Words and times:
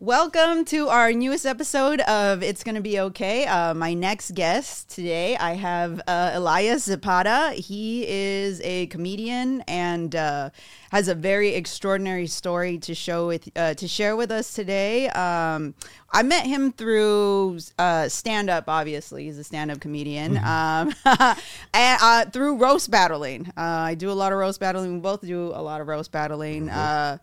Welcome 0.00 0.64
to 0.66 0.88
our 0.88 1.12
newest 1.12 1.46
episode 1.46 2.00
of 2.00 2.42
It's 2.42 2.64
Gonna 2.64 2.80
Be 2.80 2.98
Okay. 2.98 3.46
Uh, 3.46 3.74
my 3.74 3.94
next 3.94 4.34
guest 4.34 4.90
today, 4.90 5.36
I 5.36 5.52
have 5.52 6.00
uh, 6.08 6.32
Elias 6.34 6.88
Zepeda. 6.88 7.52
He 7.52 8.04
is 8.04 8.60
a 8.64 8.88
comedian 8.88 9.60
and 9.68 10.16
uh, 10.16 10.50
has 10.90 11.06
a 11.06 11.14
very 11.14 11.54
extraordinary 11.54 12.26
story 12.26 12.76
to 12.78 12.92
show 12.92 13.28
with 13.28 13.48
uh, 13.54 13.74
to 13.74 13.86
share 13.86 14.16
with 14.16 14.32
us 14.32 14.52
today. 14.52 15.08
Um, 15.10 15.74
I 16.12 16.24
met 16.24 16.44
him 16.44 16.72
through 16.72 17.60
uh, 17.78 18.08
stand 18.08 18.50
up. 18.50 18.64
Obviously, 18.66 19.26
he's 19.26 19.38
a 19.38 19.44
stand 19.44 19.70
up 19.70 19.78
comedian. 19.78 20.38
Um, 20.38 20.92
and 21.72 21.98
uh, 22.02 22.24
through 22.32 22.56
roast 22.56 22.90
battling, 22.90 23.46
uh, 23.56 23.60
I 23.60 23.94
do 23.94 24.10
a 24.10 24.12
lot 24.12 24.32
of 24.32 24.38
roast 24.38 24.58
battling. 24.58 24.94
We 24.94 24.98
both 24.98 25.20
do 25.20 25.52
a 25.54 25.62
lot 25.62 25.80
of 25.80 25.86
roast 25.86 26.10
battling. 26.10 26.68
Uh, 26.68 27.18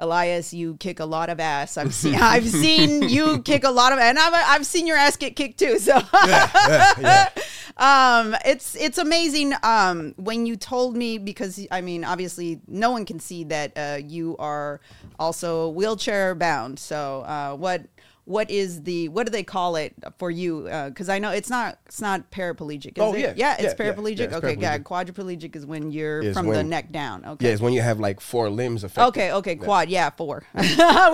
Elias, 0.00 0.54
you 0.54 0.76
kick 0.76 1.00
a 1.00 1.04
lot 1.04 1.28
of 1.28 1.40
ass. 1.40 1.76
I've 1.76 1.92
seen 1.92 2.14
I've 2.20 2.48
seen 2.48 3.08
you 3.08 3.42
kick 3.42 3.64
a 3.64 3.70
lot 3.70 3.92
of 3.92 3.98
and 3.98 4.18
I've 4.18 4.34
I've 4.34 4.66
seen 4.66 4.86
your 4.86 4.96
ass 4.96 5.16
get 5.16 5.34
kicked 5.36 5.58
too. 5.58 5.78
So 5.78 5.96
um 7.76 8.36
it's 8.44 8.74
it's 8.76 8.98
amazing 8.98 9.54
um 9.62 10.14
when 10.16 10.46
you 10.46 10.56
told 10.56 10.96
me 10.96 11.18
because 11.18 11.66
I 11.70 11.80
mean 11.80 12.04
obviously 12.04 12.60
no 12.66 12.90
one 12.90 13.04
can 13.04 13.18
see 13.18 13.44
that 13.44 13.72
uh 13.76 13.98
you 14.04 14.36
are 14.38 14.80
also 15.18 15.68
wheelchair 15.70 16.34
bound. 16.34 16.78
So 16.78 17.22
uh 17.22 17.56
what 17.56 17.82
what 18.28 18.50
is 18.50 18.82
the 18.82 19.08
what 19.08 19.24
do 19.26 19.30
they 19.32 19.42
call 19.42 19.76
it 19.76 19.94
for 20.18 20.30
you? 20.30 20.64
Because 20.86 21.08
I 21.08 21.18
know 21.18 21.30
it's 21.30 21.48
not 21.48 21.78
it's 21.86 22.00
not 22.00 22.30
paraplegic. 22.30 22.98
Is 22.98 23.02
Oh, 23.02 23.14
it? 23.14 23.20
yeah. 23.20 23.32
yeah, 23.36 23.54
it's 23.58 23.62
Yeah, 23.78 23.86
paraplegic. 23.92 24.18
Yeah, 24.18 24.24
it's 24.24 24.34
okay, 24.34 24.56
yeah. 24.58 24.76
Quadriplegic 24.78 25.56
is 25.56 25.64
when 25.64 25.90
you're 25.90 26.20
Is 26.20 26.36
from 26.36 26.46
the 26.46 26.62
neck 26.62 26.92
down. 26.92 27.24
Okay. 27.24 27.46
Yeah, 27.46 27.52
it's 27.52 27.62
when 27.62 27.72
you 27.72 27.80
have 27.80 27.98
like 27.98 28.20
four 28.20 28.50
limbs 28.50 28.84
affected. 28.84 29.08
Okay, 29.08 29.32
okay, 29.32 29.56
quad, 29.56 29.88
yeah, 29.88 30.10
four. 30.10 30.44
we 30.54 30.62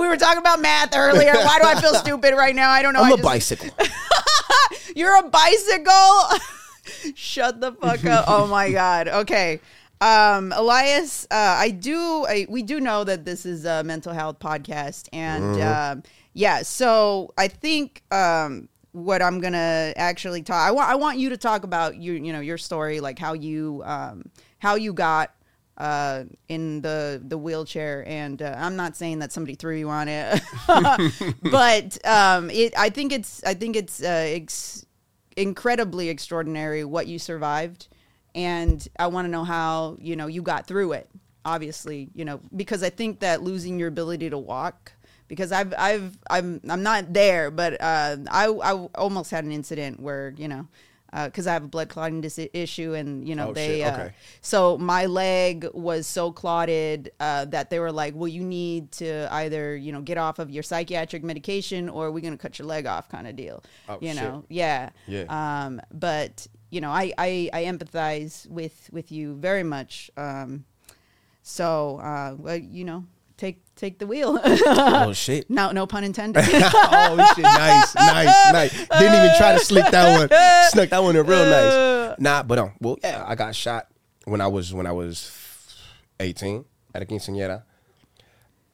were 0.08 0.16
talking 0.16 0.38
about 0.40 0.60
math 0.60 0.96
earlier. 0.96 1.32
Why 1.34 1.58
do 1.62 1.68
I 1.68 1.80
feel 1.80 1.94
stupid 1.94 2.34
right 2.34 2.54
now? 2.54 2.70
I 2.70 2.82
don't 2.82 2.94
know. 2.94 3.00
I'm 3.00 3.06
I 3.06 3.14
a 3.14 3.16
just- 3.16 3.22
bicycle. 3.22 3.70
You're 4.96 5.16
a 5.16 5.28
bicycle. 5.28 6.38
Shut 7.14 7.60
the 7.60 7.72
fuck 7.72 8.04
up. 8.06 8.24
Oh 8.26 8.46
my 8.48 8.70
god. 8.72 9.08
Okay. 9.08 9.60
Um, 10.00 10.52
Elias, 10.54 11.26
uh, 11.30 11.34
I 11.36 11.70
do. 11.70 12.26
I, 12.28 12.46
we 12.48 12.62
do 12.62 12.80
know 12.80 13.04
that 13.04 13.24
this 13.24 13.46
is 13.46 13.64
a 13.64 13.82
mental 13.84 14.12
health 14.12 14.38
podcast, 14.38 15.08
and 15.12 15.60
um, 15.62 16.02
yeah. 16.34 16.62
So 16.62 17.32
I 17.38 17.48
think 17.48 18.02
um, 18.10 18.68
what 18.92 19.22
I'm 19.22 19.40
gonna 19.40 19.92
actually 19.96 20.42
talk. 20.42 20.56
I 20.56 20.70
want. 20.72 20.90
I 20.90 20.96
want 20.96 21.18
you 21.18 21.30
to 21.30 21.36
talk 21.36 21.64
about 21.64 21.96
you. 21.96 22.12
You 22.12 22.32
know 22.32 22.40
your 22.40 22.58
story, 22.58 23.00
like 23.00 23.18
how 23.18 23.32
you 23.32 23.82
um, 23.84 24.24
how 24.58 24.74
you 24.74 24.92
got 24.92 25.34
uh, 25.78 26.24
in 26.48 26.82
the 26.82 27.22
the 27.24 27.38
wheelchair. 27.38 28.04
And 28.06 28.42
uh, 28.42 28.54
I'm 28.58 28.76
not 28.76 28.96
saying 28.96 29.20
that 29.20 29.32
somebody 29.32 29.54
threw 29.54 29.76
you 29.76 29.88
on 29.88 30.08
it, 30.08 30.42
but 31.42 32.06
um, 32.06 32.50
it. 32.50 32.74
I 32.76 32.90
think 32.90 33.12
it's. 33.12 33.42
I 33.44 33.54
think 33.54 33.76
it's. 33.76 34.02
Uh, 34.02 34.06
ex- 34.26 34.84
incredibly 35.36 36.08
extraordinary 36.08 36.84
what 36.84 37.06
you 37.06 37.18
survived 37.18 37.88
and 38.34 38.86
i 38.98 39.06
want 39.06 39.24
to 39.24 39.30
know 39.30 39.44
how 39.44 39.96
you 40.00 40.14
know 40.14 40.26
you 40.26 40.42
got 40.42 40.66
through 40.66 40.92
it 40.92 41.08
obviously 41.44 42.08
you 42.14 42.24
know 42.24 42.40
because 42.54 42.82
i 42.82 42.90
think 42.90 43.20
that 43.20 43.42
losing 43.42 43.78
your 43.78 43.88
ability 43.88 44.30
to 44.30 44.38
walk 44.38 44.92
because 45.28 45.52
i've 45.52 45.72
i've 45.78 46.16
i'm 46.30 46.60
i'm 46.68 46.82
not 46.82 47.12
there 47.12 47.50
but 47.50 47.80
uh 47.80 48.16
i 48.30 48.46
i 48.48 48.72
almost 48.96 49.30
had 49.30 49.44
an 49.44 49.52
incident 49.52 50.00
where 50.00 50.34
you 50.36 50.48
know 50.48 50.66
because 51.26 51.46
I 51.46 51.52
have 51.52 51.62
a 51.62 51.68
blood 51.68 51.88
clotting 51.88 52.20
dis- 52.22 52.40
issue, 52.52 52.94
and 52.94 53.28
you 53.28 53.36
know 53.36 53.50
Oh, 53.50 53.52
they. 53.52 53.84
Uh, 53.84 53.92
okay. 53.94 54.14
so 54.40 54.76
my 54.76 55.06
leg 55.06 55.64
was 55.72 56.08
so 56.08 56.32
clotted 56.32 57.12
uh, 57.20 57.44
that 57.44 57.70
they 57.70 57.78
were 57.78 57.92
like, 57.92 58.14
"Well, 58.16 58.26
you 58.26 58.42
need 58.42 58.90
to 58.98 59.32
either 59.32 59.76
you 59.76 59.92
know 59.92 60.00
get 60.00 60.18
off 60.18 60.40
of 60.40 60.50
your 60.50 60.64
psychiatric 60.64 61.22
medication, 61.22 61.88
or 61.88 62.10
we're 62.10 62.18
gonna 62.18 62.36
cut 62.36 62.58
your 62.58 62.66
leg 62.66 62.86
off," 62.86 63.08
kind 63.08 63.28
of 63.28 63.36
deal. 63.36 63.62
Oh, 63.88 63.98
you 64.00 64.08
shit. 64.08 64.16
know, 64.24 64.44
yeah. 64.48 64.90
Yeah. 65.06 65.26
Um, 65.28 65.80
but 65.92 66.48
you 66.70 66.80
know, 66.80 66.90
I, 66.90 67.12
I 67.16 67.48
I 67.52 67.62
empathize 67.66 68.48
with 68.48 68.90
with 68.92 69.12
you 69.12 69.36
very 69.36 69.62
much. 69.62 70.10
Um, 70.16 70.64
so 71.44 71.98
uh, 71.98 72.34
well, 72.36 72.56
you 72.56 72.84
know, 72.84 73.04
take 73.44 73.74
take 73.76 73.98
the 73.98 74.06
wheel. 74.06 74.40
oh 74.42 75.12
shit. 75.14 75.48
no, 75.50 75.70
no 75.72 75.86
pun 75.86 76.04
intended. 76.04 76.42
oh 76.46 77.32
shit, 77.34 77.44
nice, 77.44 77.94
nice, 77.94 78.52
nice. 78.52 78.88
Didn't 78.88 79.14
even 79.24 79.36
try 79.36 79.52
to 79.52 79.58
slip 79.58 79.90
that 79.90 80.18
one. 80.18 80.28
Snuck 80.70 80.90
that 80.90 81.02
one 81.02 81.16
in 81.16 81.26
real 81.26 81.44
nice. 81.44 82.18
Nah, 82.18 82.42
but 82.42 82.58
um, 82.58 82.72
well, 82.80 82.98
yeah, 83.02 83.24
I 83.26 83.34
got 83.34 83.54
shot 83.54 83.88
when 84.24 84.40
I 84.40 84.46
was 84.46 84.72
when 84.72 84.86
I 84.86 84.92
was 84.92 85.30
18 86.20 86.64
at 86.94 87.02
a 87.02 87.06
quinceañera. 87.06 87.62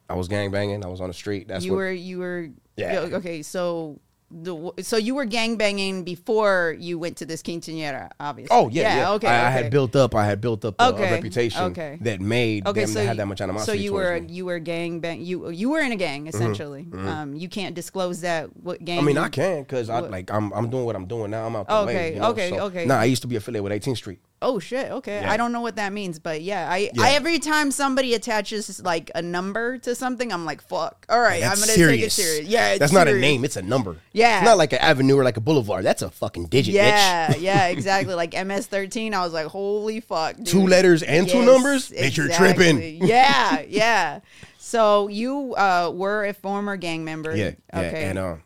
I 0.08 0.14
was 0.14 0.28
gang 0.28 0.50
banging. 0.50 0.84
I 0.84 0.88
was 0.88 1.00
on 1.00 1.08
the 1.08 1.14
street. 1.14 1.48
That's 1.48 1.64
you 1.64 1.72
what, 1.72 1.78
were 1.78 1.92
you 1.92 2.18
were 2.18 2.48
Yeah. 2.76 3.08
okay. 3.12 3.42
So 3.42 4.00
the 4.30 4.72
so 4.82 4.96
you 4.96 5.14
were 5.16 5.24
gang 5.24 5.56
banging 5.56 6.04
before 6.04 6.76
you 6.78 6.98
went 6.98 7.16
to 7.16 7.26
this 7.26 7.42
quinceañera, 7.42 8.10
obviously. 8.20 8.56
Oh 8.56 8.68
yeah, 8.68 8.96
yeah. 8.96 9.10
Okay, 9.12 9.26
I, 9.26 9.48
I 9.48 9.50
had 9.50 9.70
built 9.70 9.96
up. 9.96 10.14
I 10.14 10.24
had 10.24 10.40
built 10.40 10.64
up 10.64 10.76
a, 10.78 10.84
a 10.90 10.92
reputation 10.92 11.62
okay. 11.64 11.98
that 12.02 12.20
made 12.20 12.66
Okay, 12.66 12.82
them 12.82 12.90
so 12.90 13.02
you- 13.02 13.14
that 13.14 13.26
much 13.26 13.40
animosity. 13.40 13.78
So 13.78 13.82
you 13.82 13.92
were 13.92 14.14
me. 14.14 14.20
Mm-hmm, 14.20 14.34
you 14.34 14.44
were 14.46 14.58
gang 14.60 15.00
bang 15.00 15.20
you 15.22 15.50
you 15.50 15.70
were 15.70 15.80
in 15.80 15.90
a 15.92 15.96
gang 15.96 16.28
essentially. 16.28 16.86
Um, 16.92 17.34
you 17.34 17.48
can't 17.48 17.74
disclose 17.74 18.20
that 18.20 18.54
what 18.56 18.84
gang. 18.84 19.00
I 19.00 19.02
mean, 19.02 19.18
I 19.18 19.28
can 19.28 19.62
because 19.62 19.90
I 19.90 19.98
like 20.00 20.30
I'm 20.30 20.52
I'm 20.52 20.70
doing 20.70 20.84
what 20.84 20.94
I'm 20.94 21.06
doing 21.06 21.30
now. 21.32 21.46
I'm 21.46 21.56
out 21.56 21.66
the 21.66 21.74
Okay, 21.78 21.94
way. 21.94 22.14
You 22.14 22.20
know? 22.20 22.30
okay, 22.30 22.50
So- 22.50 22.60
okay. 22.66 22.84
Nah, 22.86 23.00
I 23.00 23.04
used 23.04 23.22
to 23.22 23.28
be 23.28 23.36
affiliated 23.36 23.64
with 23.64 23.72
18th 23.82 23.96
Street. 23.96 24.20
Oh 24.42 24.58
shit! 24.58 24.90
Okay, 24.90 25.20
Yeah. 25.20 25.30
I 25.30 25.36
don't 25.36 25.52
know 25.52 25.60
what 25.60 25.76
that 25.76 25.92
means, 25.92 26.18
but 26.18 26.40
yeah, 26.40 26.66
I, 26.70 26.90
Yeah. 26.94 27.02
I 27.02 27.10
every 27.10 27.38
time 27.38 27.70
somebody 27.70 28.14
attaches 28.14 28.82
like 28.82 29.10
a 29.14 29.20
number 29.20 29.76
to 29.78 29.94
something, 29.94 30.32
I'm 30.32 30.46
like, 30.46 30.62
fuck. 30.62 31.04
All 31.10 31.20
right, 31.20 31.42
I'm 31.42 31.50
gonna 31.50 31.66
serious. 31.66 31.96
take 31.96 32.06
it 32.06 32.10
serious. 32.12 32.48
Yeah, 32.48 32.68
it's 32.70 32.78
that's 32.78 32.92
not 32.92 33.06
a 33.06 33.14
name. 33.18 33.44
It's 33.44 33.56
a 33.56 33.62
number. 33.62 33.96
Yeah. 34.12 34.38
it's 34.38 34.46
not 34.46 34.56
like 34.56 34.72
an 34.72 34.78
avenue 34.78 35.18
or 35.18 35.24
like 35.24 35.36
a 35.36 35.42
boulevard. 35.42 35.84
That's 35.84 36.00
a 36.00 36.10
fucking 36.10 36.46
digit. 36.46 36.72
Yeah, 36.74 37.28
bitch. 37.34 37.40
yeah, 37.40 37.66
exactly. 37.66 38.14
Like 38.14 38.30
MS13, 38.30 39.12
I 39.12 39.22
was 39.22 39.34
like, 39.34 39.46
holy 39.46 40.00
fuck. 40.00 40.36
Dude. 40.36 40.46
Two 40.46 40.66
letters 40.66 41.02
and 41.02 41.28
two 41.28 41.38
Yes, 41.38 41.46
numbers. 41.46 41.90
Bitch, 41.90 42.16
you're 42.16 42.28
tripping. 42.30 43.04
yeah, 43.06 43.60
yeah. 43.68 44.20
So 44.58 45.08
you 45.08 45.54
uh, 45.56 45.92
were 45.94 46.24
a 46.24 46.32
former 46.32 46.76
gang 46.78 47.04
member. 47.04 47.36
Yeah, 47.36 47.52
yeah. 47.74 47.80
Okay. 47.80 48.04
And 48.04 48.18
um, 48.18 48.42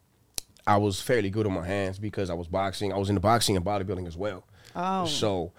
I 0.66 0.78
was 0.78 1.00
fairly 1.00 1.30
good 1.30 1.46
on 1.46 1.52
my 1.52 1.64
hands 1.66 2.00
because 2.00 2.30
I 2.30 2.34
was 2.34 2.48
boxing. 2.48 2.92
I 2.92 2.96
was 2.96 3.10
into 3.10 3.20
boxing 3.20 3.54
and 3.56 3.64
bodybuilding 3.64 4.08
as 4.08 4.16
well. 4.16 4.44
Oh. 4.74 5.06
So 5.06 5.52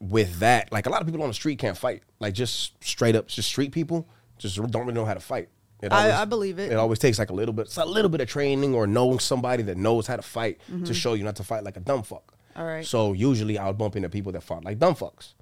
with 0.00 0.38
that, 0.40 0.72
like 0.72 0.86
a 0.86 0.90
lot 0.90 1.00
of 1.02 1.06
people 1.06 1.22
on 1.22 1.28
the 1.28 1.34
street 1.34 1.58
can't 1.58 1.76
fight. 1.76 2.02
Like 2.18 2.34
just 2.34 2.82
straight 2.82 3.14
up, 3.14 3.28
just 3.28 3.48
street 3.48 3.70
people 3.72 4.08
just 4.38 4.56
don't 4.56 4.82
really 4.82 4.94
know 4.94 5.04
how 5.04 5.14
to 5.14 5.20
fight. 5.20 5.50
It 5.82 5.92
I- 5.92 6.22
I 6.22 6.24
believe 6.24 6.58
it. 6.58 6.72
It 6.72 6.76
always 6.76 6.98
takes 6.98 7.18
like 7.18 7.30
a 7.30 7.34
little 7.34 7.52
bit, 7.52 7.66
it's 7.66 7.76
a 7.76 7.84
little 7.84 8.08
bit 8.10 8.20
of 8.22 8.28
training 8.28 8.74
or 8.74 8.86
knowing 8.86 9.18
somebody 9.18 9.62
that 9.64 9.76
knows 9.76 10.06
how 10.06 10.16
to 10.16 10.22
fight 10.22 10.58
Mm-hmm. 10.70 10.84
to 10.84 10.94
show 10.94 11.12
you 11.14 11.24
not 11.24 11.36
to 11.36 11.44
fight 11.44 11.62
like 11.64 11.76
a 11.76 11.80
dumb 11.80 12.02
fuck. 12.02 12.34
All 12.56 12.64
right. 12.64 12.84
So 12.84 13.12
usually 13.12 13.58
I 13.58 13.66
would 13.66 13.76
bump 13.78 13.96
into 13.96 14.08
people 14.08 14.32
that 14.32 14.42
fought 14.42 14.64
like 14.64 14.78
dumb 14.78 14.94
fucks. 14.94 15.34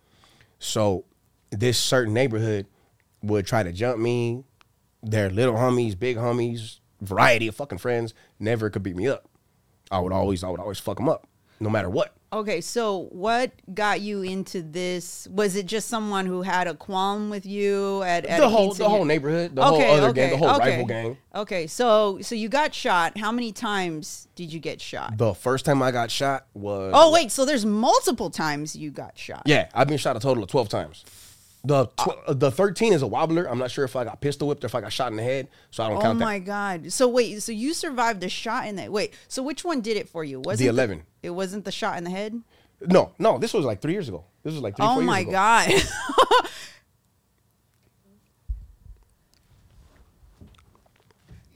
So 0.59 1.05
this 1.51 1.79
certain 1.79 2.13
neighborhood 2.13 2.67
would 3.23 3.47
try 3.47 3.63
to 3.63 3.73
jump 3.73 3.99
me. 4.01 4.43
Their 5.03 5.31
little 5.31 5.55
homies, 5.55 5.97
big 5.97 6.17
homies, 6.17 6.81
variety 7.01 7.47
of 7.47 7.55
fucking 7.55 7.79
friends 7.79 8.13
never 8.41 8.69
could 8.71 8.83
beat 8.83 8.97
me 8.97 9.07
up. 9.07 9.29
I 9.93 10.01
would 10.01 10.13
always, 10.13 10.43
I 10.43 10.49
would 10.51 10.59
always 10.61 10.81
fuck 10.81 10.97
them 10.97 11.09
up, 11.09 11.28
no 11.61 11.71
matter 11.71 11.89
what. 11.89 12.15
Okay, 12.31 12.61
so 12.61 13.09
what 13.11 13.53
got 13.73 14.03
you 14.03 14.21
into 14.21 14.61
this? 14.61 15.27
Was 15.31 15.57
it 15.57 15.65
just 15.65 15.89
someone 15.89 16.27
who 16.27 16.43
had 16.43 16.67
a 16.67 16.75
qualm 16.75 17.31
with 17.31 17.47
you 17.47 18.03
at, 18.03 18.27
at 18.27 18.39
the 18.39 18.49
whole, 18.51 18.75
the 18.75 18.87
whole 18.87 19.07
neighborhood, 19.07 19.55
the 19.55 19.65
whole 19.65 19.81
other 19.81 20.13
gang, 20.13 20.33
the 20.33 20.37
whole 20.37 20.57
okay. 20.57 20.71
rival 20.73 20.87
gang. 20.87 21.17
Okay, 21.35 21.67
so 21.67 22.19
so 22.21 22.35
you 22.35 22.51
got 22.51 22.75
shot. 22.75 23.17
How 23.17 23.33
many 23.33 23.51
times 23.51 24.29
did 24.35 24.53
you 24.53 24.61
get 24.61 24.79
shot? 24.79 25.17
The 25.17 25.33
first 25.33 25.65
time 25.65 25.83
I 25.83 25.91
got 25.91 26.11
shot 26.11 26.47
was 26.53 26.93
oh 26.95 27.11
wait, 27.13 27.31
so 27.33 27.47
there's 27.47 27.65
multiple 27.65 28.29
times 28.29 28.77
you 28.77 28.91
got 28.91 29.17
shot. 29.17 29.45
Yeah, 29.47 29.71
I've 29.73 29.89
been 29.89 29.97
shot 29.97 30.15
a 30.15 30.21
total 30.21 30.43
of 30.43 30.51
twelve 30.51 30.69
times. 30.69 31.07
The 31.65 31.87
tw- 31.87 32.09
uh, 32.27 32.35
the 32.35 32.51
thirteen 32.51 32.93
is 32.93 33.03
a 33.03 33.07
wobbler. 33.07 33.47
I'm 33.51 33.59
not 33.59 33.71
sure 33.71 33.85
if 33.85 33.97
I 33.97 34.05
got 34.05 34.21
pistol 34.21 34.47
whipped 34.49 34.63
or 34.63 34.69
if 34.69 34.75
I 34.77 34.81
got 34.81 34.93
shot 34.93 35.11
in 35.11 35.17
the 35.17 35.23
head, 35.25 35.49
so 35.71 35.83
I 35.83 35.89
don't 35.89 35.97
count. 36.01 36.05
Oh 36.05 36.09
count 36.11 36.19
my 36.21 36.39
that. 36.39 36.45
god. 36.45 36.93
So 36.93 37.09
wait, 37.09 37.43
so 37.43 37.51
you 37.53 37.75
survived 37.75 38.21
the 38.21 38.29
shot 38.29 38.67
in 38.67 38.77
the 38.77 38.89
wait. 38.89 39.13
So 39.27 39.43
which 39.43 39.65
one 39.65 39.81
did 39.81 39.97
it 39.97 40.09
for 40.09 40.23
you? 40.23 40.41
Was 40.41 40.59
The 40.61 40.67
it 40.67 40.71
11. 40.71 41.03
it 41.23 41.31
wasn't 41.31 41.65
the 41.65 41.73
shot 41.73 41.99
in 41.99 42.05
the 42.05 42.11
head. 42.11 42.41
No, 42.81 43.13
no, 43.19 43.39
this 43.39 43.53
was 43.53 43.65
like 43.65 43.83
three 43.83 43.93
years 43.93 44.09
ago. 44.09 44.25
This 44.45 44.53
was 44.55 44.63
like 44.63 44.77
three. 44.77 44.87
Oh 44.87 44.95
four 44.95 45.03
years 45.03 45.11
ago. 45.11 45.13
Oh 45.13 45.25
my 45.27 45.33
god. 45.33 45.69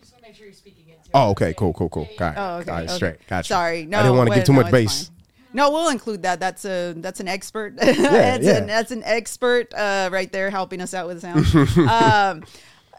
Just 0.00 0.12
want 0.12 0.22
to 0.24 0.28
make 0.28 0.36
sure 0.36 0.46
you're 0.46 0.52
speaking 0.54 0.88
into 0.88 1.10
Oh, 1.14 1.30
okay, 1.30 1.54
cool, 1.54 1.72
cool, 1.72 1.88
cool. 1.88 2.08
Got 2.18 2.34
it. 2.36 2.38
Oh, 2.38 2.56
okay. 2.58 2.70
All 2.70 2.76
right, 2.78 2.84
okay. 2.88 2.94
straight. 2.94 3.26
Gotcha. 3.28 3.48
Sorry, 3.48 3.86
no. 3.86 3.98
I 3.98 4.02
didn't 4.02 4.16
want 4.16 4.26
to 4.28 4.30
wait, 4.32 4.36
get 4.38 4.46
too 4.46 4.52
no, 4.52 4.56
much 4.62 4.66
it's 4.66 4.72
bass. 4.72 5.04
fine. 5.08 5.16
No, 5.54 5.70
we'll 5.70 5.88
include 5.90 6.22
that. 6.22 6.40
That's 6.40 6.64
a 6.64 6.94
that's 6.96 7.20
an 7.20 7.28
expert. 7.28 7.76
that's, 7.76 7.98
yeah. 8.44 8.56
An, 8.58 8.66
that's 8.66 8.90
an 8.90 9.02
expert 9.04 9.72
uh, 9.74 10.08
right 10.12 10.30
there 10.32 10.50
helping 10.50 10.80
us 10.80 10.94
out 10.94 11.06
with 11.06 11.20
sound. 11.20 11.46
um, 11.88 12.44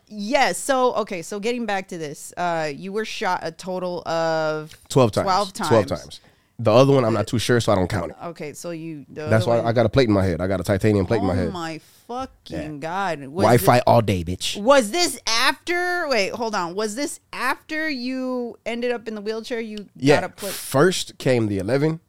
yes. 0.08 0.58
So 0.58 0.94
okay. 0.96 1.22
So 1.22 1.40
getting 1.40 1.66
back 1.66 1.88
to 1.90 1.98
this, 1.98 2.34
uh, 2.38 2.72
you 2.74 2.92
were 2.94 3.06
shot 3.06 3.40
a 3.44 3.52
total 3.52 4.08
of 4.08 4.78
12 4.90 5.12
times. 5.12 5.26
12 5.26 5.54
times. 5.54 5.70
12 5.70 5.86
times. 5.88 6.20
The 6.60 6.72
other 6.72 6.94
one, 6.94 7.04
I'm 7.04 7.14
not 7.14 7.26
too 7.26 7.40
sure, 7.40 7.60
so 7.60 7.72
I 7.72 7.76
don't 7.76 7.90
count 7.90 8.12
it. 8.12 8.18
Okay, 8.26 8.54
so 8.54 8.70
you. 8.70 9.06
That's 9.10 9.48
why 9.48 9.58
one- 9.58 9.66
I 9.66 9.72
got 9.74 9.88
a 9.88 9.90
plate 9.90 10.08
in 10.08 10.14
my 10.14 10.24
head. 10.24 10.40
I 10.40 10.48
got 10.48 10.60
a 10.60 10.64
titanium 10.64 11.06
plate 11.08 11.22
in 11.22 11.26
my 11.28 11.34
head. 11.36 11.48
Oh 11.48 11.52
my 11.52 11.80
fucking 12.08 12.74
Yeah. 12.74 12.78
god! 12.80 13.20
Was 13.22 13.44
Wi-Fi 13.44 13.80
all 13.88 14.02
day, 14.02 14.24
bitch. 14.24 14.62
was 14.62 14.92
this 14.92 15.20
after? 15.26 16.08
Wait, 16.08 16.32
hold 16.32 16.54
on. 16.54 16.76
Was 16.76 16.96
this 16.96 17.20
after 17.34 17.90
you 17.90 18.60
ended 18.68 18.92
up 18.92 19.08
in 19.08 19.16
the 19.16 19.22
wheelchair? 19.22 19.60
You 19.60 19.90
Yeah. 19.96 20.22
got 20.22 20.24
a 20.26 20.30
plate. 20.30 20.54
First 20.54 21.18
came 21.18 21.48
the 21.48 21.58
11. 21.58 22.00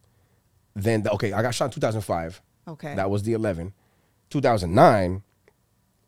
Then 0.75 1.03
the, 1.03 1.11
okay, 1.13 1.31
I 1.33 1.41
got 1.41 1.55
shot 1.55 1.65
in 1.65 1.71
2005. 1.71 2.41
Okay. 2.67 2.95
That 2.95 3.09
was 3.09 3.23
the 3.23 3.33
11. 3.33 3.73
2009 4.29 5.23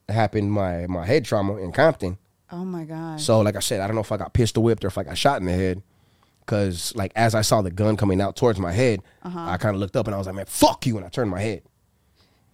happened 0.08 0.50
my 0.52 0.86
my 0.86 1.04
head 1.04 1.24
trauma 1.24 1.56
in 1.56 1.70
Compton. 1.72 2.18
oh 2.50 2.64
my 2.64 2.84
god. 2.84 3.20
So 3.20 3.40
like 3.40 3.56
I 3.56 3.60
said, 3.60 3.80
I 3.80 3.86
don't 3.86 3.94
know 3.94 4.00
if 4.02 4.12
I 4.12 4.16
got 4.16 4.32
pistol 4.32 4.62
whipped 4.62 4.84
or 4.84 4.88
if 4.88 4.98
I 4.98 5.02
got 5.04 5.16
shot 5.18 5.40
in 5.40 5.46
the 5.46 5.52
head. 5.52 5.82
Cause 6.46 6.94
like 6.96 7.12
as 7.14 7.34
I 7.34 7.42
saw 7.42 7.60
the 7.60 7.70
gun 7.70 7.96
coming 7.96 8.20
out 8.22 8.34
towards 8.36 8.58
my 8.58 8.72
head, 8.72 9.02
Uh-huh. 9.22 9.38
I 9.38 9.56
kind 9.58 9.74
of 9.74 9.80
looked 9.80 9.96
up 9.96 10.06
and 10.06 10.14
I 10.14 10.18
was 10.18 10.26
like, 10.26 10.36
"Man, 10.36 10.46
fuck 10.46 10.86
you!" 10.86 10.96
And 10.96 11.04
I 11.04 11.10
turned 11.10 11.30
my 11.30 11.40
head. 11.40 11.62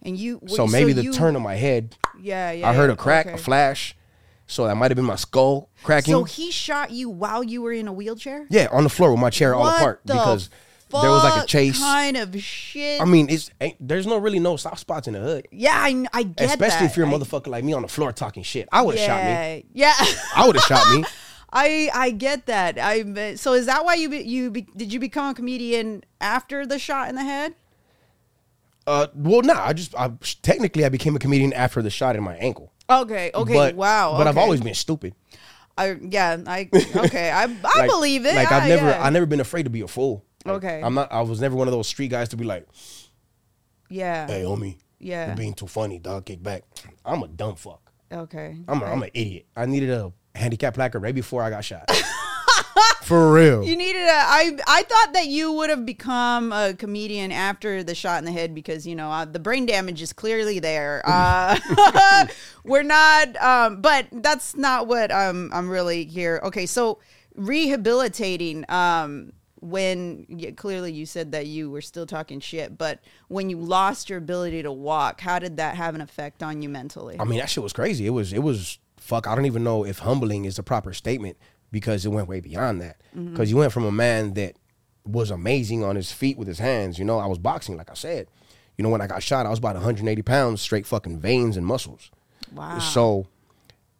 and 0.01 0.17
you. 0.17 0.39
So 0.47 0.67
maybe 0.67 0.91
the 0.93 1.03
you- 1.03 1.13
turn 1.13 1.35
of 1.35 1.41
my 1.41 1.55
head, 1.55 1.95
Yeah, 2.21 2.51
yeah. 2.51 2.69
I 2.69 2.73
heard 2.73 2.89
a 2.91 2.95
crack, 2.95 3.25
okay. 3.25 3.35
a 3.35 3.37
flash. 3.37 3.95
So 4.47 4.67
that 4.67 4.75
might 4.75 4.91
have 4.91 4.95
been 4.97 5.05
my 5.05 5.15
skull 5.15 5.69
cracking. 5.81 6.13
So 6.13 6.23
he 6.25 6.51
shot 6.51 6.91
you 6.91 7.09
while 7.09 7.43
you 7.43 7.61
were 7.63 7.71
in 7.73 7.87
a 7.87 7.93
wheelchair. 7.93 8.45
yeah, 8.49 8.67
on 8.71 8.83
the 8.83 8.89
floor 8.89 9.09
with 9.11 9.19
my 9.19 9.31
chair 9.31 9.55
all 9.55 9.65
apart 9.65 10.01
because 10.05 10.49
there 11.01 11.11
was 11.11 11.23
like 11.23 11.43
a 11.43 11.47
chase. 11.47 11.79
Kind 11.79 12.17
of 12.17 12.35
shit. 12.41 13.01
I 13.01 13.05
mean, 13.05 13.29
it's 13.29 13.49
ain't, 13.61 13.75
there's 13.79 14.05
no 14.07 14.17
really 14.17 14.39
no 14.39 14.57
soft 14.57 14.79
spots 14.79 15.07
in 15.07 15.13
the 15.13 15.19
hood. 15.19 15.47
yeah, 15.51 15.73
I, 15.75 16.05
I 16.13 16.23
get 16.23 16.49
Especially 16.49 16.85
that. 16.87 16.91
if 16.91 16.97
you're 16.97 17.05
a 17.05 17.09
I- 17.09 17.13
motherfucker 17.13 17.47
like 17.47 17.63
me 17.63 17.73
on 17.73 17.81
the 17.81 17.87
floor 17.87 18.11
talking 18.11 18.43
shit. 18.43 18.67
I 18.71 18.81
would 18.81 18.97
have 18.97 19.05
shot 19.05 19.23
me. 19.23 19.65
Yeah, 19.73 19.93
yeah. 19.99 20.05
I 20.35 20.45
would 20.47 20.55
have 20.55 20.65
shot 20.65 20.95
me. 20.95 21.03
I 21.53 21.89
I 21.93 22.11
get 22.11 22.47
that. 22.47 22.77
I 22.77 23.35
so 23.35 23.53
is 23.53 23.65
that 23.67 23.85
why 23.85 23.93
you 23.93 24.09
be, 24.09 24.17
you 24.19 24.51
be, 24.51 24.67
did 24.75 24.91
you 24.91 24.99
become 24.99 25.29
a 25.29 25.33
comedian 25.33 26.03
after 26.19 26.65
the 26.65 26.77
shot 26.77 27.07
in 27.07 27.15
the 27.15 27.23
head? 27.23 27.55
Uh, 28.87 29.07
well, 29.15 29.41
nah. 29.41 29.65
I 29.65 29.73
just 29.73 29.95
I, 29.95 30.11
technically 30.41 30.85
I 30.85 30.89
became 30.89 31.15
a 31.15 31.19
comedian 31.19 31.53
after 31.53 31.81
the 31.81 31.89
shot 31.89 32.15
in 32.15 32.23
my 32.23 32.35
ankle. 32.35 32.71
Okay, 32.89 33.31
okay, 33.33 33.53
but, 33.53 33.75
wow. 33.75 34.15
But 34.17 34.27
I've 34.27 34.35
okay. 34.37 34.43
always 34.43 34.61
been 34.61 34.73
stupid. 34.75 35.15
I 35.77 35.97
yeah, 36.01 36.37
I 36.45 36.69
okay, 36.95 37.31
I 37.31 37.43
I 37.43 37.45
Like- 37.79 37.89
believe 37.89 38.25
it. 38.25 38.35
Like 38.35 38.51
I've 38.51 38.63
I- 38.63 38.67
never 38.67 38.87
yeah. 38.89 39.03
I 39.03 39.09
never 39.09 39.25
been 39.25 39.39
afraid 39.39 39.63
to 39.63 39.69
be 39.69 39.81
a 39.81 39.87
fool. 39.87 40.23
Like, 40.45 40.55
Okay. 40.57 40.81
I'm 40.83 40.93
not. 40.93 41.11
I 41.11 41.21
was 41.21 41.41
never 41.41 41.55
one 41.55 41.67
of 41.67 41.71
those 41.73 41.87
street 41.87 42.09
guys 42.11 42.29
to 42.29 42.37
be 42.37 42.45
like, 42.45 42.67
yeah, 43.89 44.27
"Hey, 44.27 44.43
homie, 44.43 44.77
yeah. 44.99 45.27
you're 45.27 45.35
being 45.35 45.53
too 45.53 45.67
funny, 45.67 45.99
dog. 45.99 46.25
Kick 46.25 46.41
back." 46.41 46.63
I'm 47.03 47.23
a 47.23 47.27
dumb 47.27 47.55
fuck. 47.55 47.91
okay, 48.11 48.57
I'm 48.67 48.81
a, 48.81 48.85
I'm 48.85 49.03
an 49.03 49.09
idiot. 49.13 49.45
I 49.55 49.65
needed 49.65 49.89
a 49.89 50.11
handicap 50.35 50.75
placard 50.75 51.01
right 51.01 51.15
before 51.15 51.41
I 51.43 51.49
got 51.49 51.63
shot. 51.63 51.89
For 53.03 53.31
real. 53.31 53.63
You 53.63 53.75
needed 53.75 54.01
a. 54.01 54.09
I 54.11 54.57
I 54.67 54.81
thought 54.83 55.13
that 55.13 55.27
you 55.27 55.51
would 55.53 55.69
have 55.69 55.85
become 55.85 56.51
a 56.51 56.73
comedian 56.73 57.31
after 57.31 57.83
the 57.83 57.93
shot 57.93 58.17
in 58.17 58.25
the 58.25 58.31
head 58.31 58.55
because 58.55 58.87
you 58.87 58.95
know 58.95 59.11
uh, 59.11 59.25
the 59.25 59.37
brain 59.39 59.67
damage 59.67 60.01
is 60.01 60.11
clearly 60.13 60.59
there. 60.59 61.03
Uh, 61.15 62.25
we're 62.63 62.81
not, 62.83 63.35
um, 63.37 63.81
but 63.81 64.07
that's 64.11 64.55
not 64.55 64.87
what 64.87 65.11
um, 65.11 65.51
I'm 65.53 65.69
really 65.69 66.05
here. 66.05 66.39
Okay, 66.43 66.65
so 66.65 66.97
rehabilitating. 67.35 68.65
Um, 68.69 69.33
when 69.65 70.25
yeah, 70.29 70.51
clearly 70.51 70.91
you 70.91 71.05
said 71.05 71.31
that 71.31 71.47
you 71.47 71.71
were 71.71 71.81
still 71.81 72.05
talking 72.05 72.39
shit, 72.39 72.77
but 72.77 72.99
when 73.27 73.49
you 73.49 73.57
lost 73.57 74.09
your 74.09 74.19
ability 74.19 74.61
to 74.63 74.71
walk, 74.71 75.21
how 75.21 75.39
did 75.39 75.57
that 75.57 75.75
have 75.75 75.95
an 75.95 76.01
effect 76.01 76.43
on 76.43 76.61
you 76.61 76.69
mentally? 76.69 77.19
I 77.19 77.23
mean, 77.23 77.39
that 77.39 77.49
shit 77.49 77.63
was 77.63 77.73
crazy. 77.73 78.05
It 78.05 78.11
was, 78.11 78.31
it 78.31 78.43
was, 78.43 78.77
fuck, 78.97 79.27
I 79.27 79.33
don't 79.33 79.45
even 79.45 79.63
know 79.63 79.83
if 79.83 79.99
humbling 79.99 80.45
is 80.45 80.57
the 80.57 80.63
proper 80.63 80.93
statement 80.93 81.37
because 81.71 82.05
it 82.05 82.09
went 82.09 82.27
way 82.27 82.39
beyond 82.39 82.81
that. 82.81 83.01
Mm-hmm. 83.15 83.31
Because 83.31 83.49
you 83.49 83.57
went 83.57 83.73
from 83.73 83.85
a 83.85 83.91
man 83.91 84.35
that 84.35 84.55
was 85.03 85.31
amazing 85.31 85.83
on 85.83 85.95
his 85.95 86.11
feet 86.11 86.37
with 86.37 86.47
his 86.47 86.59
hands. 86.59 86.99
You 86.99 87.05
know, 87.05 87.19
I 87.19 87.25
was 87.25 87.39
boxing, 87.39 87.75
like 87.75 87.89
I 87.89 87.95
said. 87.95 88.27
You 88.77 88.83
know, 88.83 88.89
when 88.89 89.01
I 89.01 89.07
got 89.07 89.23
shot, 89.23 89.45
I 89.45 89.49
was 89.49 89.59
about 89.59 89.75
180 89.75 90.21
pounds, 90.21 90.61
straight 90.61 90.85
fucking 90.85 91.19
veins 91.19 91.57
and 91.57 91.65
muscles. 91.65 92.11
Wow. 92.53 92.79
So 92.79 93.27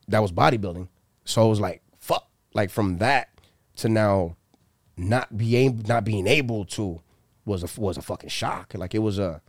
that 0.07 0.21
was 0.21 0.31
bodybuilding. 0.31 0.89
So 1.23 1.45
it 1.45 1.49
was 1.49 1.59
like, 1.59 1.81
fuck. 1.97 2.27
Like 2.53 2.69
from 2.69 2.99
that 2.99 3.29
to 3.77 3.89
now 3.89 4.35
not 4.97 5.37
be 5.37 5.55
able, 5.55 5.83
not 5.87 6.03
being 6.03 6.27
able 6.27 6.65
to 6.65 7.01
was 7.45 7.63
a 7.63 7.79
was 7.79 7.97
a 7.97 8.01
fucking 8.01 8.29
shock. 8.29 8.73
Like 8.75 8.95
it 8.95 8.99
was 8.99 9.19
a 9.19 9.41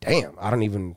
damn. 0.00 0.34
I 0.40 0.50
don't 0.50 0.62
even 0.62 0.96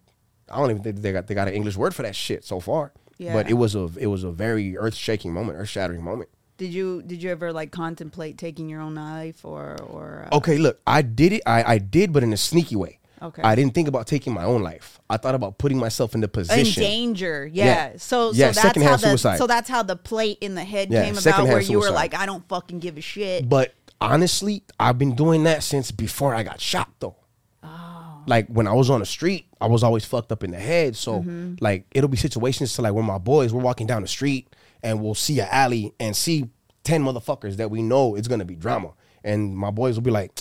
I 0.49 0.57
don't 0.57 0.71
even 0.71 0.83
think 0.83 0.97
they 0.97 1.11
got 1.11 1.27
they 1.27 1.35
got 1.35 1.47
an 1.47 1.53
English 1.53 1.77
word 1.77 1.95
for 1.95 2.03
that 2.03 2.15
shit 2.15 2.43
so 2.43 2.59
far. 2.59 2.93
Yeah. 3.17 3.33
But 3.33 3.49
it 3.49 3.55
was 3.55 3.75
a 3.75 3.89
it 3.97 4.07
was 4.07 4.23
a 4.23 4.31
very 4.31 4.77
earth 4.77 4.95
shaking 4.95 5.33
moment, 5.33 5.57
earth 5.59 5.69
shattering 5.69 6.03
moment. 6.03 6.29
Did 6.57 6.73
you 6.73 7.01
did 7.01 7.23
you 7.23 7.29
ever 7.31 7.53
like 7.53 7.71
contemplate 7.71 8.37
taking 8.37 8.69
your 8.69 8.81
own 8.81 8.95
life 8.95 9.45
or 9.45 9.77
or 9.87 10.27
uh, 10.31 10.35
Okay, 10.37 10.57
look, 10.57 10.81
I 10.85 11.01
did 11.01 11.33
it. 11.33 11.41
I, 11.45 11.75
I 11.75 11.77
did, 11.77 12.11
but 12.11 12.23
in 12.23 12.33
a 12.33 12.37
sneaky 12.37 12.75
way. 12.75 12.98
Okay. 13.21 13.41
I 13.41 13.55
didn't 13.55 13.73
think 13.73 13.87
about 13.87 14.07
taking 14.07 14.33
my 14.33 14.43
own 14.43 14.61
life. 14.63 14.99
I 15.09 15.17
thought 15.17 15.35
about 15.35 15.57
putting 15.57 15.77
myself 15.77 16.15
in 16.15 16.21
the 16.21 16.25
in 16.27 16.31
position. 16.31 16.81
danger? 16.83 17.49
Yeah. 17.51 17.65
Yeah. 17.65 17.93
So 17.97 18.31
Yeah, 18.31 18.51
so 18.51 18.61
that's 18.61 18.81
how 18.81 18.91
the 18.95 18.97
suicide. 19.09 19.37
so 19.37 19.47
that's 19.47 19.69
how 19.69 19.83
the 19.83 19.95
plate 19.95 20.37
in 20.41 20.55
the 20.55 20.63
head 20.63 20.89
Yeah, 20.91 21.03
came 21.05 21.17
about, 21.17 21.47
where 21.47 21.61
you 21.61 21.79
were 21.79 21.91
like, 21.91 22.13
I 22.13 22.25
don't 22.25 22.47
fucking 22.47 22.79
give 22.79 22.97
a 22.97 23.01
shit. 23.01 23.47
But 23.49 23.73
honestly, 23.99 24.63
I've 24.79 24.97
been 24.97 25.15
doing 25.15 25.43
that 25.43 25.63
since 25.63 25.91
before 25.91 26.33
I 26.33 26.43
got 26.43 26.61
shot 26.61 26.89
though. 26.99 27.15
Oh. 27.63 28.23
Like 28.27 28.47
when 28.47 28.67
I 28.67 28.73
was 28.73 28.89
on 28.89 28.99
the 28.99 29.05
street, 29.05 29.47
I 29.59 29.67
was 29.67 29.83
always 29.83 30.05
fucked 30.05 30.31
up 30.31 30.43
in 30.43 30.51
the 30.51 30.59
head. 30.59 30.95
So 30.95 31.19
Mm-hmm. 31.19 31.55
like 31.59 31.85
it'll 31.91 32.09
be 32.09 32.17
situations 32.17 32.73
to 32.75 32.81
like 32.81 32.93
when 32.93 33.05
my 33.05 33.17
boys 33.17 33.53
we're 33.53 33.61
walking 33.61 33.87
down 33.87 34.01
the 34.01 34.07
street 34.07 34.47
and 34.81 35.01
we'll 35.01 35.15
see 35.15 35.39
an 35.39 35.47
alley 35.51 35.93
and 35.99 36.15
see 36.15 36.49
ten 36.83 37.03
motherfuckers 37.03 37.57
that 37.57 37.69
we 37.69 37.81
know 37.81 38.15
it's 38.15 38.27
gonna 38.27 38.45
be 38.45 38.55
drama. 38.55 38.93
And 39.23 39.55
my 39.57 39.69
boys 39.71 39.95
will 39.95 40.03
be 40.03 40.11
like, 40.11 40.31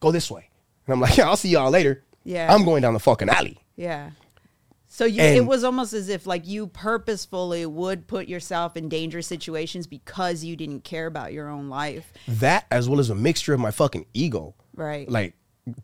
go 0.00 0.12
this 0.12 0.30
way. 0.30 0.50
And 0.86 0.92
I'm 0.94 1.00
like, 1.00 1.16
yeah, 1.18 1.26
I'll 1.28 1.36
see 1.36 1.48
y'all 1.50 1.70
later. 1.70 2.04
Yeah. 2.28 2.52
I'm 2.54 2.62
going 2.66 2.82
down 2.82 2.92
the 2.92 3.00
fucking 3.00 3.30
alley. 3.30 3.56
Yeah. 3.74 4.10
So 4.86 5.06
you, 5.06 5.22
it 5.22 5.46
was 5.46 5.64
almost 5.64 5.94
as 5.94 6.10
if 6.10 6.26
like 6.26 6.46
you 6.46 6.66
purposefully 6.66 7.64
would 7.64 8.06
put 8.06 8.28
yourself 8.28 8.76
in 8.76 8.90
dangerous 8.90 9.26
situations 9.26 9.86
because 9.86 10.44
you 10.44 10.54
didn't 10.54 10.84
care 10.84 11.06
about 11.06 11.32
your 11.32 11.48
own 11.48 11.70
life. 11.70 12.12
That 12.26 12.66
as 12.70 12.86
well 12.86 13.00
as 13.00 13.08
a 13.08 13.14
mixture 13.14 13.54
of 13.54 13.60
my 13.60 13.70
fucking 13.70 14.04
ego. 14.12 14.54
Right. 14.74 15.08
Like 15.08 15.34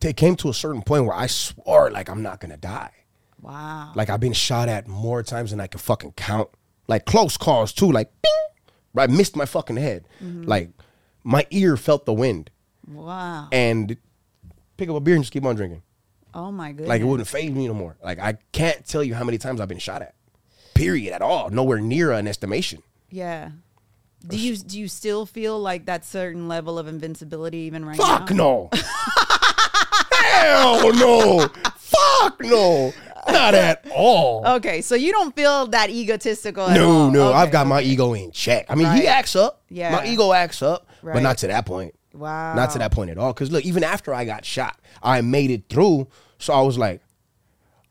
it 0.02 0.18
came 0.18 0.36
to 0.36 0.50
a 0.50 0.54
certain 0.54 0.82
point 0.82 1.06
where 1.06 1.14
I 1.14 1.28
swore 1.28 1.90
like 1.90 2.10
I'm 2.10 2.22
not 2.22 2.40
gonna 2.40 2.58
die. 2.58 2.92
Wow. 3.40 3.92
Like 3.94 4.10
I've 4.10 4.20
been 4.20 4.34
shot 4.34 4.68
at 4.68 4.86
more 4.86 5.22
times 5.22 5.50
than 5.50 5.60
I 5.60 5.66
can 5.66 5.80
fucking 5.80 6.12
count. 6.12 6.50
Like 6.88 7.06
close 7.06 7.38
calls 7.38 7.72
too. 7.72 7.90
Like 7.90 8.10
bing, 8.20 9.02
I 9.02 9.06
missed 9.06 9.34
my 9.34 9.46
fucking 9.46 9.76
head. 9.76 10.06
Mm-hmm. 10.22 10.44
Like 10.44 10.70
my 11.22 11.46
ear 11.50 11.78
felt 11.78 12.04
the 12.04 12.12
wind 12.12 12.50
wow. 12.86 13.48
and 13.50 13.96
pick 14.76 14.90
up 14.90 14.96
a 14.96 15.00
beer 15.00 15.14
and 15.14 15.24
just 15.24 15.32
keep 15.32 15.44
on 15.44 15.56
drinking. 15.56 15.82
Oh 16.34 16.50
my 16.50 16.70
goodness. 16.72 16.88
Like 16.88 17.00
it 17.00 17.04
wouldn't 17.04 17.28
phase 17.28 17.50
me 17.52 17.66
no 17.68 17.74
more. 17.74 17.96
Like 18.02 18.18
I 18.18 18.38
can't 18.52 18.84
tell 18.86 19.02
you 19.04 19.14
how 19.14 19.24
many 19.24 19.38
times 19.38 19.60
I've 19.60 19.68
been 19.68 19.78
shot 19.78 20.02
at. 20.02 20.14
Period 20.74 21.12
at 21.12 21.22
all. 21.22 21.50
Nowhere 21.50 21.78
near 21.78 22.10
an 22.12 22.26
estimation. 22.26 22.82
Yeah. 23.10 23.50
Do 24.26 24.36
you 24.38 24.56
do 24.56 24.78
you 24.80 24.88
still 24.88 25.26
feel 25.26 25.60
like 25.60 25.84
that 25.86 26.04
certain 26.04 26.48
level 26.48 26.78
of 26.78 26.88
invincibility 26.88 27.58
even 27.58 27.84
right 27.84 27.96
Fuck 27.96 28.30
now? 28.30 28.36
no. 28.36 28.70
Hell 30.12 30.92
no. 30.94 31.48
Fuck 31.76 32.40
no. 32.40 32.92
Not 33.28 33.54
at 33.54 33.86
all. 33.94 34.46
Okay, 34.46 34.82
so 34.82 34.94
you 34.94 35.12
don't 35.12 35.34
feel 35.34 35.66
that 35.68 35.88
egotistical 35.90 36.66
at 36.68 36.74
No, 36.76 36.90
all. 36.90 37.10
no, 37.10 37.28
Okay, 37.28 37.38
I've 37.38 37.50
got 37.50 37.66
my 37.66 37.80
ego 37.80 38.12
in 38.12 38.30
check. 38.32 38.66
I 38.68 38.74
mean, 38.74 38.86
Right. 38.86 39.00
he 39.00 39.06
acts 39.06 39.34
up. 39.34 39.62
Yeah. 39.70 39.92
My 39.92 40.06
ego 40.06 40.32
acts 40.32 40.60
up, 40.62 40.86
Right. 41.02 41.14
but 41.14 41.22
not 41.22 41.38
to 41.38 41.46
that 41.46 41.64
point. 41.64 41.94
Wow. 42.12 42.54
Not 42.54 42.70
to 42.72 42.78
that 42.80 42.92
point 42.92 43.10
at 43.10 43.18
all. 43.18 43.32
Because 43.32 43.50
look, 43.50 43.64
even 43.64 43.82
after 43.82 44.12
I 44.14 44.24
got 44.24 44.44
shot, 44.44 44.76
I 45.02 45.20
made 45.22 45.50
it 45.50 45.64
through. 45.70 46.06
So 46.44 46.52
I 46.52 46.60
was 46.60 46.76
like, 46.76 47.00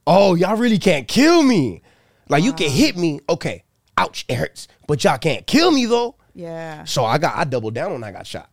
oh, 0.06 0.36
y'all 0.36 0.58
really 0.58 0.78
can't 0.78 1.08
kill 1.08 1.42
me. 1.42 1.82
Like, 2.30 2.44
you 2.44 2.54
can 2.54 2.70
hit 2.70 2.96
me. 2.96 3.20
Okay, 3.28 3.64
ouch, 3.98 4.26
it 4.30 4.36
hurts. 4.36 4.68
But 4.88 5.04
y'all 5.04 5.18
can't 5.18 5.48
kill 5.48 5.72
me, 5.72 5.88
though. 5.88 6.18
Yeah. 6.36 6.84
So 6.84 7.04
I 7.04 7.18
got, 7.18 7.36
I 7.36 7.46
doubled 7.46 7.74
down 7.74 7.94
when 7.94 8.04
I 8.04 8.12
got 8.12 8.28
shot. 8.28 8.52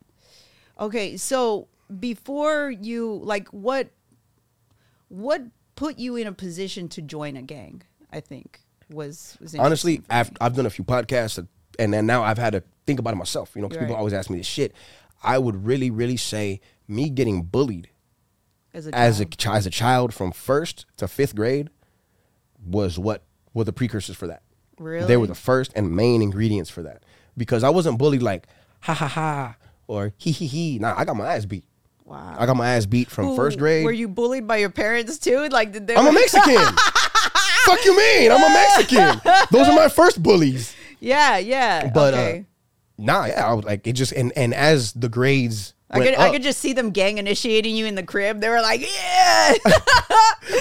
Okay, 0.79 1.17
so 1.17 1.67
before 1.99 2.71
you 2.71 3.19
like 3.23 3.49
what 3.49 3.89
what 5.09 5.43
put 5.75 5.99
you 5.99 6.15
in 6.15 6.25
a 6.25 6.31
position 6.31 6.89
to 6.89 7.01
join 7.03 7.37
a 7.37 7.43
gang? 7.43 7.83
I 8.11 8.21
think 8.21 8.59
was, 8.89 9.37
was 9.39 9.53
Honestly, 9.53 10.01
I've. 10.09 10.31
I've 10.41 10.55
done 10.55 10.65
a 10.65 10.71
few 10.71 10.83
podcasts 10.83 11.45
and 11.77 11.93
then 11.93 12.07
now 12.07 12.23
I've 12.23 12.39
had 12.39 12.53
to 12.53 12.63
think 12.87 12.99
about 12.99 13.13
it 13.13 13.17
myself, 13.17 13.51
you 13.55 13.61
know, 13.61 13.67
because 13.67 13.83
people 13.83 13.95
always 13.95 14.13
ask 14.13 14.31
me 14.31 14.37
this 14.37 14.47
shit. 14.47 14.73
I 15.21 15.37
would 15.37 15.63
really, 15.63 15.91
really 15.91 16.17
say 16.17 16.59
me 16.87 17.11
getting 17.11 17.43
bullied 17.43 17.89
as 18.73 18.87
a 18.87 18.95
as 18.95 19.19
a 19.19 19.25
child. 19.25 19.57
as 19.57 19.65
a 19.65 19.69
child 19.69 20.13
from 20.13 20.31
first 20.31 20.85
to 20.97 21.07
fifth 21.07 21.35
grade 21.35 21.69
was 22.63 22.97
what 22.99 23.23
were 23.53 23.63
the 23.63 23.73
precursors 23.73 24.15
for 24.15 24.27
that. 24.27 24.43
Really? 24.79 25.07
They 25.07 25.17
were 25.17 25.27
the 25.27 25.35
first 25.35 25.71
and 25.75 25.95
main 25.95 26.21
ingredients 26.21 26.69
for 26.69 26.81
that 26.83 27.03
because 27.37 27.63
I 27.63 27.69
wasn't 27.69 27.97
bullied 27.97 28.21
like 28.21 28.47
ha 28.81 28.93
ha 28.93 29.07
ha 29.07 29.55
or 29.87 30.13
he 30.17 30.31
he 30.31 30.47
he. 30.47 30.79
Nah, 30.79 30.95
I 30.97 31.05
got 31.05 31.15
my 31.15 31.35
ass 31.35 31.45
beat. 31.45 31.65
wow. 32.05 32.35
I 32.37 32.45
got 32.45 32.55
my 32.55 32.75
ass 32.75 32.85
beat 32.85 33.09
from 33.09 33.29
Ooh, 33.29 33.35
first 33.35 33.57
grade. 33.57 33.85
Were 33.85 33.91
you 33.91 34.07
bullied 34.07 34.47
by 34.47 34.57
your 34.57 34.69
parents 34.69 35.17
too? 35.19 35.47
Like 35.49 35.71
did 35.71 35.87
they 35.87 35.95
I'm 35.95 36.07
a 36.07 36.11
Mexican. 36.21 36.65
Fuck 37.65 37.85
you 37.85 37.95
mean? 37.95 38.31
I'm 38.31 38.43
a 38.43 38.49
Mexican. 38.49 39.21
Those 39.51 39.67
are 39.67 39.75
my 39.75 39.87
first 39.89 40.21
bullies. 40.21 40.75
Yeah, 40.99 41.37
yeah. 41.37 41.91
But 41.93 42.13
okay. 42.13 42.39
uh, 42.39 42.43
nah, 42.97 43.25
yeah, 43.25 43.47
I 43.47 43.53
was 43.53 43.65
like 43.65 43.85
it 43.85 43.93
just 43.93 44.13
and 44.13 44.31
and 44.35 44.53
as 44.53 44.93
the 44.93 45.09
grades 45.09 45.73
I 45.93 45.99
could, 45.99 46.15
I 46.17 46.31
could 46.31 46.43
just 46.43 46.59
see 46.59 46.73
them 46.73 46.91
gang 46.91 47.17
initiating 47.17 47.75
you 47.75 47.85
in 47.85 47.95
the 47.95 48.03
crib. 48.03 48.39
They 48.39 48.49
were 48.49 48.61
like, 48.61 48.81
yeah. 48.81 49.53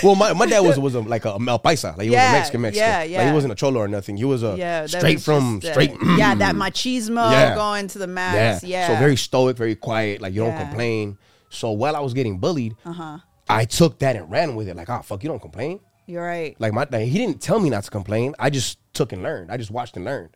Well, 0.02 0.14
my, 0.14 0.32
my 0.32 0.46
dad 0.46 0.60
was 0.60 0.78
was 0.78 0.94
a, 0.94 1.00
like 1.00 1.24
a 1.24 1.38
Mel 1.38 1.58
Paisa, 1.58 1.96
like 1.96 2.04
he 2.04 2.10
was 2.10 2.18
a 2.18 2.32
Mexican 2.32 2.60
Mexican. 2.62 2.88
yeah, 2.88 2.98
Like 3.00 3.10
yeah. 3.10 3.28
he 3.28 3.32
wasn't 3.34 3.52
a 3.52 3.56
cholo 3.56 3.80
or 3.80 3.88
nothing. 3.88 4.16
He 4.16 4.24
was 4.24 4.42
a 4.42 4.54
yeah. 4.56 4.86
straight 4.86 5.16
was 5.16 5.24
from 5.24 5.60
just, 5.60 5.70
uh, 5.70 5.72
straight. 5.74 5.96
yeah, 6.16 6.34
that 6.34 6.54
machismo 6.64 7.30
Yeah. 7.30 7.54
going 7.54 7.88
to 7.88 7.98
the 7.98 8.06
yeah. 8.06 8.14
max. 8.14 8.64
Yeah. 8.64 8.86
So 8.88 8.96
very 8.96 9.16
stoic, 9.16 9.56
very 9.56 9.74
quiet. 9.74 10.20
Like 10.20 10.32
you 10.34 10.40
don't 10.42 10.56
complain. 10.56 11.18
So 11.50 11.72
while 11.72 11.96
I 11.96 12.00
was 12.00 12.14
getting 12.14 12.38
bullied, 12.38 12.76
Uh-huh. 12.84 13.18
I 13.48 13.64
took 13.64 13.98
that 13.98 14.14
and 14.16 14.30
ran 14.30 14.54
with 14.54 14.68
it. 14.68 14.76
Like, 14.76 14.88
oh 14.88 15.02
fuck, 15.02 15.22
you 15.22 15.28
don't 15.28 15.40
complain. 15.42 15.80
You're 16.06 16.24
right. 16.24 16.56
Like 16.58 16.72
my 16.72 16.86
he 16.98 17.18
didn't 17.18 17.40
tell 17.40 17.60
me 17.60 17.70
not 17.70 17.84
to 17.84 17.90
complain. 17.90 18.34
I 18.38 18.50
just 18.50 18.78
took 18.94 19.12
and 19.12 19.22
learned. 19.22 19.50
I 19.50 19.56
just 19.56 19.70
watched 19.70 19.96
and 19.96 20.04
learned. 20.04 20.30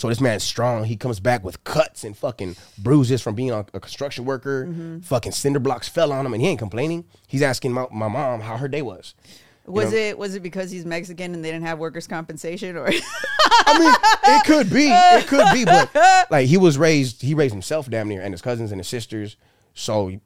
So 0.00 0.08
this 0.08 0.18
man's 0.18 0.42
strong. 0.42 0.84
He 0.84 0.96
comes 0.96 1.20
back 1.20 1.44
with 1.44 1.62
cuts 1.62 2.04
and 2.04 2.16
fucking 2.16 2.56
bruises 2.78 3.20
from 3.20 3.34
being 3.34 3.50
a, 3.50 3.66
a 3.74 3.80
construction 3.80 4.24
worker. 4.24 4.64
Mm-hmm. 4.64 5.00
Fucking 5.00 5.32
cinder 5.32 5.58
blocks 5.58 5.90
fell 5.90 6.10
on 6.10 6.24
him, 6.24 6.32
and 6.32 6.40
he 6.40 6.48
ain't 6.48 6.58
complaining. 6.58 7.04
He's 7.26 7.42
asking 7.42 7.74
my, 7.74 7.84
my 7.92 8.08
mom 8.08 8.40
how 8.40 8.56
her 8.56 8.66
day 8.66 8.80
was. 8.80 9.12
You 9.66 9.74
Was 9.74 9.92
know? 9.92 9.98
it 9.98 10.18
was 10.18 10.34
it 10.36 10.42
because 10.42 10.70
he's 10.70 10.86
Mexican 10.86 11.34
and 11.34 11.44
they 11.44 11.50
didn't 11.50 11.66
have 11.66 11.78
workers' 11.78 12.06
compensation 12.06 12.78
or 12.78 12.86
I 12.88 13.78
mean, 13.78 13.94
it 14.36 14.44
could 14.46 14.70
be. 14.70 14.88
It 14.90 15.26
could 15.26 15.52
be, 15.52 15.66
but 15.66 15.90
like 16.30 16.46
he 16.46 16.56
was 16.56 16.78
raised, 16.78 17.20
he 17.20 17.34
raised 17.34 17.52
himself 17.52 17.86
damn 17.90 18.08
near, 18.08 18.22
and 18.22 18.32
his 18.32 18.40
cousins 18.40 18.72
and 18.72 18.80
his 18.80 18.88
sisters. 18.88 19.36
So, 19.74 20.18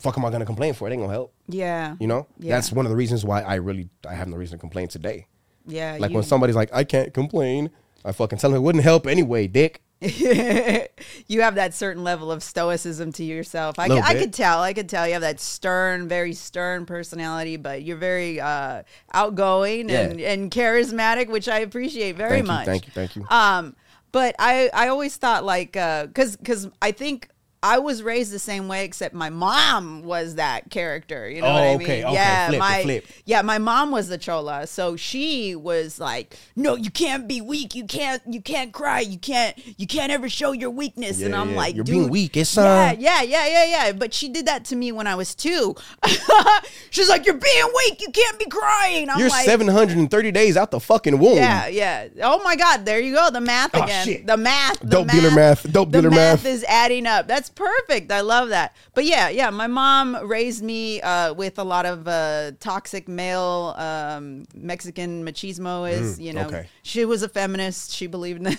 fuck, 0.00 0.18
am 0.18 0.24
I 0.24 0.30
gonna 0.30 0.44
complain 0.46 0.74
for? 0.74 0.88
It 0.88 0.94
ain't 0.94 1.00
gonna 1.00 1.12
help. 1.12 1.32
Yeah. 1.46 1.94
You 2.00 2.08
know, 2.08 2.26
Yeah. 2.40 2.56
that's 2.56 2.72
one 2.72 2.86
of 2.86 2.90
the 2.90 2.96
reasons 2.96 3.24
why 3.24 3.42
I 3.42 3.54
really 3.54 3.88
I 4.04 4.14
have 4.14 4.26
no 4.26 4.36
reason 4.36 4.58
to 4.58 4.60
complain 4.60 4.88
today. 4.88 5.28
Yeah. 5.64 5.98
Like 6.00 6.10
you- 6.10 6.16
when 6.16 6.24
somebody's 6.24 6.56
like, 6.56 6.70
I 6.74 6.82
can't 6.82 7.14
complain, 7.14 7.70
I 8.04 8.12
fucking 8.12 8.38
tell 8.38 8.50
him 8.50 8.56
it 8.56 8.60
wouldn't 8.60 8.84
help 8.84 9.06
anyway, 9.06 9.46
dick. 9.46 9.82
you 10.02 11.40
have 11.42 11.54
that 11.54 11.74
certain 11.74 12.02
level 12.02 12.32
of 12.32 12.42
stoicism 12.42 13.12
to 13.12 13.24
yourself. 13.24 13.78
I, 13.78 13.84
I 13.86 14.14
could 14.14 14.32
tell. 14.32 14.60
I 14.60 14.72
could 14.72 14.88
tell 14.88 15.06
you 15.06 15.12
have 15.12 15.22
that 15.22 15.38
stern, 15.38 16.08
very 16.08 16.32
stern 16.32 16.86
personality, 16.86 17.56
but 17.56 17.82
you're 17.82 17.96
very 17.96 18.40
uh, 18.40 18.82
outgoing 19.12 19.90
and, 19.90 20.18
Yeah. 20.18 20.32
and 20.32 20.50
charismatic, 20.50 21.28
which 21.28 21.48
I 21.48 21.60
appreciate 21.60 22.16
very 22.16 22.42
Thank 22.42 22.46
you, 22.46 22.52
much. 22.52 22.64
thank 22.66 22.86
you, 22.86 22.92
thank 22.92 23.16
you. 23.16 23.26
Um, 23.30 23.76
but 24.10 24.34
I, 24.38 24.70
I 24.74 24.88
always 24.88 25.16
thought 25.16 25.44
like, 25.44 25.76
uh, 25.76 26.08
cause, 26.08 26.36
cause 26.44 26.68
I 26.82 26.90
think 26.92 27.28
I 27.62 27.78
was 27.78 28.02
raised 28.02 28.32
the 28.32 28.38
same 28.40 28.66
way, 28.66 28.84
except 28.84 29.14
my 29.14 29.30
mom 29.30 30.02
was 30.02 30.34
that 30.34 30.70
character. 30.70 31.28
You 31.30 31.42
know 31.42 31.46
Oh, 31.48 31.52
what 31.54 31.62
I 31.62 31.74
okay, 31.74 31.76
mean? 31.76 32.04
okay, 32.06 32.12
yeah, 32.14 32.48
flip, 32.48 32.58
my 32.58 32.82
flip. 32.82 33.06
yeah, 33.24 33.42
my 33.42 33.58
mom 33.58 33.90
was 33.92 34.08
the 34.08 34.18
chola, 34.18 34.66
so 34.66 34.96
she 34.96 35.54
was 35.54 36.00
like, 36.00 36.36
"No, 36.56 36.74
you 36.74 36.90
can't 36.90 37.28
be 37.28 37.40
weak. 37.40 37.74
You 37.74 37.84
can't, 37.84 38.20
you 38.26 38.40
can't 38.42 38.72
cry. 38.72 39.00
You 39.00 39.18
can't, 39.18 39.56
you 39.78 39.86
can't 39.86 40.10
ever 40.10 40.28
show 40.28 40.52
your 40.52 40.70
weakness." 40.70 41.20
and 41.22 41.34
I'm 41.36 41.50
yeah. 41.50 41.56
like, 41.56 41.74
You're 41.76 41.84
Dude, 41.84 41.94
being 41.94 42.08
weak, 42.10 42.36
it's, 42.36 42.56
yeah, 42.56 42.62
uh, 42.62 42.96
yeah, 42.98 43.22
yeah, 43.22 43.46
yeah, 43.46 43.64
yeah. 43.64 43.92
But 43.92 44.12
she 44.12 44.28
did 44.28 44.46
that 44.46 44.64
to 44.66 44.76
me 44.76 44.90
when 44.92 45.06
I 45.06 45.14
was 45.14 45.34
two. 45.34 45.76
She's 46.90 47.08
like, 47.08 47.26
"You're 47.26 47.36
being 47.36 47.64
weak. 47.86 48.00
You 48.00 48.10
can't 48.10 48.38
be 48.38 48.46
crying." 48.46 49.08
I'm 49.08 49.18
You're 49.18 49.28
like, 49.28 49.44
730 49.46 50.30
days 50.32 50.56
out 50.56 50.70
the 50.70 50.80
fucking 50.80 51.18
womb. 51.18 51.36
yeah, 51.36 51.66
yeah. 51.68 52.08
Oh 52.22 52.42
my 52.42 52.56
God, 52.56 52.84
there 52.84 53.00
you 53.00 53.14
go. 53.14 53.30
The 53.30 53.40
math 53.40 53.70
Oh, 53.74 53.82
again. 53.82 54.04
shit. 54.06 54.26
The 54.26 54.36
math. 54.36 54.80
The 54.80 54.86
Dope 54.86 55.08
dealer 55.08 55.30
math. 55.30 55.70
Dope 55.70 55.90
the 55.92 56.00
dealer 56.02 56.10
math. 56.10 56.44
is 56.44 56.64
adding 56.64 57.06
up. 57.06 57.28
That's 57.28 57.50
perfect. 57.54 58.10
I 58.12 58.20
love 58.20 58.48
that. 58.50 58.74
But 58.94 59.04
yeah, 59.04 59.28
yeah. 59.28 59.50
My 59.50 59.66
mom 59.66 60.16
raised 60.28 60.62
me 60.62 61.00
uh, 61.00 61.34
with 61.34 61.58
a 61.58 61.64
lot 61.64 61.86
of 61.86 62.06
uh, 62.08 62.52
toxic 62.60 63.08
male 63.08 63.74
um, 63.78 64.44
Mexican 64.54 65.24
machismo. 65.24 65.90
Is 65.90 66.20
you 66.20 66.32
know, 66.32 66.42
Mm, 66.42 66.46
okay. 66.48 66.68
she 66.82 67.04
was 67.04 67.22
a 67.22 67.28
feminist. 67.28 67.92
She 67.92 68.06
believed 68.06 68.38
in 68.38 68.44
that. 68.44 68.58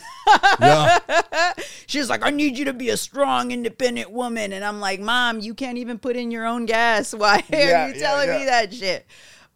Yeah. 0.60 1.54
She 1.88 2.00
was 2.00 2.10
like, 2.10 2.24
I 2.26 2.30
need 2.30 2.58
you 2.58 2.66
to 2.66 2.74
be 2.74 2.90
a 2.90 2.98
strong, 2.98 3.52
independent 3.52 4.12
woman. 4.12 4.54
And 4.54 4.64
I'm 4.64 4.80
like, 4.80 5.00
Mom, 5.00 5.40
you 5.40 5.54
can't 5.54 5.78
even 5.78 6.00
put 6.00 6.16
in 6.16 6.32
your 6.32 6.46
own 6.46 6.66
gas. 6.66 7.14
Why 7.14 7.38
are 7.38 7.44
Yeah, 7.56 7.88
you 7.88 7.94
yeah, 7.96 8.00
telling 8.00 8.30
me 8.30 8.46
that 8.46 8.74
shit? 8.74 9.06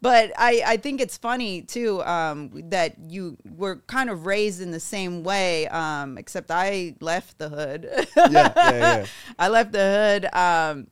But 0.01 0.31
I, 0.37 0.61
I 0.65 0.77
think 0.77 1.01
it's 1.01 1.17
funny 1.17 1.63
too 1.63 2.03
um, 2.03 2.51
that 2.69 2.95
you 3.09 3.35
were 3.55 3.77
kind 3.87 4.09
of 4.11 4.25
raised 4.27 4.61
in 4.61 4.69
the 4.71 4.79
same 4.79 5.23
way, 5.23 5.67
um, 5.69 6.17
except 6.19 6.51
I 6.51 6.95
left 7.01 7.39
the 7.39 7.49
hood. 7.49 7.89
yeah, 8.15 8.29
yeah, 8.31 8.53
yeah. 8.71 9.05
I 9.39 9.47
left 9.47 9.71
the 9.71 9.79
hood. 9.79 10.25
Um, 10.35 10.87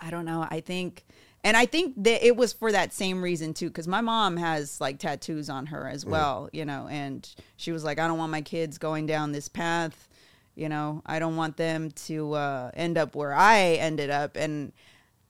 I 0.00 0.10
don't 0.10 0.24
know. 0.24 0.46
I 0.50 0.60
think, 0.60 1.04
and 1.44 1.56
I 1.56 1.66
think 1.66 1.94
that 2.02 2.26
it 2.26 2.36
was 2.36 2.52
for 2.52 2.72
that 2.72 2.92
same 2.92 3.22
reason 3.22 3.54
too, 3.54 3.68
because 3.68 3.86
my 3.86 4.00
mom 4.00 4.36
has 4.38 4.80
like 4.80 4.98
tattoos 4.98 5.48
on 5.48 5.66
her 5.66 5.84
Mm. 5.84 5.92
as 5.92 6.04
well, 6.04 6.48
you 6.52 6.64
know, 6.64 6.88
and 6.90 7.32
she 7.56 7.70
was 7.70 7.84
like, 7.84 8.00
I 8.00 8.08
don't 8.08 8.18
want 8.18 8.32
my 8.32 8.42
kids 8.42 8.76
going 8.76 9.06
down 9.06 9.30
this 9.30 9.48
path. 9.48 10.08
You 10.56 10.68
know, 10.68 11.02
I 11.06 11.18
don't 11.20 11.36
want 11.36 11.56
them 11.58 11.90
to 12.06 12.32
uh, 12.32 12.70
end 12.74 12.98
up 12.98 13.14
where 13.14 13.34
I 13.34 13.74
ended 13.74 14.10
up. 14.10 14.36
And, 14.36 14.72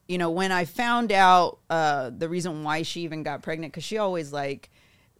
you 0.09 0.19
know, 0.19 0.31
when 0.31 0.53
I 0.53 0.65
found 0.65 1.13
out 1.13 1.59
uh, 1.69 2.11
the 2.17 2.29
reason 2.29 2.63
why 2.63 2.83
she 2.83 3.03
even 3.03 3.23
got 3.23 3.43
pregnant, 3.43 3.73
because 3.73 3.85
she 3.85 3.99
always 3.99 4.33
like, 4.33 4.71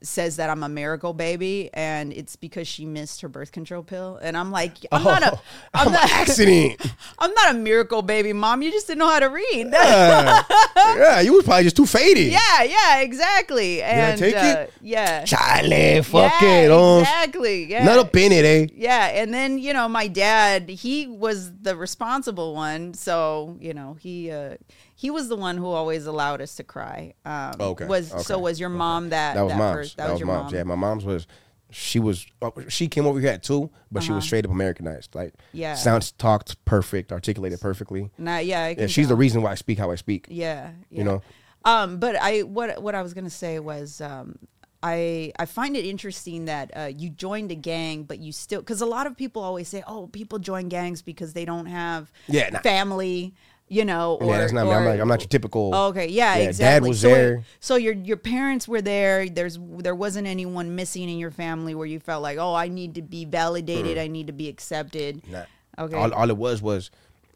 says 0.03 0.37
that 0.37 0.51
I'm 0.51 0.63
a 0.63 0.69
miracle 0.69 1.13
baby 1.13 1.71
and 1.73 2.13
it's 2.13 2.37
because 2.37 2.69
she 2.69 2.85
missed 2.85 3.23
her 3.23 3.29
birth 3.29 3.51
control 3.51 3.83
pill 3.83 4.19
and 4.23 4.37
I'm 4.37 4.51
like 4.51 4.73
I'm 4.93 5.03
not 5.03 5.23
a 5.23 5.33
Oh, 5.33 5.43
I'm 5.75 5.89
I'm 5.89 5.93
not 5.93 6.11
accident. 6.13 6.81
I'm 7.19 7.33
not 7.33 7.55
a 7.55 7.59
miracle 7.59 8.03
baby, 8.03 8.33
mom. 8.33 8.63
You 8.63 8.71
just 8.71 8.87
didn't 8.87 9.01
know 9.01 9.09
how 9.09 9.21
to 9.21 9.29
read. 9.29 9.69
yeah. 9.73 10.43
yeah, 10.77 11.21
you 11.21 11.33
was 11.33 11.45
probably 11.45 11.65
just 11.65 11.77
too 11.77 11.87
faded. 11.87 12.33
yeah, 12.33 12.63
yeah, 12.63 13.01
exactly. 13.01 13.83
And 13.83 14.19
take 14.19 14.37
uh, 14.37 14.41
it? 14.41 14.73
yeah, 14.81 15.25
Charlie, 15.25 16.03
fuck 16.03 16.41
yeah, 16.43 16.61
it. 16.61 16.71
Oh, 16.71 17.01
exactly. 17.01 17.65
Yeah, 17.65 17.85
Not 17.85 17.99
up 17.99 18.17
in 18.17 18.33
it, 18.33 18.45
eh? 18.45 18.67
yeah, 18.75 19.07
and 19.07 19.33
then 19.33 19.59
you 19.59 19.73
know 19.73 19.89
my 19.89 20.09
dad, 20.09 20.69
he 20.69 21.07
was 21.07 21.53
the 21.61 21.77
responsible 21.77 22.55
one, 22.55 22.95
so 22.95 23.57
you 23.61 23.75
know 23.75 23.97
he 24.01 24.31
uh, 24.31 24.57
he 24.99 25.11
was 25.11 25.29
the 25.29 25.37
one 25.37 25.57
who 25.59 25.67
always 25.67 26.07
allowed 26.07 26.41
us 26.41 26.57
to 26.57 26.65
cry. 26.65 27.13
Um, 27.25 27.61
Okay, 27.61 27.85
Was 27.85 28.13
so 28.27 28.39
was 28.39 28.59
your 28.59 28.71
mom 28.71 29.11
that 29.11 29.35
That 29.35 29.43
was 29.45 29.55
mom's. 29.55 29.75
pers- 29.75 29.95
that, 29.95 30.11
was, 30.11 30.21
your 30.21 30.27
mom's. 30.27 30.53
mom. 30.53 30.55
Yeah, 30.59 30.63
my 30.65 30.75
mom's 30.75 31.05
was. 31.05 31.27
She 31.71 31.99
was. 32.01 32.27
uh, 32.41 32.51
She 32.69 32.87
came 32.89 33.07
over 33.07 33.19
here 33.21 33.31
at 33.31 33.43
two, 33.43 33.71
but 33.93 34.03
she 34.03 34.13
was 34.13 34.19
Uh-huh. 34.23 34.27
straight 34.27 34.45
up 34.47 34.51
Americanized. 34.53 35.15
Like, 35.15 35.35
Yeah. 35.53 35.75
sounds 35.75 36.13
talked 36.13 36.65
perfect, 36.65 37.13
articulated 37.13 37.61
perfectly. 37.61 38.11
Nah, 38.19 38.39
yeah, 38.39 38.63
I 38.63 38.69
Yeah, 38.71 38.75
can 38.75 38.89
she's 38.89 39.09
the 39.09 39.17
reason 39.17 39.43
why 39.43 39.51
I 39.53 39.55
speak 39.57 39.79
how 39.79 39.91
I 39.91 39.97
speak. 39.97 40.27
Yeah, 40.31 40.71
yeah. 40.91 40.99
You 40.99 41.05
know? 41.05 41.23
Um, 41.65 41.99
but 41.99 42.15
I 42.17 42.43
what 42.43 42.81
what 42.83 42.95
I 42.95 43.03
was 43.03 43.13
gonna 43.15 43.29
say 43.31 43.59
was 43.59 44.01
um, 44.01 44.39
I 44.83 45.33
I 45.41 45.47
find 45.47 45.77
it 45.77 45.85
interesting 45.85 46.45
that 46.45 46.71
uh, 46.77 46.91
you 46.97 47.11
joined 47.11 47.51
a 47.51 47.57
gang, 47.57 48.05
but 48.05 48.21
you 48.21 48.31
still 48.31 48.61
because 48.61 48.81
a 48.81 48.87
lot 48.87 49.09
of 49.09 49.17
people 49.17 49.43
always 49.43 49.69
say, 49.69 49.83
oh, 49.89 50.07
people 50.07 50.39
join 50.39 50.69
gangs 50.69 51.03
because 51.03 51.33
they 51.33 51.45
don't 51.45 51.67
have 51.67 52.13
Yeah, 52.29 52.51
nah. 52.51 52.61
family. 52.61 53.35
You 53.69 53.85
know, 53.85 54.15
or, 54.21 54.27
yeah, 54.31 54.39
that's 54.39 54.53
not 54.53 54.65
me. 54.67 54.71
I'm 54.73 54.83
or- 54.83 54.85
not. 54.95 55.01
I'm 55.01 55.09
not 55.09 55.21
your 55.21 55.29
typical. 55.29 55.73
Oh, 55.75 55.87
okay, 55.89 56.07
yeah, 56.07 56.37
Yeah, 56.37 56.45
exactly. 56.45 56.87
Dad 56.87 56.89
was 56.89 57.01
so 57.01 57.09
there. 57.09 57.45
so 57.59 57.75
your 57.75 57.95
your 57.95 58.17
parents 58.17 58.69
were 58.69 58.81
there. 58.81 59.29
There's 59.29 59.59
there 59.61 59.95
wasn't 59.95 60.29
anyone 60.29 60.77
missing 60.77 61.09
in 61.09 61.19
your 61.19 61.33
family 61.33 61.75
where 61.75 61.87
you 61.87 61.99
felt 61.99 62.23
like, 62.23 62.39
oh, 62.39 62.55
I 62.55 62.69
need 62.69 62.95
to 62.95 63.03
be 63.03 63.25
validated. 63.25 63.99
I 63.99 64.07
need 64.07 64.29
to 64.29 64.33
be 64.33 64.49
accepted. 64.49 65.23
Nah. 65.29 65.45
Okay. 65.79 65.97
All, 65.97 66.15
all 66.15 66.31
it 66.31 66.37
was 66.37 66.63
was, 66.63 66.93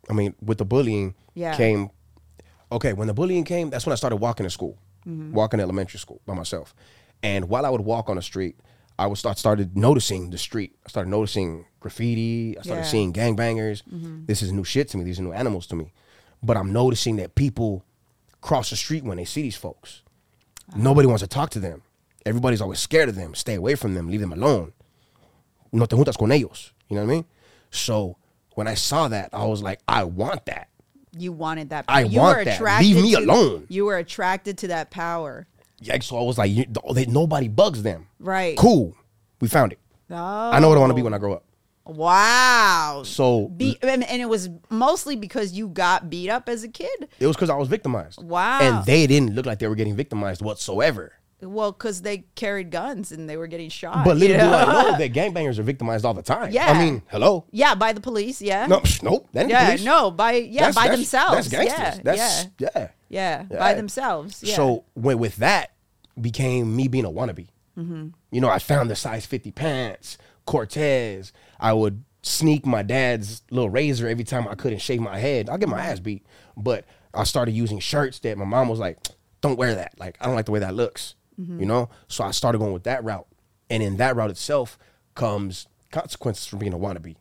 I 0.08 0.12
mean, 0.12 0.34
with 0.40 0.58
the 0.58 0.64
bullying 0.64 1.14
Yeah. 1.34 1.56
came. 1.56 1.90
Okay, 2.72 2.92
when 2.92 3.08
the 3.08 3.14
bullying 3.14 3.42
came, 3.44 3.68
that's 3.70 3.84
when 3.84 3.92
I 3.92 3.96
started 3.96 4.16
walking 4.16 4.44
to 4.44 4.50
school, 4.50 4.78
Mm-hmm. 5.08 5.32
walking 5.32 5.58
to 5.58 5.62
elementary 5.64 5.98
school 5.98 6.20
by 6.26 6.34
myself. 6.34 6.74
And 7.24 7.48
while 7.48 7.66
I 7.66 7.70
would 7.70 7.80
walk 7.80 8.08
on 8.08 8.14
the 8.16 8.22
street, 8.22 8.56
I 8.98 9.06
would 9.08 9.18
start 9.18 9.36
started 9.38 9.76
noticing 9.76 10.30
the 10.30 10.38
street. 10.38 10.76
I 10.86 10.90
started 10.90 11.10
noticing 11.10 11.64
graffiti. 11.80 12.56
I 12.56 12.62
started 12.62 12.68
Yeah. 12.68 12.82
Mm-hmm. 12.84 12.90
seeing 12.90 13.12
gangbangers. 13.12 13.82
This 14.26 14.42
is 14.42 14.52
new 14.52 14.62
shit 14.64 14.88
to 14.90 14.96
me. 14.98 15.02
These 15.04 15.18
are 15.18 15.22
new 15.24 15.32
animals 15.32 15.66
to 15.68 15.74
me. 15.76 15.92
But 16.42 16.56
I'm 16.56 16.72
noticing 16.72 17.16
that 17.16 17.34
people 17.34 17.84
cross 18.40 18.70
the 18.70 18.76
street 18.76 19.04
when 19.04 19.16
they 19.18 19.24
see 19.24 19.42
these 19.42 19.56
folks. 19.56 20.02
Nobody 20.74 21.06
wants 21.06 21.22
to 21.22 21.28
talk 21.28 21.50
to 21.50 21.60
them. 21.60 21.82
Everybody's 22.24 22.60
always 22.60 22.78
scared 22.78 23.08
of 23.08 23.14
them. 23.16 23.34
Stay 23.34 23.54
away 23.54 23.74
from 23.74 23.94
them. 23.94 24.08
Leave 24.08 24.20
them 24.20 24.32
alone. 24.32 24.72
No 25.72 25.86
te 25.86 25.96
juntas 25.96 26.16
con 26.16 26.30
ellos. 26.32 26.72
You 26.88 26.96
know 26.96 27.02
what 27.04 27.12
I 27.12 27.14
mean? 27.14 27.24
So 27.70 28.16
when 28.54 28.66
I 28.68 28.74
saw 28.74 29.08
that, 29.08 29.30
I 29.32 29.44
was 29.46 29.62
like, 29.62 29.80
I 29.88 30.04
want 30.04 30.46
that. 30.46 30.68
You 31.16 31.32
wanted 31.32 31.70
that. 31.70 31.84
I 31.88 32.02
you 32.02 32.20
want 32.20 32.44
that. 32.44 32.60
Leave 32.80 32.96
me 32.96 33.12
to- 33.12 33.18
alone. 33.18 33.66
You 33.68 33.84
were 33.86 33.96
attracted 33.96 34.58
to 34.58 34.68
that 34.68 34.90
power. 34.90 35.46
Yeah, 35.80 35.98
so 36.00 36.18
I 36.18 36.22
was 36.22 36.36
like, 36.38 36.50
you, 36.50 36.66
they, 36.92 37.06
nobody 37.06 37.48
bugs 37.48 37.82
them. 37.82 38.06
Right. 38.18 38.56
Cool. 38.56 38.94
We 39.40 39.48
found 39.48 39.72
it. 39.72 39.78
Oh. 40.10 40.14
I 40.16 40.60
know 40.60 40.68
what 40.68 40.76
I 40.76 40.80
want 40.80 40.90
to 40.90 40.94
be 40.94 41.02
when 41.02 41.14
I 41.14 41.18
grow 41.18 41.34
up. 41.34 41.44
Wow. 41.86 43.02
So 43.04 43.48
Be, 43.48 43.78
and, 43.82 44.04
and 44.04 44.22
it 44.22 44.28
was 44.28 44.48
mostly 44.68 45.16
because 45.16 45.52
you 45.52 45.68
got 45.68 46.10
beat 46.10 46.30
up 46.30 46.48
as 46.48 46.62
a 46.64 46.68
kid. 46.68 47.08
it 47.18 47.26
was 47.26 47.36
because 47.36 47.50
I 47.50 47.56
was 47.56 47.68
victimized. 47.68 48.22
Wow. 48.22 48.60
And 48.60 48.86
they 48.86 49.06
didn't 49.06 49.34
look 49.34 49.46
like 49.46 49.58
they 49.58 49.68
were 49.68 49.74
getting 49.74 49.96
victimized 49.96 50.42
whatsoever. 50.42 51.12
Well, 51.42 51.72
because 51.72 52.02
they 52.02 52.24
carried 52.34 52.70
guns 52.70 53.12
and 53.12 53.28
they 53.28 53.38
were 53.38 53.46
getting 53.46 53.70
shot. 53.70 54.04
But 54.04 54.18
little 54.18 54.36
you 54.36 54.42
do 54.42 54.50
know? 54.50 54.52
I 54.54 54.82
know 54.92 54.98
that 54.98 55.12
gangbangers 55.14 55.58
are 55.58 55.62
victimized 55.62 56.04
all 56.04 56.12
the 56.12 56.22
time. 56.22 56.52
Yeah. 56.52 56.66
I 56.70 56.78
mean, 56.78 57.02
hello. 57.10 57.46
yeah, 57.50 57.74
by 57.74 57.94
the 57.94 58.00
police. 58.00 58.42
Yeah. 58.42 58.66
No, 58.66 58.80
psh, 58.80 59.02
nope. 59.02 59.26
That 59.32 59.42
ain't 59.42 59.50
Yeah. 59.50 59.64
police. 59.66 59.84
No. 59.84 60.10
By 60.10 60.32
yeah. 60.32 60.60
That's- 60.60 60.74
by 60.74 60.82
that's- 60.82 60.98
themselves. 60.98 61.48
That's 61.48 61.48
gangsters. 61.48 61.96
Yeah. 61.96 62.02
That's 62.04 62.44
yeah. 62.58 62.68
yeah. 62.74 62.88
Yeah. 63.08 63.44
Yeah. 63.50 63.58
By 63.58 63.72
themselves. 63.74 64.42
Yeah. 64.42 64.54
So 64.54 64.84
when, 64.94 65.18
with 65.18 65.36
that 65.36 65.72
became 66.20 66.76
me 66.76 66.88
being 66.88 67.06
a 67.06 67.10
wannabe. 67.10 67.48
Mm-hmm. 67.78 68.08
You 68.30 68.40
know, 68.42 68.48
I 68.50 68.58
found 68.58 68.90
the 68.90 68.96
size 68.96 69.24
50 69.24 69.50
pants, 69.52 70.18
Cortez. 70.44 71.32
I 71.60 71.72
would 71.72 72.02
sneak 72.22 72.66
my 72.66 72.82
dad's 72.82 73.42
little 73.50 73.70
razor 73.70 74.08
every 74.08 74.24
time 74.24 74.48
I 74.48 74.54
couldn't 74.54 74.80
shave 74.80 75.00
my 75.00 75.18
head. 75.18 75.48
I'll 75.48 75.58
get 75.58 75.68
my 75.68 75.80
ass 75.80 76.00
beat. 76.00 76.26
But 76.56 76.84
I 77.14 77.24
started 77.24 77.52
using 77.52 77.78
shirts 77.78 78.18
that 78.20 78.36
my 78.38 78.44
mom 78.44 78.68
was 78.68 78.78
like, 78.78 78.98
don't 79.40 79.58
wear 79.58 79.74
that. 79.74 79.94
Like, 79.98 80.16
I 80.20 80.26
don't 80.26 80.34
like 80.34 80.46
the 80.46 80.52
way 80.52 80.60
that 80.60 80.74
looks. 80.74 81.14
Mm-hmm. 81.40 81.60
You 81.60 81.66
know? 81.66 81.90
So 82.08 82.24
I 82.24 82.32
started 82.32 82.58
going 82.58 82.72
with 82.72 82.84
that 82.84 83.04
route. 83.04 83.26
And 83.68 83.82
in 83.82 83.98
that 83.98 84.16
route 84.16 84.30
itself 84.30 84.78
comes 85.14 85.68
consequences 85.90 86.46
from 86.46 86.58
being 86.58 86.72
a 86.72 86.78
wannabe. 86.78 87.16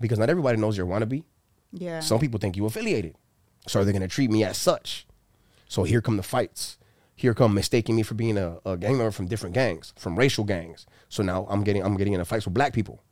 Because 0.00 0.18
not 0.18 0.30
everybody 0.30 0.58
knows 0.58 0.76
you're 0.76 0.86
a 0.86 0.90
wannabe. 0.90 1.24
Yeah. 1.72 2.00
Some 2.00 2.18
people 2.18 2.40
think 2.40 2.56
you 2.56 2.64
affiliated. 2.66 3.16
So 3.66 3.84
they're 3.84 3.92
gonna 3.92 4.08
treat 4.08 4.30
me 4.30 4.44
as 4.44 4.56
such. 4.56 5.06
So 5.68 5.84
here 5.84 6.00
come 6.00 6.16
the 6.16 6.22
fights. 6.22 6.78
Here 7.14 7.34
come 7.34 7.54
mistaking 7.54 7.96
me 7.96 8.02
for 8.02 8.14
being 8.14 8.38
a, 8.38 8.58
a 8.64 8.78
gang 8.78 8.96
member 8.96 9.10
from 9.10 9.26
different 9.26 9.54
gangs, 9.54 9.92
from 9.98 10.18
racial 10.18 10.42
gangs. 10.44 10.86
So 11.10 11.22
now 11.22 11.46
I'm 11.50 11.62
getting 11.62 11.84
I'm 11.84 11.96
getting 11.96 12.14
in 12.14 12.24
fights 12.24 12.46
with 12.46 12.54
black 12.54 12.72
people. 12.72 13.02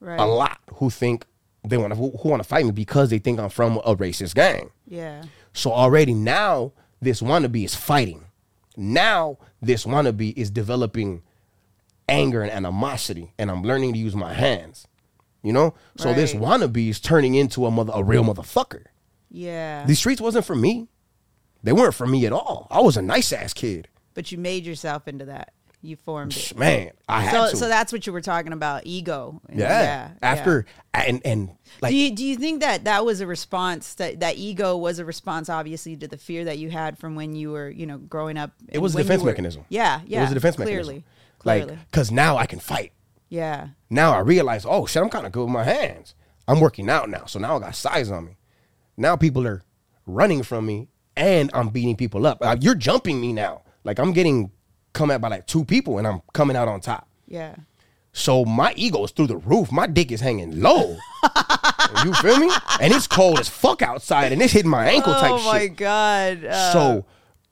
Right. 0.00 0.18
A 0.20 0.24
lot 0.24 0.58
who 0.74 0.90
think 0.90 1.24
they 1.66 1.76
want 1.76 1.92
to 1.92 1.98
who, 1.98 2.10
who 2.22 2.28
want 2.28 2.42
to 2.42 2.48
fight 2.48 2.64
me 2.64 2.72
because 2.72 3.10
they 3.10 3.18
think 3.18 3.38
I'm 3.40 3.48
from 3.50 3.78
a 3.84 3.96
racist 3.96 4.34
gang. 4.34 4.70
Yeah. 4.86 5.24
So 5.52 5.72
already 5.72 6.14
now 6.14 6.72
this 7.00 7.20
wannabe 7.20 7.64
is 7.64 7.74
fighting. 7.74 8.26
Now 8.76 9.38
this 9.60 9.84
wannabe 9.84 10.36
is 10.36 10.50
developing 10.50 11.22
anger 12.08 12.42
and 12.42 12.50
animosity, 12.52 13.32
and 13.38 13.50
I'm 13.50 13.62
learning 13.62 13.94
to 13.94 13.98
use 13.98 14.14
my 14.14 14.32
hands. 14.34 14.86
You 15.42 15.52
know, 15.52 15.74
so 15.96 16.12
this 16.12 16.34
wannabe 16.34 16.88
is 16.88 16.98
turning 16.98 17.34
into 17.36 17.66
a 17.66 17.70
mother, 17.70 17.92
a 17.94 18.02
real 18.02 18.24
motherfucker. 18.24 18.86
Yeah. 19.30 19.84
These 19.86 20.00
streets 20.00 20.20
wasn't 20.20 20.44
for 20.44 20.56
me. 20.56 20.88
They 21.62 21.72
weren't 21.72 21.94
for 21.94 22.06
me 22.06 22.26
at 22.26 22.32
all. 22.32 22.66
I 22.70 22.80
was 22.80 22.96
a 22.96 23.02
nice 23.02 23.32
ass 23.32 23.52
kid. 23.52 23.88
but 24.14 24.32
you 24.32 24.38
made 24.38 24.64
yourself 24.64 25.06
into 25.06 25.24
that. 25.26 25.52
You 25.86 25.96
formed 25.96 26.36
it. 26.36 26.56
Man, 26.58 26.90
I 27.08 27.20
had 27.22 27.32
So, 27.32 27.50
to. 27.50 27.56
so 27.56 27.68
that's 27.68 27.92
what 27.92 28.06
you 28.06 28.12
were 28.12 28.20
talking 28.20 28.52
about, 28.52 28.82
ego. 28.86 29.40
yeah. 29.52 29.56
yeah. 29.82 30.10
After 30.22 30.66
and 30.92 31.20
and 31.24 31.50
like 31.80 31.90
do 31.92 31.96
you 31.96 32.10
do 32.14 32.24
you 32.24 32.36
think 32.36 32.60
that 32.60 32.84
that 32.84 33.04
was 33.04 33.20
a 33.20 33.26
response 33.26 33.94
that 33.94 34.20
that 34.20 34.36
ego 34.36 34.76
was 34.76 34.98
a 34.98 35.04
response 35.04 35.48
obviously 35.48 35.96
to 35.96 36.08
the 36.08 36.16
fear 36.16 36.44
that 36.46 36.58
you 36.58 36.70
had 36.70 36.98
from 36.98 37.14
when 37.14 37.34
you 37.36 37.52
were 37.52 37.68
you 37.70 37.86
know 37.86 37.98
growing 37.98 38.36
up? 38.36 38.50
it 38.68 38.78
was 38.78 38.94
a 38.94 38.98
defense 38.98 39.22
were- 39.22 39.26
mechanism. 39.30 39.64
Yeah, 39.68 40.00
yeah. 40.06 40.18
It 40.18 40.22
was 40.22 40.30
a 40.32 40.34
defense 40.34 40.56
clearly, 40.56 40.72
mechanism. 40.76 41.04
Clearly, 41.38 41.70
Like, 41.76 41.90
cause 41.92 42.10
now 42.10 42.36
I 42.36 42.46
can 42.46 42.58
fight. 42.58 42.92
yeah, 43.28 43.68
Now 43.90 44.12
I 44.12 44.18
realize, 44.20 44.64
oh 44.66 44.86
shit, 44.86 45.02
I'm 45.02 45.10
kind 45.10 45.26
of 45.26 45.32
good 45.32 45.44
with 45.44 45.52
my 45.52 45.64
hands. 45.64 46.14
I'm 46.48 46.60
working 46.60 46.88
out 46.90 47.08
now, 47.10 47.26
so 47.26 47.38
now 47.38 47.56
I 47.56 47.60
got 47.60 47.74
size 47.76 48.10
on 48.10 48.24
me. 48.24 48.36
Now 48.96 49.16
people 49.16 49.46
are 49.46 49.62
running 50.06 50.42
from 50.42 50.64
me, 50.66 50.88
and 51.16 51.50
I'm 51.54 51.68
beating 51.68 51.96
people 51.96 52.26
up. 52.26 52.38
Uh, 52.40 52.56
you're 52.60 52.74
jumping 52.76 53.20
me 53.20 53.32
now. 53.32 53.62
Like 53.84 53.98
I'm 53.98 54.12
getting 54.12 54.50
come 54.96 55.10
at 55.10 55.20
by 55.20 55.28
like 55.28 55.46
two 55.46 55.64
people, 55.64 55.98
and 55.98 56.06
I'm 56.06 56.22
coming 56.32 56.56
out 56.56 56.68
on 56.68 56.80
top. 56.80 57.06
yeah. 57.28 57.54
So 58.12 58.46
my 58.46 58.72
ego 58.76 59.04
is 59.04 59.10
through 59.10 59.26
the 59.26 59.36
roof. 59.36 59.70
My 59.70 59.86
dick 59.86 60.10
is 60.10 60.22
hanging 60.22 60.62
low. 60.62 60.96
you 62.04 62.14
feel 62.14 62.38
me? 62.38 62.50
And 62.80 62.90
it's 62.94 63.06
cold 63.06 63.38
as 63.38 63.46
fuck 63.46 63.82
outside, 63.82 64.32
and 64.32 64.40
it's 64.40 64.54
hitting 64.54 64.70
my 64.70 64.88
ankle 64.88 65.12
type 65.12 65.32
Oh 65.32 65.44
my 65.52 65.66
god. 65.66 66.42
Uh, 66.42 66.72
so 66.72 67.04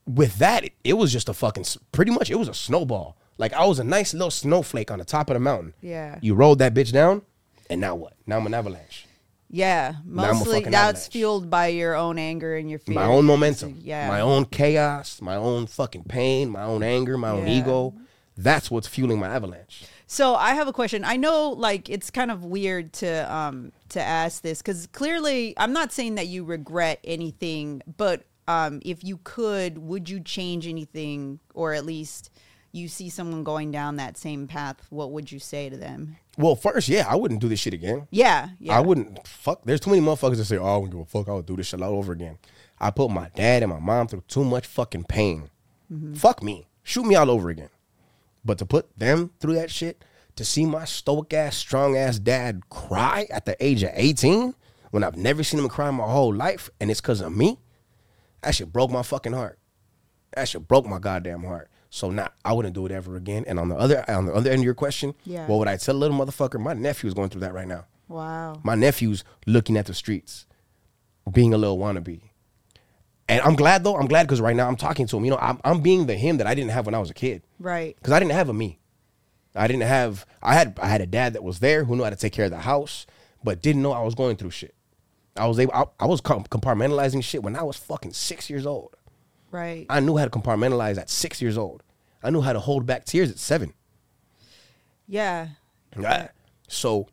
with 0.07 0.37
that, 0.39 0.65
it, 0.65 0.73
it 0.83 0.95
was 0.95 1.13
just 1.13 1.29
a 1.29 1.35
fucking 1.35 1.67
pretty 1.93 2.13
much. 2.13 2.31
It 2.31 2.37
was 2.37 2.49
a 2.49 2.55
snowball. 2.55 3.19
Like 3.37 3.53
I 3.53 3.67
was 3.67 3.79
a 3.79 3.85
nice 3.85 4.15
little 4.15 4.31
snowflake 4.31 4.91
on 4.91 4.99
the 5.01 5.05
top 5.05 5.29
of 5.29 5.35
the 5.35 5.41
mountain. 5.41 5.75
Yeah. 5.83 6.19
You 6.23 6.35
rolled 6.35 6.61
that 6.61 6.73
bitch 6.73 6.93
down, 6.93 7.21
and 7.69 7.79
now 7.79 7.95
what? 7.95 8.15
Now 8.27 8.39
I'm 8.39 8.47
an 8.47 8.55
avalanche. 8.55 9.07
Yeah, 9.54 9.94
mostly 10.04 10.61
that's 10.64 11.06
fueled 11.06 11.49
by 11.49 11.68
your 11.68 11.94
own 11.94 12.18
anger 12.18 12.56
and 12.56 12.68
your 12.68 12.80
fear. 12.80 12.96
My 12.96 13.04
own 13.06 13.25
momentum. 13.25 13.78
Yeah. 13.80 14.08
My 14.08 14.20
own 14.20 14.46
chaos. 14.46 15.23
My 15.23 15.37
own 15.37 15.68
fucking 15.68 16.04
pain. 16.04 16.50
My 16.50 16.64
own 16.64 16.82
anger. 16.82 17.16
My 17.16 17.30
own 17.30 17.46
Yeah. 17.46 17.61
ego. 17.61 17.94
That's 18.37 18.68
what's 18.68 18.88
fueling 18.88 19.20
my 19.20 19.28
avalanche. 19.28 19.84
So 20.08 20.34
I 20.34 20.54
have 20.54 20.66
a 20.66 20.73
question. 20.73 21.04
I 21.04 21.16
know 21.16 21.50
like 21.50 21.88
it's 21.88 22.11
kind 22.11 22.32
of 22.32 22.44
weird 22.44 22.92
to 22.94 23.32
um 23.32 23.70
to 23.90 24.00
ask 24.02 24.42
this 24.42 24.61
cuz 24.61 24.88
clearly 24.88 25.54
I'm 25.56 25.73
not 25.73 25.92
saying 25.92 26.16
that 26.16 26.26
you 26.26 26.42
regret 26.44 26.99
anything, 27.04 27.80
but 27.96 28.25
um 28.49 28.80
if 28.84 29.04
you 29.04 29.18
could, 29.23 29.78
would 29.78 30.08
you 30.11 30.18
change 30.18 30.66
anything 30.66 31.38
or 31.54 31.75
at 31.75 31.87
least 31.87 32.30
you 32.75 32.88
see 32.88 33.09
someone 33.09 33.45
going 33.45 33.71
down 33.71 33.97
that 33.97 34.16
same 34.16 34.47
path, 34.47 34.85
what 34.90 35.12
would 35.12 35.31
you 35.31 35.38
say 35.38 35.69
to 35.69 35.76
them? 35.76 36.16
Well, 36.37 36.57
first, 36.57 36.88
yeah, 36.88 37.07
I 37.09 37.14
wouldn't 37.14 37.40
do 37.40 37.49
this 37.49 37.61
shit 37.61 37.75
again. 37.75 38.09
Yeah, 38.11 38.49
yeah. 38.59 38.76
I 38.76 38.81
wouldn't 38.81 39.26
fuck. 39.26 39.62
There's 39.64 39.81
too 39.81 39.90
many 39.90 40.02
motherfuckers 40.02 40.37
that 40.37 40.47
say, 40.47 40.59
"Oh, 40.59 40.64
I 40.64 40.76
wouldn't 40.76 40.93
give 40.93 41.00
a 41.00 41.04
fuck. 41.04 41.28
I 41.28 41.35
would 41.35 41.47
do 41.47 41.57
this 41.57 41.69
shit 41.69 41.81
all 41.81 41.95
over 41.95 42.12
again." 42.12 42.38
I 42.80 42.91
put 42.91 43.10
my 43.10 43.30
dad 43.37 43.63
and 43.63 43.71
my 43.71 43.78
mom 43.78 44.08
through 44.08 44.25
too 44.26 44.45
much 44.45 44.67
fucking 44.67 45.04
pain. 45.04 45.50
Mm-hmm. 45.93 46.15
Fuck 46.15 46.43
me. 46.43 46.67
Shoot 46.82 47.06
me 47.06 47.15
all 47.15 47.30
over 47.30 47.49
again. 47.49 47.71
But 48.45 48.58
to 48.58 48.67
put 48.67 48.99
them 48.99 49.30
through 49.39 49.54
that 49.54 49.71
shit, 49.71 50.04
to 50.37 50.45
see 50.45 50.67
my 50.67 50.84
stoic 50.84 51.32
ass, 51.32 51.56
strong 51.56 51.97
ass 51.97 52.19
dad 52.19 52.69
cry 52.69 53.26
at 53.30 53.45
the 53.45 53.56
age 53.65 53.82
of 53.84 53.91
18 53.95 54.54
when 54.91 55.04
I've 55.04 55.17
never 55.17 55.43
seen 55.43 55.60
him 55.60 55.69
cry 55.69 55.91
my 55.91 56.04
whole 56.04 56.34
life, 56.34 56.71
and 56.80 56.91
it's 56.91 57.00
because 57.00 57.21
of 57.21 57.34
me, 57.34 57.58
that 58.43 58.54
shit 58.54 58.73
broke 58.73 58.91
my 58.91 59.02
fucking 59.02 59.32
heart. 59.32 59.58
That 60.34 60.49
shit 60.49 60.67
broke 60.67 60.87
my 60.87 60.99
goddamn 60.99 61.45
heart. 61.45 61.71
So 61.95 62.11
now 62.11 62.28
I 62.45 62.52
wouldn't 62.52 62.75
do 62.75 62.87
it 62.87 62.91
ever 62.91 63.15
again. 63.15 63.45
And 63.47 63.57
on 63.61 63.69
the 63.69 63.76
other 63.76 64.04
on 64.11 64.26
the 64.26 64.35
other 64.35 64.50
end 64.50 64.59
of 64.63 64.65
your 64.65 64.75
question, 64.75 65.15
Yeah. 65.25 65.47
what 65.47 65.61
would 65.61 65.69
I 65.69 65.76
tell 65.76 65.95
a 65.95 65.97
little 65.97 66.17
motherfucker? 66.17 66.59
My 66.59 66.75
nephew's 66.75 67.15
going 67.15 67.28
through 67.28 67.43
that 67.43 67.54
right 67.54 67.69
now. 67.69 67.85
wow. 68.09 68.59
My 68.65 68.75
nephew's 68.75 69.23
looking 69.47 69.76
at 69.76 69.87
the 69.87 69.95
streets, 69.95 70.45
being 71.30 71.54
a 71.54 71.57
little 71.57 71.78
wannabe. 71.78 72.21
And 73.28 73.41
I'm 73.43 73.54
glad 73.54 73.85
though. 73.85 73.97
I'm 73.97 74.09
glad 74.09 74.25
because 74.26 74.41
right 74.41 74.57
now 74.57 74.67
I'm 74.67 74.75
talking 74.75 75.07
to 75.07 75.17
him. 75.17 75.25
You 75.25 75.30
know, 75.30 75.39
I'm, 75.41 75.61
I'm 75.63 75.83
being 75.83 76.07
the 76.07 76.17
him 76.17 76.39
that 76.39 76.49
I 76.49 76.54
didn't 76.57 76.73
have 76.73 76.85
when 76.85 76.97
I 76.97 76.99
was 76.99 77.11
a 77.11 77.15
kid. 77.15 77.43
Right. 77.61 77.95
Because 77.95 78.13
I 78.13 78.19
didn't 78.19 78.33
have 78.33 78.49
a 78.49 78.52
me. 78.52 78.80
I 79.54 79.69
didn't 79.69 79.83
have. 79.85 80.26
I 80.43 80.54
had. 80.54 80.76
I 80.83 80.89
had 80.89 81.00
a 81.00 81.07
dad 81.07 81.35
that 81.35 81.45
was 81.45 81.61
there 81.61 81.85
who 81.85 81.95
knew 81.95 82.02
how 82.02 82.11
to 82.11 82.17
take 82.17 82.33
care 82.33 82.47
of 82.47 82.50
the 82.50 82.59
house, 82.59 83.07
but 83.45 83.63
didn't 83.63 83.83
know 83.83 83.93
I 83.93 84.02
was 84.02 84.17
going 84.17 84.35
through 84.35 84.50
shit. 84.50 84.75
I 85.37 85.47
was 85.47 85.61
able. 85.61 85.73
I, 85.73 85.85
I 86.00 86.07
was 86.07 86.21
compartmentalizing 86.21 87.23
shit 87.23 87.45
when 87.45 87.54
I 87.54 87.63
was 87.63 87.76
fucking 87.76 88.15
six 88.15 88.50
years 88.50 88.67
old. 88.67 88.97
Right. 89.54 89.86
I 89.88 90.00
knew 90.00 90.17
how 90.17 90.25
to 90.25 90.30
compartmentalize 90.30 90.99
at 90.99 91.08
six 91.08 91.40
years 91.40 91.56
old. 91.56 91.84
I 92.25 92.30
knew 92.30 92.40
how 92.40 92.52
to 92.52 92.58
hold 92.58 92.86
back 92.86 93.04
tears 93.04 93.30
at 93.30 93.38
seven. 93.38 93.73
yeah. 95.06 95.50
Right. 95.95 96.30
So 96.67 97.06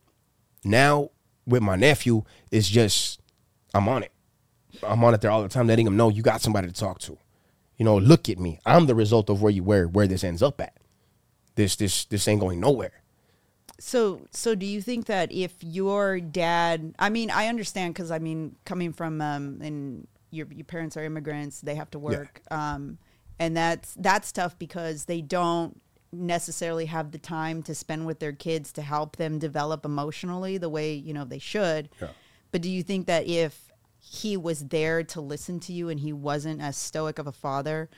now 0.63 1.11
with 1.45 1.61
my 1.61 1.75
nephew, 1.75 2.23
it's 2.49 2.67
just 2.67 3.21
I'm 3.75 3.87
on 3.87 4.01
it. 4.01 4.11
I'm 4.81 5.03
on 5.03 5.13
it 5.13 5.21
there 5.21 5.29
all 5.29 5.43
the 5.43 5.49
time, 5.49 5.67
letting 5.67 5.85
him 5.85 5.95
know 5.95 6.09
you 6.09 6.23
got 6.23 6.41
somebody 6.41 6.67
to 6.67 6.73
talk 6.73 6.97
to. 7.01 7.15
You 7.77 7.85
know, 7.85 7.99
look 7.99 8.27
at 8.27 8.39
me. 8.39 8.59
I'm 8.65 8.87
the 8.87 8.95
result 8.95 9.29
of 9.29 9.43
where 9.43 9.51
you 9.51 9.63
where 9.63 9.87
where 9.87 10.07
this 10.07 10.23
ends 10.23 10.41
up 10.41 10.59
at. 10.61 10.75
This 11.53 11.75
this 11.75 12.05
this 12.05 12.27
ain't 12.27 12.41
going 12.41 12.59
nowhere. 12.59 13.03
So, 13.77 14.21
so 14.31 14.55
do 14.55 14.65
you 14.65 14.81
think 14.81 15.05
that 15.05 15.31
if 15.31 15.53
your 15.61 16.19
dad, 16.19 16.95
I 16.97 17.09
mean, 17.09 17.29
I 17.29 17.47
understand 17.47 17.93
because 17.93 18.09
I 18.09 18.17
mean, 18.17 18.55
coming 18.65 18.93
from 18.93 19.21
um, 19.21 19.59
and 19.61 20.07
your 20.31 20.47
your 20.51 20.65
parents 20.65 20.97
are 20.97 21.03
immigrants, 21.03 21.61
they 21.61 21.75
have 21.75 21.91
to 21.91 21.99
work, 21.99 22.41
um, 22.51 22.97
and 23.39 23.55
that's 23.55 23.93
that's 23.99 24.31
tough 24.31 24.57
because 24.57 25.05
they 25.05 25.21
don't 25.21 25.79
necessarily 26.13 26.85
have 26.85 27.11
the 27.11 27.17
time 27.17 27.63
to 27.63 27.73
spend 27.73 28.05
with 28.05 28.19
their 28.19 28.33
kids 28.33 28.71
to 28.73 28.81
help 28.81 29.15
them 29.15 29.39
develop 29.39 29.85
emotionally 29.85 30.57
the 30.57 30.69
way 30.69 30.93
you 30.93 31.13
know 31.13 31.25
they 31.25 31.39
should. 31.39 31.89
Yeah. 32.01 32.09
But 32.51 32.61
do 32.61 32.69
you 32.69 32.83
think 32.83 33.07
that 33.07 33.27
if 33.27 33.71
he 33.99 34.35
was 34.35 34.65
there 34.67 35.03
to 35.03 35.21
listen 35.21 35.59
to 35.61 35.73
you 35.73 35.89
and 35.89 35.99
he 35.99 36.11
wasn't 36.11 36.61
as 36.61 36.75
stoic 36.75 37.19
of 37.19 37.27
a 37.27 37.31
father, 37.31 37.89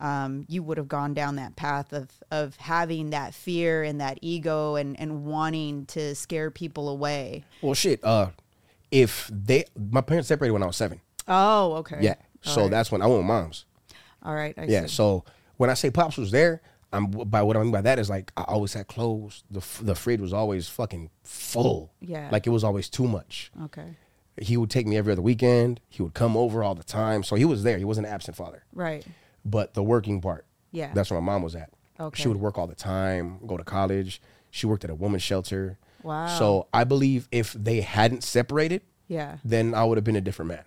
um, 0.00 0.44
you 0.48 0.62
would 0.62 0.76
have 0.76 0.88
gone 0.88 1.14
down 1.14 1.36
that 1.36 1.56
path 1.56 1.92
of 1.92 2.10
of 2.30 2.56
having 2.56 3.10
that 3.10 3.34
fear 3.34 3.82
and 3.82 4.00
that 4.00 4.18
ego 4.20 4.76
and 4.76 4.98
and 4.98 5.24
wanting 5.24 5.86
to 5.86 6.14
scare 6.14 6.50
people 6.50 6.88
away. 6.88 7.44
Well 7.62 7.74
shit, 7.74 8.04
uh 8.04 8.30
if 8.90 9.30
they 9.32 9.64
my 9.90 10.02
parents 10.02 10.28
separated 10.28 10.52
when 10.52 10.62
I 10.62 10.66
was 10.66 10.76
seven. 10.76 11.00
Oh, 11.28 11.74
okay. 11.76 11.98
Yeah. 12.00 12.14
All 12.46 12.52
so 12.52 12.60
right. 12.62 12.70
that's 12.70 12.90
when 12.92 13.02
I 13.02 13.06
went 13.06 13.18
with 13.18 13.26
moms. 13.26 13.64
all 14.22 14.34
right. 14.34 14.54
I 14.58 14.64
Yeah. 14.64 14.82
see. 14.82 14.88
So 14.88 15.24
when 15.56 15.70
I 15.70 15.74
say 15.74 15.90
pops 15.90 16.16
was 16.16 16.30
there, 16.30 16.62
I'm 16.92 17.10
by 17.10 17.42
what 17.42 17.56
I 17.56 17.62
mean 17.62 17.70
by 17.72 17.80
that 17.82 17.98
is 17.98 18.10
like 18.10 18.32
I 18.36 18.42
always 18.42 18.74
had 18.74 18.86
clothes. 18.86 19.44
The 19.50 19.62
the 19.82 19.94
fridge 19.94 20.20
was 20.20 20.32
always 20.32 20.68
fucking 20.68 21.10
full. 21.24 21.92
Yeah. 22.00 22.28
Like 22.30 22.46
it 22.46 22.50
was 22.50 22.64
always 22.64 22.88
too 22.90 23.06
much. 23.08 23.50
Okay. 23.64 23.96
He 24.40 24.56
would 24.56 24.70
take 24.70 24.86
me 24.86 24.96
every 24.96 25.12
other 25.12 25.22
weekend. 25.22 25.80
He 25.88 26.02
would 26.02 26.14
come 26.14 26.36
over 26.36 26.62
all 26.64 26.74
the 26.74 26.82
time. 26.84 27.22
So 27.22 27.36
he 27.36 27.44
was 27.44 27.62
there. 27.62 27.78
He 27.78 27.84
wasn't 27.84 28.06
an 28.06 28.12
absent 28.12 28.36
father. 28.36 28.64
Right. 28.72 29.06
But 29.44 29.74
the 29.74 29.82
working 29.82 30.20
part, 30.20 30.46
Yeah. 30.70 30.92
that's 30.94 31.10
where 31.10 31.20
my 31.20 31.32
mom 31.32 31.42
was 31.42 31.54
at. 31.54 31.70
Okay. 32.00 32.22
She 32.22 32.28
would 32.28 32.38
work 32.38 32.58
all 32.58 32.66
the 32.66 32.74
time, 32.74 33.38
go 33.46 33.56
to 33.56 33.64
college. 33.64 34.20
She 34.50 34.66
worked 34.66 34.84
at 34.84 34.90
a 34.90 34.94
woman's 34.94 35.22
shelter. 35.22 35.78
Wow. 36.02 36.26
So 36.38 36.66
I 36.74 36.84
believe 36.84 37.28
if 37.30 37.52
they 37.52 37.80
hadn't 37.82 38.22
separated, 38.24 38.82
Yeah. 39.06 39.36
then 39.44 39.74
I 39.74 39.84
would 39.84 39.96
have 39.98 40.04
been 40.04 40.16
a 40.16 40.20
different 40.20 40.48
man. 40.50 40.64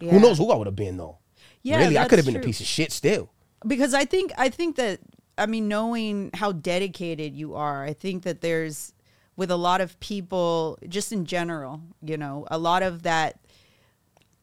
Yeah. 0.00 0.12
Who 0.12 0.20
knows 0.20 0.38
who 0.38 0.50
I 0.50 0.56
would 0.56 0.66
have 0.66 0.76
been 0.76 0.96
though? 0.96 1.18
Yeah, 1.62 1.78
really, 1.78 1.98
I 1.98 2.06
could 2.06 2.18
have 2.18 2.26
been 2.26 2.36
a 2.36 2.40
piece 2.40 2.60
of 2.60 2.66
shit 2.66 2.92
still. 2.92 3.30
because 3.66 3.94
I 3.94 4.04
think 4.04 4.32
I 4.38 4.48
think 4.48 4.76
that 4.76 5.00
I 5.36 5.46
mean 5.46 5.68
knowing 5.68 6.30
how 6.34 6.52
dedicated 6.52 7.34
you 7.34 7.54
are, 7.54 7.84
I 7.84 7.92
think 7.92 8.22
that 8.24 8.40
there's 8.40 8.92
with 9.36 9.50
a 9.50 9.56
lot 9.56 9.80
of 9.80 9.98
people 10.00 10.78
just 10.88 11.12
in 11.12 11.24
general, 11.24 11.80
you 12.02 12.16
know, 12.16 12.46
a 12.50 12.58
lot 12.58 12.82
of 12.82 13.02
that 13.04 13.38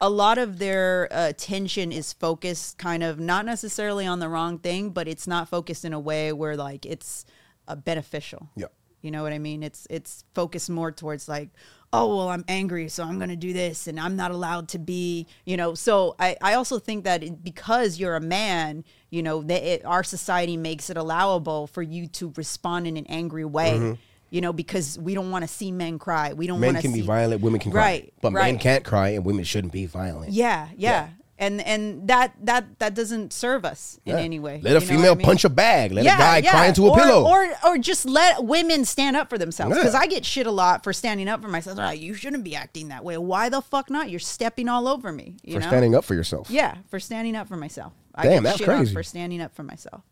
a 0.01 0.09
lot 0.09 0.37
of 0.37 0.59
their 0.59 1.07
uh, 1.11 1.29
attention 1.29 1.91
is 1.91 2.11
focused 2.13 2.77
kind 2.77 3.01
of 3.01 3.19
not 3.19 3.45
necessarily 3.45 4.05
on 4.05 4.19
the 4.19 4.27
wrong 4.29 4.59
thing, 4.59 4.89
but 4.89 5.07
it's 5.07 5.25
not 5.27 5.47
focused 5.47 5.85
in 5.85 5.93
a 5.93 5.99
way 5.99 6.33
where 6.33 6.55
like 6.55 6.85
it's 6.85 7.25
uh, 7.67 7.75
beneficial. 7.75 8.49
Yeah. 8.55 8.67
You 9.05 9.11
know 9.11 9.21
what 9.21 9.33
I 9.33 9.37
mean? 9.37 9.61
It's 9.61 9.85
it's 9.91 10.23
focused 10.33 10.67
more 10.67 10.91
towards 10.91 11.29
like, 11.29 11.49
oh 11.93 12.17
well, 12.17 12.29
I'm 12.29 12.43
angry, 12.47 12.89
so 12.89 13.03
I'm 13.03 13.19
gonna 13.19 13.35
do 13.35 13.53
this, 13.53 13.85
and 13.85 13.99
I'm 13.99 14.15
not 14.15 14.31
allowed 14.31 14.69
to 14.69 14.79
be, 14.79 15.27
you 15.45 15.57
know. 15.57 15.75
So 15.75 16.15
I 16.17 16.35
I 16.41 16.55
also 16.55 16.79
think 16.79 17.03
that 17.03 17.21
it, 17.21 17.43
because 17.43 17.99
you're 17.99 18.15
a 18.15 18.19
man, 18.19 18.83
you 19.11 19.21
know, 19.21 19.43
that 19.43 19.63
it, 19.63 19.85
our 19.85 20.03
society 20.03 20.57
makes 20.57 20.89
it 20.89 20.97
allowable 20.97 21.67
for 21.67 21.83
you 21.83 22.07
to 22.07 22.33
respond 22.35 22.87
in 22.87 22.97
an 22.97 23.05
angry 23.07 23.45
way. 23.45 23.73
Mm-hmm. 23.73 23.93
You 24.31 24.41
know, 24.41 24.51
because 24.51 24.97
we 24.97 25.13
don't 25.13 25.29
want 25.29 25.43
to 25.43 25.47
see 25.47 25.71
men 25.71 25.99
cry. 25.99 26.33
We 26.33 26.47
don't 26.47 26.59
Men 26.59 26.69
want 26.73 26.77
to 26.77 26.81
can 26.81 26.93
see 26.93 27.01
be 27.01 27.07
violent, 27.07 27.41
women 27.41 27.59
can 27.59 27.71
cry. 27.71 27.81
Right, 27.81 28.13
But 28.21 28.33
men 28.33 28.57
can't 28.57 28.83
cry 28.83 29.09
and 29.09 29.23
women 29.23 29.45
shouldn't 29.45 29.71
be 29.71 29.85
violent. 29.85 30.33
Yeah, 30.33 30.67
yeah. 30.75 30.89
Yeah. 30.89 31.09
And 31.37 31.59
and 31.61 32.07
that 32.07 32.33
that 32.43 32.79
that 32.79 32.93
doesn't 32.93 33.33
serve 33.33 33.65
us 33.65 33.99
in 34.05 34.15
Yeah. 34.15 34.23
any 34.23 34.39
way. 34.39 34.61
Let 34.63 34.63
a 34.63 34.67
You 34.67 34.69
know 34.69 34.75
what 34.75 34.83
female 34.87 35.11
I 35.11 35.15
mean? 35.15 35.25
punch 35.25 35.43
a 35.43 35.49
bag. 35.49 35.91
Let 35.91 36.05
a 36.05 36.07
guy 36.07 36.41
cry 36.41 36.67
into 36.67 36.87
a 36.87 36.91
or, 36.91 36.97
pillow. 36.97 37.27
Or 37.27 37.47
or 37.65 37.77
just 37.77 38.05
let 38.05 38.45
women 38.45 38.85
stand 38.85 39.17
up 39.17 39.29
for 39.29 39.37
themselves. 39.37 39.75
Yeah. 39.75 39.81
Because 39.81 39.95
I 39.95 40.07
get 40.07 40.23
shit 40.25 40.47
a 40.47 40.51
lot 40.51 40.83
for 40.85 40.93
standing 40.93 41.27
up 41.27 41.41
for 41.41 41.49
myself. 41.49 41.77
Like, 41.77 41.99
you 41.99 42.13
shouldn't 42.13 42.45
be 42.45 42.55
acting 42.55 42.87
that 42.87 43.03
way. 43.03 43.17
Why 43.17 43.49
the 43.49 43.61
fuck 43.61 43.89
not? 43.89 44.09
You're 44.09 44.21
stepping 44.21 44.69
all 44.69 44.87
over 44.87 45.11
me. 45.11 45.35
You 45.43 45.55
for 45.55 45.59
know? 45.59 45.67
standing 45.67 45.93
up 45.93 46.05
for 46.05 46.13
yourself. 46.15 46.49
Yeah, 46.49 46.77
for 46.89 47.01
standing 47.01 47.35
up 47.35 47.49
for 47.49 47.57
myself. 47.57 47.91
I 48.15 48.23
Damn, 48.23 48.31
get 48.31 48.43
that's 48.43 48.57
shit 48.59 48.67
crazy. 48.67 48.93
for 48.93 49.03
standing 49.03 49.41
up 49.41 49.53
for 49.53 49.63
myself. 49.63 50.03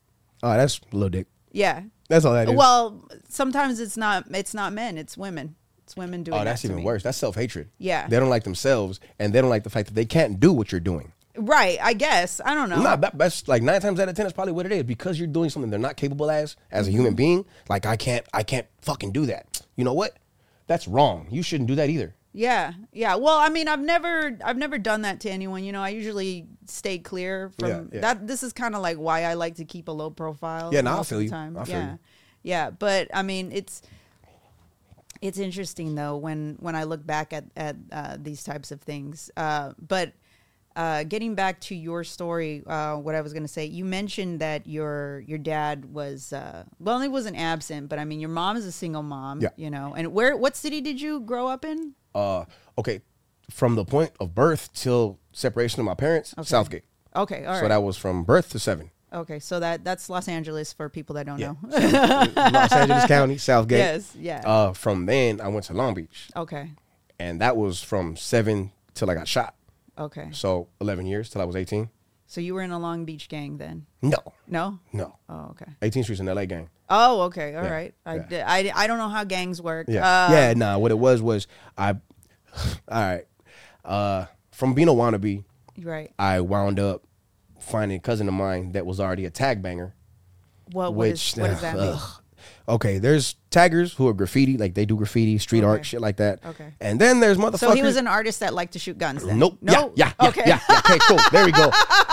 Oh, 0.43 0.51
that's 0.57 0.81
a 0.91 0.95
little 0.95 1.09
dick. 1.09 1.27
Yeah. 1.53 1.83
That's 2.09 2.25
all 2.25 2.33
that 2.33 2.49
is. 2.49 2.55
Well, 2.55 3.07
sometimes 3.29 3.79
it's 3.79 3.95
not 3.95 4.25
it's 4.31 4.53
not 4.53 4.73
men, 4.73 4.97
it's 4.97 5.17
women. 5.17 5.55
It's 5.83 5.95
women 5.95 6.23
doing 6.23 6.35
oh, 6.35 6.39
that 6.39 6.45
that's 6.45 6.61
to 6.61 6.67
even 6.67 6.77
me. 6.77 6.83
worse. 6.83 7.01
That's 7.03 7.17
self 7.17 7.35
hatred. 7.35 7.69
Yeah. 7.77 8.07
They 8.07 8.19
don't 8.19 8.29
like 8.29 8.43
themselves 8.43 8.99
and 9.19 9.33
they 9.33 9.39
don't 9.39 9.49
like 9.49 9.63
the 9.63 9.69
fact 9.69 9.87
that 9.87 9.93
they 9.95 10.05
can't 10.05 10.39
do 10.39 10.51
what 10.51 10.71
you're 10.71 10.81
doing. 10.81 11.12
Right, 11.35 11.79
I 11.81 11.93
guess. 11.93 12.39
I 12.45 12.53
don't 12.53 12.69
know. 12.69 12.81
No, 12.83 12.95
that, 12.95 13.17
that's 13.17 13.47
like 13.47 13.63
nine 13.63 13.81
times 13.81 13.99
out 13.99 14.07
of 14.07 14.15
ten. 14.15 14.25
That's 14.25 14.33
probably 14.35 14.53
what 14.53 14.65
it 14.67 14.71
is 14.71 14.83
because 14.83 15.17
you're 15.17 15.27
doing 15.27 15.49
something 15.49 15.71
they're 15.71 15.79
not 15.79 15.97
capable 15.97 16.29
as 16.29 16.55
as 16.71 16.87
a 16.87 16.91
Mm-hmm. 16.91 16.97
human 16.99 17.13
being. 17.15 17.45
Like 17.69 17.85
I 17.87 17.95
can't, 17.95 18.25
I 18.33 18.43
can't 18.43 18.67
fucking 18.81 19.11
do 19.13 19.25
that. 19.25 19.61
You 19.75 19.83
know 19.83 19.93
what? 19.93 20.17
That's 20.67 20.87
wrong. 20.87 21.27
You 21.31 21.41
shouldn't 21.41 21.67
do 21.67 21.75
that 21.75 21.89
either. 21.89 22.13
Yeah, 22.35 22.73
yeah. 22.91 23.15
Well, 23.15 23.37
I 23.37 23.49
mean, 23.49 23.67
I've 23.67 23.79
never, 23.81 24.37
I've 24.43 24.57
never 24.57 24.77
done 24.79 25.01
that 25.03 25.19
to 25.21 25.29
anyone. 25.29 25.63
You 25.63 25.71
know, 25.71 25.83
I 25.83 25.89
usually 25.89 26.47
stay 26.65 26.97
clear 26.97 27.51
from 27.59 27.69
Yeah, 27.69 27.81
yeah. 27.91 28.01
that. 28.01 28.27
This 28.27 28.41
is 28.43 28.53
kind 28.53 28.73
of 28.75 28.81
like 28.81 28.97
why 28.97 29.23
I 29.23 29.33
like 29.35 29.55
to 29.55 29.65
keep 29.65 29.87
a 29.87 29.91
low 29.91 30.09
profile. 30.09 30.71
Yeah, 30.73 30.81
no, 30.81 30.99
I 30.99 31.03
feel 31.03 31.21
you. 31.21 31.29
Time. 31.29 31.57
I 31.57 31.65
feel 31.65 31.75
yeah, 31.75 31.91
you. 31.93 31.99
yeah. 32.43 32.69
But 32.71 33.09
I 33.13 33.21
mean, 33.23 33.51
it's 33.51 33.81
it's 35.21 35.37
interesting 35.37 35.95
though 35.95 36.17
when 36.17 36.57
when 36.59 36.75
I 36.75 36.83
look 36.83 37.05
back 37.05 37.33
at 37.33 37.45
at 37.55 37.75
uh, 37.91 38.17
these 38.19 38.43
types 38.43 38.71
of 38.71 38.81
things. 38.81 39.29
Uh, 39.37 39.73
but 39.79 40.13
uh, 40.75 41.03
getting 41.03 41.35
back 41.35 41.59
to 41.61 41.75
your 41.75 42.03
story, 42.03 42.63
uh, 42.65 42.95
what 42.95 43.13
I 43.15 43.21
was 43.21 43.31
going 43.33 43.43
to 43.43 43.47
say, 43.49 43.65
you 43.65 43.85
mentioned 43.85 44.39
that 44.39 44.65
your 44.67 45.23
your 45.27 45.37
dad 45.37 45.85
was 45.93 46.33
uh, 46.33 46.63
well, 46.79 46.99
he 47.01 47.07
wasn't 47.07 47.37
absent, 47.37 47.89
but 47.89 47.99
I 47.99 48.05
mean, 48.05 48.19
your 48.19 48.29
mom 48.29 48.57
is 48.57 48.65
a 48.65 48.71
single 48.71 49.03
mom. 49.03 49.41
Yeah. 49.41 49.49
You 49.55 49.69
know, 49.69 49.93
and 49.95 50.13
where 50.13 50.35
what 50.35 50.55
city 50.55 50.81
did 50.81 50.99
you 50.99 51.19
grow 51.19 51.47
up 51.47 51.63
in? 51.65 51.93
Uh, 52.15 52.45
okay, 52.77 53.01
from 53.51 53.75
the 53.75 53.85
point 53.85 54.11
of 54.19 54.33
birth 54.33 54.69
till 54.73 55.19
separation 55.31 55.79
of 55.79 55.85
my 55.85 55.93
parents, 55.95 56.33
Southgate. 56.43 56.83
Okay, 57.15 57.45
all 57.45 57.53
right. 57.53 57.61
so 57.61 57.67
that 57.67 57.83
was 57.83 57.97
from 57.97 58.23
birth 58.23 58.49
to 58.49 58.59
seven. 58.59 58.89
Okay, 59.13 59.37
so 59.37 59.59
that 59.59 59.83
that's 59.83 60.09
Los 60.09 60.27
Angeles 60.27 60.73
for 60.73 60.89
people 60.89 61.13
that 61.15 61.27
don't 61.27 61.37
Yeah. 61.37 61.53
know. 61.61 62.31
Los 62.35 62.71
Angeles 62.71 63.05
County, 63.07 63.37
Southgate. 63.37 63.77
Yes, 63.77 64.15
yeah. 64.19 64.41
Uh, 64.43 64.73
from 64.73 65.05
then 65.05 65.39
I 65.39 65.49
went 65.49 65.65
to 65.65 65.73
Long 65.75 65.93
Beach, 65.93 66.29
okay, 66.35 66.71
and 67.19 67.39
that 67.41 67.55
was 67.55 67.83
from 67.83 68.15
seven 68.17 68.71
till 68.95 69.11
I 69.11 69.13
got 69.13 69.27
shot. 69.27 69.53
Okay. 69.97 70.29
So 70.31 70.67
eleven 70.81 71.05
years 71.05 71.29
till 71.29 71.41
I 71.41 71.45
was 71.45 71.55
eighteen. 71.55 71.89
So 72.25 72.41
you 72.41 72.53
were 72.55 72.61
in 72.63 72.71
a 72.71 72.79
Long 72.79 73.05
Beach 73.05 73.27
gang 73.29 73.57
then? 73.57 73.85
No, 74.01 74.17
No. 74.47 74.79
no. 74.91 75.17
Oh, 75.29 75.49
okay. 75.51 75.65
18th 75.83 76.03
Street's 76.05 76.19
an 76.21 76.25
LA 76.27 76.45
gang. 76.45 76.69
Oh, 76.89 77.23
okay. 77.23 77.53
All 77.53 77.63
Yeah, 77.63 77.69
right. 77.71 77.93
I, 78.05 78.15
yeah. 78.29 78.45
I 78.47 78.71
I 78.73 78.87
don't 78.87 78.97
know 78.97 79.09
how 79.09 79.23
gangs 79.23 79.61
work. 79.61 79.87
Yeah, 79.89 80.01
Uh, 80.07 80.31
yeah. 80.31 80.53
Nah, 80.55 80.77
what 80.79 80.89
it 80.91 80.97
was 80.97 81.21
was 81.21 81.47
I. 81.77 81.91
all 81.91 81.97
right, 82.89 83.25
uh, 83.85 84.25
from 84.51 84.73
being 84.73 84.87
a 84.87 84.91
wannabe, 84.93 85.43
Right. 85.79 86.11
I 86.17 86.41
wound 86.41 86.79
up 86.79 87.03
finding 87.59 87.97
a 87.97 88.01
cousin 88.01 88.27
of 88.27 88.33
mine 88.33 88.71
that 88.71 88.85
was 88.85 88.99
already 88.99 89.25
a 89.25 89.29
tag 89.29 89.61
banger. 89.61 89.93
What 90.71 90.93
what, 90.93 91.09
which 91.09 91.33
is, 91.33 91.39
what 91.39 91.47
does 91.49 91.61
that 91.61 91.75
mean? 91.77 91.89
ugh. 91.95 92.22
Okay, 92.67 92.97
there's 92.97 93.35
taggers 93.49 93.93
who 93.93 94.07
are 94.07 94.13
graffiti, 94.13 94.57
like 94.57 94.73
they 94.73 94.85
do 94.85 94.95
graffiti, 94.95 95.37
street 95.37 95.63
art, 95.63 95.85
shit 95.85 95.99
like 96.01 96.17
that. 96.17 96.39
Okay. 96.45 96.73
And 96.79 96.99
then 96.99 97.19
there's 97.19 97.37
motherfuckers. 97.37 97.59
So 97.59 97.71
he 97.73 97.81
was 97.81 97.97
an 97.97 98.07
artist 98.07 98.39
that 98.39 98.53
liked 98.53 98.73
to 98.73 98.79
shoot 98.79 98.97
guns. 98.97 99.23
Then? 99.25 99.37
Nope. 99.39 99.57
No. 99.61 99.91
Yeah, 99.95 100.07
yeah, 100.07 100.13
yeah, 100.21 100.27
okay. 100.29 100.43
yeah, 100.45 100.59
yeah. 100.69 100.79
Okay, 100.79 100.97
cool. 101.07 101.19
There 101.31 101.45
we 101.45 101.51
go. 101.51 101.69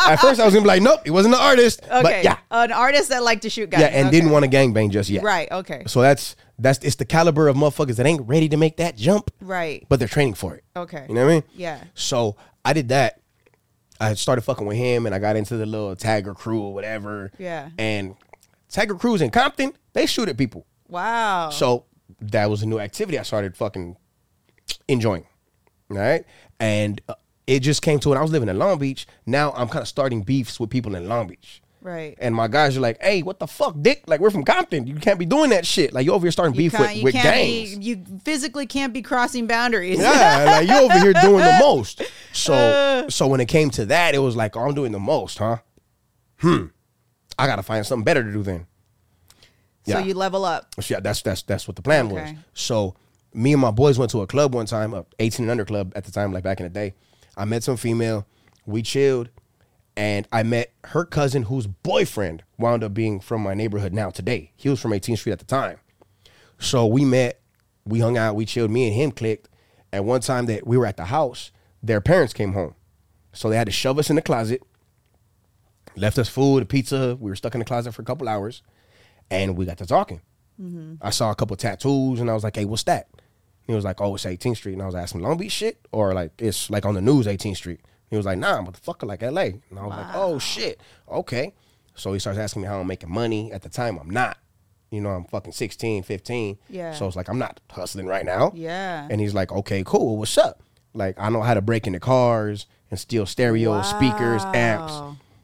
At 0.07 0.17
first, 0.17 0.41
I 0.41 0.45
was 0.45 0.55
gonna 0.55 0.63
be 0.65 0.69
like, 0.69 0.83
nope, 0.83 1.01
he 1.05 1.11
wasn't 1.11 1.35
an 1.35 1.41
artist. 1.41 1.83
Okay. 1.85 2.03
But 2.03 2.25
yeah, 2.25 2.39
An 2.51 2.73
artist 2.73 3.11
that 3.11 3.23
liked 3.23 3.43
to 3.43 3.51
shoot 3.51 3.71
guns. 3.71 3.83
yeah, 3.83 3.89
and 3.89 4.09
Okay. 4.09 4.17
didn't 4.19 4.31
want 4.31 4.45
to 4.45 4.51
gangbang 4.51 4.91
just 4.91 5.09
yet. 5.11 5.23
Right. 5.23 5.51
Okay. 5.53 5.85
So 5.87 6.01
that's 6.03 6.35
that's 6.59 6.79
it's 6.85 6.97
the 6.97 7.05
caliber 7.05 7.49
of 7.49 7.57
motherfuckers 7.57 7.97
that 7.97 8.07
ain't 8.07 8.27
ready 8.29 8.49
to 8.51 8.57
make 8.57 8.77
that 8.79 8.97
jump, 8.97 9.31
Right. 9.41 9.87
but 9.89 9.99
they're 9.99 10.09
training 10.09 10.35
for 10.35 10.55
it. 10.57 10.65
Okay. 10.77 11.07
You 11.09 11.15
know 11.15 11.25
what 11.25 11.31
I 11.31 11.35
mean? 11.35 11.45
Yeah. 11.55 11.83
So 11.95 12.37
I 12.65 12.73
did 12.73 12.89
that. 12.91 13.21
I 14.03 14.15
started 14.15 14.41
fucking 14.43 14.67
with 14.67 14.79
him, 14.79 15.05
and 15.07 15.15
I 15.15 15.19
got 15.19 15.37
into 15.37 15.57
the 15.59 15.67
little 15.67 15.95
tagger 15.95 16.35
crew 16.35 16.63
or 16.63 16.73
whatever. 16.73 17.31
Yeah. 17.39 17.69
And 17.79 18.15
tagger 18.73 18.99
crews 18.99 19.21
in 19.23 19.31
Compton, 19.31 19.73
they 19.93 20.07
shoot 20.07 20.29
at 20.29 20.37
people. 20.37 20.67
Wow. 20.89 21.51
So 21.51 21.85
that 22.21 22.51
was 22.51 22.63
a 22.63 22.67
new 22.67 22.79
activity 22.79 23.19
I 23.19 23.23
started 23.23 23.57
fucking 23.57 23.97
enjoying. 24.89 25.27
Right? 25.89 26.25
And 26.61 27.01
uh, 27.09 27.15
it 27.47 27.61
just 27.61 27.83
came 27.83 27.99
to 28.01 28.13
it. 28.13 28.17
I 28.17 28.23
was 28.23 28.31
living 28.31 28.49
in 28.49 28.59
Long 28.59 28.79
Beach. 28.79 29.07
Now 29.27 29.53
I'm 29.53 29.69
kind 29.69 29.83
of 29.83 29.89
starting 29.89 30.23
beefs 30.23 30.61
with 30.61 30.71
people 30.71 30.95
in 30.95 31.09
Long 31.09 31.27
Beach. 31.27 31.61
right. 31.83 32.15
And 32.21 32.33
my 32.35 32.47
guys 32.47 32.77
are 32.77 32.81
like, 32.81 33.03
hey, 33.03 33.23
what 33.23 33.41
the 33.41 33.49
fuck, 33.49 33.75
dick? 33.81 34.05
Like, 34.07 34.21
we're 34.21 34.31
from 34.31 34.45
Compton. 34.45 34.87
You 34.87 34.95
can't 34.97 35.19
be 35.19 35.27
doing 35.27 35.51
that 35.51 35.67
shit. 35.67 35.93
Like, 35.93 36.05
you 36.07 36.13
over 36.13 36.25
here 36.27 36.31
starting 36.31 36.55
You 36.55 36.71
beef 36.71 36.79
with, 36.79 36.95
you 36.95 37.03
with 37.05 37.15
can't 37.15 37.25
gangs. 37.25 37.77
Be, 37.79 37.85
you 37.85 38.05
physically 38.25 38.67
can't 38.67 38.93
be 38.93 39.03
crossing 39.03 39.47
boundaries. 39.49 39.99
yeah, 39.99 40.45
like 40.47 40.69
you 40.69 40.77
over 40.77 40.99
here 41.01 41.13
doing 41.15 41.39
the 41.45 41.57
most. 41.61 42.03
So 42.33 42.53
Uh. 42.55 43.11
so 43.11 43.27
when 43.27 43.41
it 43.41 43.47
came 43.49 43.71
to 43.71 43.87
that, 43.87 44.15
it 44.15 44.19
was 44.19 44.37
like, 44.37 44.57
oh, 44.57 44.61
I'm 44.61 44.75
doing 44.75 44.93
the 44.93 45.01
most, 45.01 45.39
huh? 45.39 45.57
Hmm. 46.39 46.67
I 47.41 47.47
gotta 47.47 47.63
find 47.63 47.85
something 47.87 48.05
better 48.05 48.23
to 48.23 48.33
do 48.33 48.43
then. 48.43 48.67
So 49.87 49.99
Yeah. 49.99 50.05
you 50.05 50.15
level 50.15 50.45
up. 50.45 50.75
Yeah, 50.89 51.01
that's 51.01 51.23
that's 51.23 51.43
that's 51.43 51.67
what 51.67 51.77
the 51.77 51.83
plan 51.83 52.09
was. 52.11 52.31
So 52.55 52.95
me 53.33 53.53
and 53.53 53.63
my 53.63 53.71
boys 53.71 53.99
went 53.99 54.11
to 54.13 54.21
a 54.23 54.27
club 54.27 54.55
one 54.55 54.67
time, 54.67 54.93
a 54.93 55.05
18 55.19 55.45
and 55.45 55.51
under 55.51 55.65
club 55.65 55.93
at 55.97 56.05
the 56.05 56.13
time, 56.13 56.33
like 56.33 56.45
back 56.45 56.61
in 56.61 56.65
the 56.65 56.71
day. 56.71 56.95
I 57.37 57.45
met 57.45 57.63
some 57.63 57.77
female, 57.77 58.27
we 58.67 58.83
chilled, 58.83 59.31
and 59.97 60.27
I 60.33 60.43
met 60.43 60.73
her 60.85 61.05
cousin 61.05 61.45
whose 61.45 61.67
boyfriend 61.67 62.43
wound 62.59 62.85
up 62.85 62.93
being 62.93 63.21
from 63.21 63.43
my 63.43 63.55
neighborhood 63.55 63.93
now 63.95 64.11
today. 64.11 64.53
He 64.57 64.69
was 64.69 64.81
from 64.81 64.91
18th 64.93 65.19
Street 65.19 65.33
at 65.33 65.39
the 65.39 65.45
time. 65.45 65.79
So 66.59 66.87
we 66.87 67.05
met, 67.05 67.41
we 67.87 68.01
hung 68.01 68.19
out, 68.19 68.35
we 68.35 68.45
chilled, 68.45 68.71
me 68.71 68.87
and 68.89 68.95
him 68.95 69.13
clicked. 69.13 69.49
And 69.93 70.07
one 70.07 70.21
time 70.21 70.47
that 70.47 70.67
we 70.67 70.77
were 70.77 70.87
at 70.87 70.97
the 70.99 71.07
house, 71.07 71.51
their 71.83 72.01
parents 72.01 72.33
came 72.35 72.53
home. 72.53 72.75
So 73.33 73.49
they 73.49 73.57
had 73.57 73.67
to 73.67 73.73
shove 73.73 73.99
us 73.99 74.11
in 74.11 74.17
the 74.17 74.23
closet, 74.23 74.61
left 76.01 76.19
us 76.19 76.29
food, 76.29 76.63
a 76.63 76.67
pizza. 76.67 77.17
We 77.19 77.31
were 77.31 77.37
stuck 77.37 77.55
in 77.55 77.59
the 77.61 77.65
closet 77.65 77.93
for 77.93 78.03
a 78.03 78.05
couple 78.05 78.29
hours, 78.29 78.63
and 79.31 79.57
we 79.57 79.65
got 79.67 79.79
to 79.79 79.87
talking. 79.87 80.21
Mm-hmm. 80.61 80.95
I 81.01 81.11
saw 81.11 81.31
a 81.31 81.35
couple 81.35 81.57
tattoos, 81.57 82.21
and 82.21 82.31
I 82.31 82.35
was 82.35 82.45
like, 82.45 82.57
"Hey, 82.57 82.65
what's 82.65 82.83
that?" 82.85 83.09
He 83.67 83.75
was 83.75 83.85
like, 83.85 84.01
"Oh, 84.01 84.15
it's 84.15 84.25
18th 84.25 84.57
Street," 84.57 84.75
and 84.75 84.83
I 84.83 84.87
was 84.87 84.95
asking, 84.95 85.23
"Long 85.23 85.37
Beach 85.37 85.53
shit, 85.53 85.79
or 85.93 86.13
like 86.13 86.33
it's 86.39 86.71
like 86.71 86.85
on 86.85 86.95
the 86.95 87.01
news 87.01 87.27
18th 87.27 87.57
Street?" 87.57 87.81
He 88.09 88.17
was 88.17 88.27
like, 88.27 88.39
"Nah, 88.39 88.63
motherfucker, 88.63 89.07
like 89.07 89.23
L.A." 89.23 89.61
And 89.71 89.79
I 89.79 89.87
was 89.87 89.97
like, 89.97 90.15
"Oh 90.15 90.39
shit, 90.39 90.81
okay." 91.09 91.55
So 91.95 92.13
he 92.13 92.19
starts 92.19 92.39
asking 92.39 92.63
me 92.63 92.69
how 92.69 92.81
I'm 92.81 92.87
making 92.87 93.13
money. 93.13 93.53
At 93.53 93.63
the 93.63 93.69
time, 93.69 93.99
I'm 93.99 94.11
not. 94.11 94.39
You 94.91 95.01
know, 95.01 95.11
I'm 95.11 95.25
fucking 95.25 95.53
16, 95.53 96.03
15. 96.03 96.59
Yeah. 96.69 96.93
So 96.95 97.07
it's 97.07 97.15
like 97.15 97.29
I'm 97.29 97.39
not 97.39 97.61
hustling 97.71 98.07
right 98.07 98.25
now. 98.25 98.53
Yeah. 98.55 99.07
And 99.11 99.21
he's 99.21 99.35
like, 99.35 99.53
"Okay, 99.53 99.83
cool. 99.87 100.19
What's 100.19 100.37
up?" 100.37 100.63
Like 100.93 101.19
I 101.19 101.29
know 101.31 101.43
how 101.43 101.55
to 101.55 101.61
break 101.63 101.87
into 101.87 102.01
cars 102.01 102.67
and 102.91 102.99
steal 102.99 103.25
stereos, 103.25 103.89
speakers, 103.89 104.43
amps. 104.47 104.93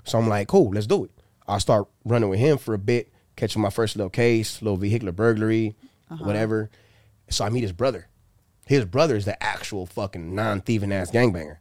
So 0.06 0.18
I'm 0.18 0.28
like, 0.28 0.48
cool, 0.48 0.70
let's 0.70 0.86
do 0.86 1.04
it. 1.04 1.10
I 1.48 1.58
start 1.58 1.86
running 2.04 2.28
with 2.30 2.38
him 2.38 2.58
for 2.58 2.74
a 2.74 2.78
bit, 2.78 3.12
catching 3.36 3.60
my 3.60 3.70
first 3.70 3.96
little 3.96 4.08
case, 4.10 4.62
little 4.62 4.76
vehicular 4.78 5.12
burglary, 5.12 5.76
Uh-huh. 6.10 6.24
whatever. 6.24 6.70
So 7.28 7.44
I 7.44 7.50
meet 7.50 7.62
his 7.62 7.72
brother. 7.72 8.08
His 8.66 8.84
brother 8.84 9.16
is 9.16 9.24
the 9.24 9.40
actual 9.42 9.84
fucking 9.86 10.34
non-thieving 10.34 10.92
ass 10.92 11.10
gangbanger. 11.10 11.58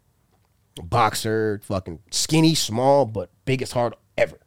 Boxer, 0.82 1.62
fucking 1.64 2.00
skinny, 2.12 2.54
small, 2.56 3.06
but 3.06 3.30
biggest 3.46 3.74
heart 3.74 3.94
ever. 4.18 4.38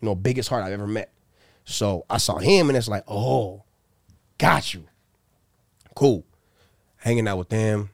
You 0.00 0.06
know, 0.06 0.14
biggest 0.14 0.48
heart 0.48 0.64
I've 0.64 0.72
ever 0.72 0.86
met. 0.86 1.12
So 1.64 2.04
I 2.10 2.18
saw 2.18 2.38
him 2.38 2.68
and 2.68 2.76
it's 2.76 2.88
like, 2.88 3.04
oh, 3.08 3.64
got 4.38 4.74
you. 4.74 4.84
Cool. 5.94 6.24
Hanging 6.96 7.26
out 7.28 7.38
with 7.38 7.48
them. 7.48 7.90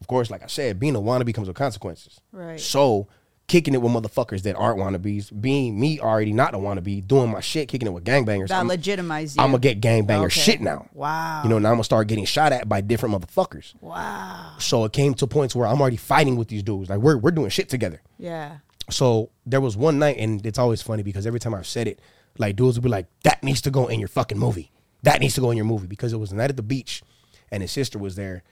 Of 0.00 0.06
course, 0.06 0.30
like 0.30 0.42
I 0.42 0.46
said, 0.46 0.80
being 0.80 0.96
a 0.96 1.00
wannabe 1.00 1.34
comes 1.34 1.48
with 1.48 1.56
consequences. 1.56 2.20
Right. 2.32 2.58
So 2.58 3.08
kicking 3.50 3.74
it 3.74 3.82
with 3.82 3.90
motherfuckers 3.90 4.42
that 4.42 4.54
aren't 4.54 4.78
wannabes, 4.78 5.28
being 5.40 5.78
me 5.78 5.98
already 5.98 6.32
not 6.32 6.54
a 6.54 6.56
wannabe, 6.56 7.04
doing 7.04 7.28
my 7.32 7.40
shit, 7.40 7.66
kicking 7.66 7.88
it 7.88 7.90
with 7.90 8.04
gangbangers. 8.04 8.46
That 8.46 8.60
I'm, 8.60 8.68
legitimized 8.68 9.36
you. 9.36 9.42
I'm 9.42 9.50
gonna 9.50 9.58
get 9.58 9.80
gangbanger 9.80 10.26
Okay. 10.26 10.40
shit 10.40 10.60
now. 10.60 10.86
Wow. 10.92 11.42
You 11.42 11.48
know, 11.50 11.58
now 11.58 11.70
I'm 11.70 11.74
gonna 11.74 11.82
start 11.84 12.06
getting 12.06 12.24
shot 12.26 12.52
at 12.52 12.68
by 12.68 12.80
different 12.80 13.12
motherfuckers. 13.12 13.74
Wow. 13.80 14.54
So 14.58 14.84
it 14.84 14.92
came 14.92 15.14
to 15.14 15.26
points 15.26 15.56
where 15.56 15.66
I'm 15.66 15.80
already 15.80 15.96
fighting 15.96 16.36
with 16.36 16.46
these 16.46 16.62
dudes. 16.62 16.88
Like 16.88 17.00
we're 17.00 17.16
we're 17.16 17.32
doing 17.32 17.50
shit 17.50 17.68
together. 17.68 18.00
Yeah. 18.18 18.58
So 18.88 19.30
there 19.44 19.60
was 19.60 19.76
one 19.76 19.98
night, 19.98 20.18
and 20.18 20.46
it's 20.46 20.58
always 20.58 20.80
funny 20.80 21.02
because 21.02 21.26
every 21.26 21.40
time 21.40 21.52
I've 21.52 21.66
said 21.66 21.88
it, 21.88 22.00
like 22.38 22.54
dudes 22.54 22.78
will 22.78 22.84
be 22.84 22.88
like, 22.88 23.08
"That 23.24 23.42
needs 23.42 23.60
to 23.62 23.72
go 23.72 23.88
in 23.88 23.98
your 23.98 24.08
fucking 24.08 24.38
movie." 24.38 24.70
that 25.02 25.18
needs 25.18 25.34
to 25.34 25.40
go 25.40 25.50
in 25.50 25.56
your 25.56 25.64
movie 25.66 25.86
because 25.86 26.12
it 26.12 26.18
was 26.18 26.30
a 26.30 26.36
night 26.36 26.50
at 26.50 26.56
the 26.56 26.62
beach, 26.62 27.02
and 27.50 27.62
his 27.62 27.72
sister 27.72 27.98
was 27.98 28.16
there, 28.16 28.42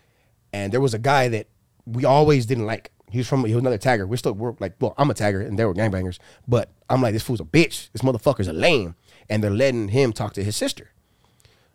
and 0.53 0.73
there 0.73 0.81
was 0.81 0.95
a 0.95 0.99
guy 0.99 1.29
that 1.29 1.47
we 1.87 2.05
always 2.05 2.47
didn't 2.47 2.67
like. 2.67 2.91
He 3.11 3.19
was 3.19 3.29
from 3.29 3.45
he 3.45 3.55
was 3.55 3.61
another 3.61 3.79
tagger. 3.79 4.07
We're 4.07 4.17
still 4.17 4.33
we're 4.33 4.55
like 4.59 4.75
well 4.81 4.95
I'm 4.99 5.11
a 5.11 5.15
tagger 5.15 5.47
and 5.47 5.59
they 5.59 5.65
were 5.65 5.75
gangbangers, 5.75 6.19
but 6.47 6.71
I'm 6.91 7.03
like 7.03 7.15
this 7.15 7.23
fool's 7.23 7.41
a 7.41 7.45
bitch. 7.45 7.91
This 7.93 8.03
motherfucker's 8.03 8.49
a 8.49 8.53
lame, 8.53 8.95
and 9.29 9.43
they're 9.43 9.51
letting 9.51 9.89
him 9.89 10.13
talk 10.13 10.35
to 10.35 10.45
his 10.45 10.57
sister. 10.57 10.91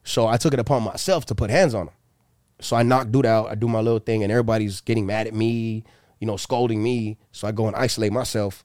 So 0.03 0.27
I 0.27 0.37
took 0.37 0.53
it 0.53 0.59
upon 0.59 0.83
myself 0.83 1.25
to 1.27 1.35
put 1.35 1.49
hands 1.49 1.73
on 1.73 1.87
him. 1.87 1.93
So 2.59 2.75
I 2.75 2.83
knock 2.83 3.09
dude 3.11 3.25
out. 3.25 3.49
I 3.49 3.55
do 3.55 3.67
my 3.67 3.79
little 3.79 3.99
thing, 3.99 4.23
and 4.23 4.31
everybody's 4.31 4.81
getting 4.81 5.05
mad 5.05 5.27
at 5.27 5.33
me, 5.33 5.83
you 6.19 6.27
know, 6.27 6.37
scolding 6.37 6.83
me. 6.83 7.17
So 7.31 7.47
I 7.47 7.51
go 7.51 7.67
and 7.67 7.75
isolate 7.75 8.11
myself. 8.11 8.63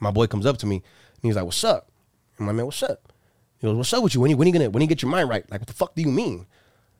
My 0.00 0.10
boy 0.10 0.26
comes 0.26 0.44
up 0.46 0.58
to 0.58 0.66
me 0.66 0.76
and 0.76 0.82
he's 1.22 1.36
like, 1.36 1.44
"What's 1.44 1.64
up?" 1.64 1.90
And 2.36 2.46
my 2.46 2.52
man, 2.52 2.66
"What's 2.66 2.82
up?" 2.82 3.12
He 3.58 3.66
goes, 3.66 3.76
"What's 3.76 3.92
up 3.92 4.02
with 4.02 4.14
you? 4.14 4.20
When 4.20 4.30
you 4.30 4.36
when 4.36 4.46
you 4.46 4.52
gonna 4.52 4.70
when 4.70 4.82
you 4.82 4.88
get 4.88 5.02
your 5.02 5.10
mind 5.10 5.28
right? 5.28 5.48
Like, 5.50 5.60
what 5.60 5.68
the 5.68 5.74
fuck 5.74 5.94
do 5.94 6.02
you 6.02 6.10
mean?" 6.10 6.46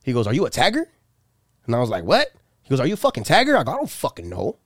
He 0.04 0.12
goes, 0.12 0.26
"Are 0.26 0.34
you 0.34 0.46
a 0.46 0.50
tagger?" 0.50 0.86
And 1.66 1.74
I 1.74 1.80
was 1.80 1.90
like, 1.90 2.04
"What?" 2.04 2.28
He 2.64 2.70
goes, 2.70 2.80
"Are 2.80 2.86
you 2.86 2.96
fucking 2.96 3.24
tagger?" 3.24 3.56
I 3.56 3.62
go, 3.62 3.72
"I 3.72 3.76
don't 3.76 3.88
fucking 3.90 4.28
know." 4.28 4.58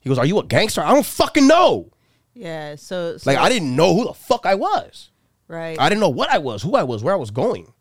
He 0.00 0.08
goes, 0.08 0.18
"Are 0.18 0.26
you 0.26 0.38
a 0.38 0.44
gangster?" 0.44 0.82
I 0.82 0.92
don't 0.92 1.06
fucking 1.06 1.46
know. 1.46 1.90
Yeah. 2.34 2.76
So, 2.76 3.16
so 3.16 3.30
Like, 3.30 3.38
I 3.38 3.48
didn't 3.48 3.74
know 3.74 3.94
who 3.94 4.04
the 4.04 4.14
fuck 4.14 4.46
I 4.46 4.54
was. 4.54 5.10
right. 5.48 5.78
I 5.80 5.88
didn't 5.88 6.00
know 6.00 6.08
what 6.10 6.30
I 6.30 6.38
was, 6.38 6.62
who 6.62 6.74
I 6.76 6.82
was, 6.84 7.02
where 7.02 7.14
I 7.14 7.16
was 7.18 7.30
going. 7.30 7.72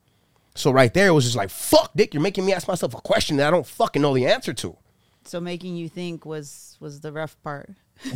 So 0.56 0.72
right 0.72 0.94
there, 0.94 1.08
it 1.08 1.12
was 1.12 1.24
just 1.24 1.36
like, 1.38 1.50
fuck, 1.52 1.92
Dick, 1.96 2.14
you're 2.14 2.24
making 2.24 2.46
me 2.46 2.54
ask 2.54 2.68
myself 2.68 2.94
a 2.94 3.02
question 3.02 3.38
that 3.38 3.48
I 3.48 3.52
don't 3.52 3.66
fucking 3.68 4.02
know 4.02 4.14
the 4.14 4.26
answer 4.26 4.54
to. 4.54 4.78
so 5.24 5.40
making 5.40 5.76
you 5.78 5.88
think 5.90 6.26
was 6.26 6.76
was 6.80 7.02
the 7.02 7.12
rough 7.12 7.38
part. 7.44 7.72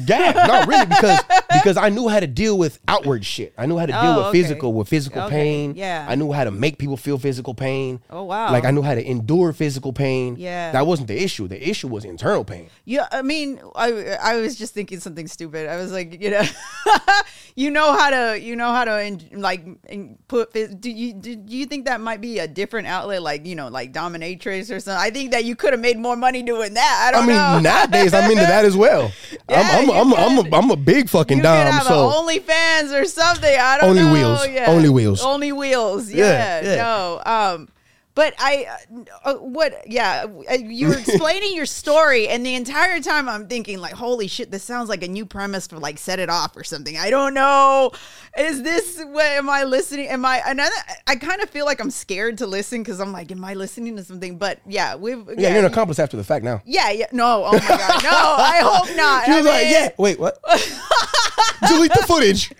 Yeah, 0.07 0.31
no, 0.47 0.65
really, 0.65 0.85
because 0.85 1.19
because 1.51 1.77
I 1.77 1.89
knew 1.89 2.07
how 2.07 2.19
to 2.19 2.27
deal 2.27 2.57
with 2.57 2.79
outward 2.87 3.25
shit. 3.25 3.53
I 3.57 3.65
knew 3.65 3.77
how 3.77 3.85
to 3.85 3.91
deal 3.91 4.01
Oh, 4.01 4.17
with 4.17 4.25
okay. 4.27 4.41
physical, 4.41 4.73
with 4.73 4.87
physical 4.87 5.21
Okay, 5.23 5.35
pain. 5.35 5.73
yeah. 5.75 6.05
I 6.07 6.15
knew 6.15 6.31
how 6.31 6.43
to 6.45 6.51
make 6.51 6.77
people 6.77 6.97
feel 6.97 7.17
physical 7.17 7.53
pain. 7.53 7.99
Oh, 8.09 8.23
wow. 8.23 8.51
Like 8.51 8.65
I 8.65 8.71
knew 8.71 8.81
how 8.81 8.95
to 8.95 9.05
endure 9.05 9.51
physical 9.53 9.91
pain. 9.93 10.35
Yeah. 10.37 10.71
that 10.71 10.87
wasn't 10.87 11.07
the 11.09 11.21
issue. 11.21 11.47
The 11.47 11.69
issue 11.69 11.87
was 11.87 12.05
internal 12.05 12.43
pain. 12.45 12.69
Yeah, 12.85 13.07
I 13.11 13.21
mean, 13.21 13.59
I 13.75 14.17
I 14.21 14.35
was 14.37 14.55
just 14.55 14.73
thinking 14.73 14.99
something 14.99 15.27
stupid. 15.27 15.67
I 15.69 15.75
was 15.77 15.91
like, 15.91 16.21
you 16.21 16.29
know, 16.31 16.43
you 17.55 17.69
know 17.71 17.93
how 17.93 18.09
to 18.09 18.39
you 18.39 18.55
know 18.55 18.71
how 18.71 18.85
to 18.85 19.01
in, 19.03 19.21
like 19.41 19.65
in, 19.89 20.17
put. 20.27 20.53
Do 20.53 20.89
you 20.89 21.13
do, 21.13 21.35
do 21.35 21.55
you 21.55 21.65
think 21.65 21.85
that 21.85 22.01
might 22.01 22.21
be 22.21 22.39
a 22.39 22.47
different 22.47 22.87
outlet, 22.87 23.21
like 23.21 23.45
you 23.45 23.55
know, 23.55 23.67
like 23.67 23.93
dominatrix 23.93 24.73
or 24.75 24.79
something? 24.79 24.99
I 25.01 25.09
think 25.11 25.31
that 25.31 25.45
you 25.45 25.55
could 25.55 25.73
have 25.73 25.79
made 25.81 25.97
more 25.97 26.15
money 26.15 26.41
doing 26.43 26.73
that. 26.75 27.01
I 27.05 27.09
I 27.09 27.11
don't 27.11 27.27
mean, 27.27 27.35
know. 27.35 27.59
nowadays 27.59 28.13
I'm 28.13 28.29
into 28.31 28.43
that 28.43 28.65
as 28.65 28.75
well. 28.75 29.11
Yeah, 29.49 29.59
I'm, 29.72 29.72
I'm, 29.73 29.89
I'm, 29.91 30.13
I'm, 30.13 30.45
a, 30.53 30.55
I'm 30.57 30.71
a 30.71 30.75
big 30.75 31.09
fucking 31.09 31.37
you 31.37 31.43
have 31.43 31.83
So 31.83 32.09
OnlyFans 32.09 32.99
or 33.01 33.05
something. 33.05 33.55
I 33.59 33.77
don't 33.79 33.89
Only 33.89 34.03
know. 34.03 34.13
wheels. 34.13 34.47
Yeah. 34.47 34.65
Only 34.69 34.89
wheels. 34.89 35.21
Only 35.21 35.51
wheels. 35.51 36.11
Yeah, 36.11 36.61
Yeah. 36.61 36.61
yeah. 36.61 36.75
No. 36.77 37.21
Um. 37.25 37.67
But 38.15 38.35
I, 38.37 38.67
uh, 38.93 39.03
uh, 39.25 39.33
what? 39.37 39.85
Yeah, 39.87 40.25
uh, 40.49 40.53
you 40.53 40.89
were 40.89 40.97
explaining 40.99 41.55
your 41.55 41.65
story, 41.65 42.27
and 42.27 42.45
the 42.45 42.53
entire 42.53 42.99
time 42.99 43.27
I'm 43.27 43.47
thinking, 43.47 43.79
like, 43.79 43.93
holy 43.93 44.27
shit, 44.27 44.51
this 44.51 44.63
sounds 44.63 44.87
like 44.87 45.01
a 45.01 45.07
new 45.07 45.25
premise 45.25 45.65
for 45.65 45.79
like 45.79 45.97
Set 45.97 46.19
It 46.19 46.29
Off 46.29 46.55
or 46.55 46.63
something. 46.63 46.95
I 46.95 47.09
don't 47.09 47.33
know. 47.33 47.91
Is 48.37 48.61
this 48.61 49.01
what 49.03 49.25
am 49.25 49.49
I 49.49 49.63
listening? 49.63 50.09
Am 50.09 50.23
I? 50.25 50.43
Another? 50.45 50.75
I 51.07 51.15
kind 51.15 51.41
of 51.41 51.49
feel 51.49 51.65
like 51.65 51.79
I'm 51.81 51.89
scared 51.89 52.37
to 52.37 52.45
listen 52.45 52.83
because 52.83 52.99
I'm 52.99 53.11
like, 53.11 53.31
am 53.31 53.43
I 53.43 53.55
listening 53.55 53.95
to 53.97 54.03
something? 54.03 54.37
But 54.37 54.59
yeah, 54.67 54.95
we've 54.95 55.27
yeah, 55.37 55.49
you're 55.49 55.65
an 55.65 55.71
accomplice 55.71 55.97
after 55.97 56.15
the 56.15 56.23
fact 56.23 56.45
now. 56.45 56.61
yeah, 56.65 56.91
yeah. 56.91 57.07
No, 57.11 57.45
oh 57.45 57.51
my 57.53 57.59
god, 57.67 58.03
no. 58.03 58.09
I 58.11 58.59
hope 58.63 58.95
not. 58.95 59.25
She 59.25 59.31
I 59.31 59.37
was 59.37 59.45
like, 59.47 59.63
mean- 59.63 59.71
yeah, 59.73 59.89
wait, 59.97 60.19
what? 60.19 60.37
Delete 61.67 61.93
the 61.93 62.03
footage. 62.05 62.51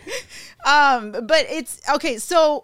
um 0.65 1.11
but 1.11 1.45
it's 1.49 1.81
okay 1.93 2.17
so 2.17 2.63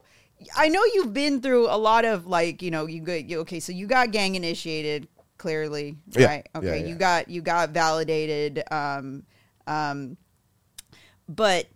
i 0.57 0.67
know 0.69 0.81
you've 0.93 1.13
been 1.13 1.41
through 1.41 1.67
a 1.67 1.77
lot 1.77 2.05
of 2.05 2.25
like 2.25 2.61
you 2.61 2.71
know 2.71 2.85
you 2.85 3.01
got 3.01 3.25
you, 3.29 3.39
okay 3.39 3.59
so 3.59 3.71
you 3.71 3.87
got 3.87 4.11
gang 4.11 4.35
initiated 4.35 5.07
clearly 5.37 5.95
Yeah. 6.11 6.27
right 6.27 6.49
okay 6.55 6.79
yeah. 6.81 6.85
you 6.87 6.95
got 6.95 7.29
you 7.29 7.41
got 7.41 7.69
validated 7.71 8.63
um 8.71 9.23
um 9.67 10.17
but 11.27 11.67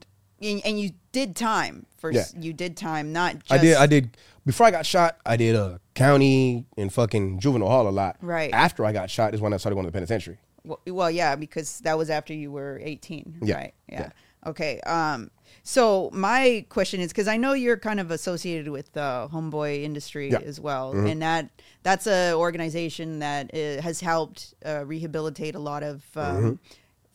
and, 0.42 0.62
and 0.66 0.80
you 0.80 0.92
did 1.12 1.36
time 1.36 1.86
for 1.98 2.12
Yeah. 2.12 2.26
you 2.38 2.54
did 2.54 2.76
time 2.76 3.14
not 3.14 3.40
just 3.40 3.52
I 3.52 3.58
did. 3.60 3.78
I 3.78 3.86
did. 3.88 4.18
Before 4.46 4.66
I 4.68 4.72
got 4.72 4.86
shot, 4.86 5.18
I 5.26 5.38
did 5.38 5.56
a 5.56 5.80
county 5.94 6.66
and 6.78 6.92
fucking 6.92 7.40
juvenile 7.40 7.70
hall 7.70 7.88
a 7.88 7.92
lot. 7.92 8.18
Right. 8.22 8.52
After 8.54 8.84
I 8.84 8.92
got 8.92 9.10
shot 9.10 9.34
is 9.34 9.40
when 9.40 9.54
I 9.54 9.58
started 9.58 9.76
going 9.76 9.86
to 9.86 9.90
the 9.92 9.96
penitentiary. 9.96 10.38
Well, 10.66 10.80
well, 10.88 11.10
yeah, 11.12 11.36
because 11.38 11.80
that 11.82 11.98
was 11.98 12.10
after 12.10 12.34
you 12.34 12.52
were 12.52 12.80
18, 12.84 13.40
Yeah, 13.44 13.56
right? 13.56 13.74
Yeah. 13.88 14.00
yeah. 14.02 14.10
Okay. 14.50 14.82
Um. 14.82 15.32
So 15.66 16.10
my 16.12 16.66
question 16.68 17.00
is 17.00 17.12
because 17.14 17.30
I 17.30 17.38
know 17.38 17.54
you're 17.54 17.78
kind 17.78 18.02
of 18.02 18.12
associated 18.12 18.68
with 18.68 18.92
the 18.92 19.30
homeboy 19.32 19.84
industry 19.84 20.30
Yeah. 20.30 20.40
Mm-hmm. 20.40 20.50
as 20.50 20.60
well, 20.60 20.92
and 20.92 21.22
that 21.22 21.50
that's 21.84 22.06
a 22.06 22.34
organization 22.34 23.20
that 23.20 23.50
uh, 23.54 23.82
has 23.82 24.02
helped 24.02 24.54
uh, 24.66 24.84
rehabilitate 24.86 25.56
a 25.56 25.60
lot 25.60 25.82
of 25.82 26.04
um, 26.18 26.60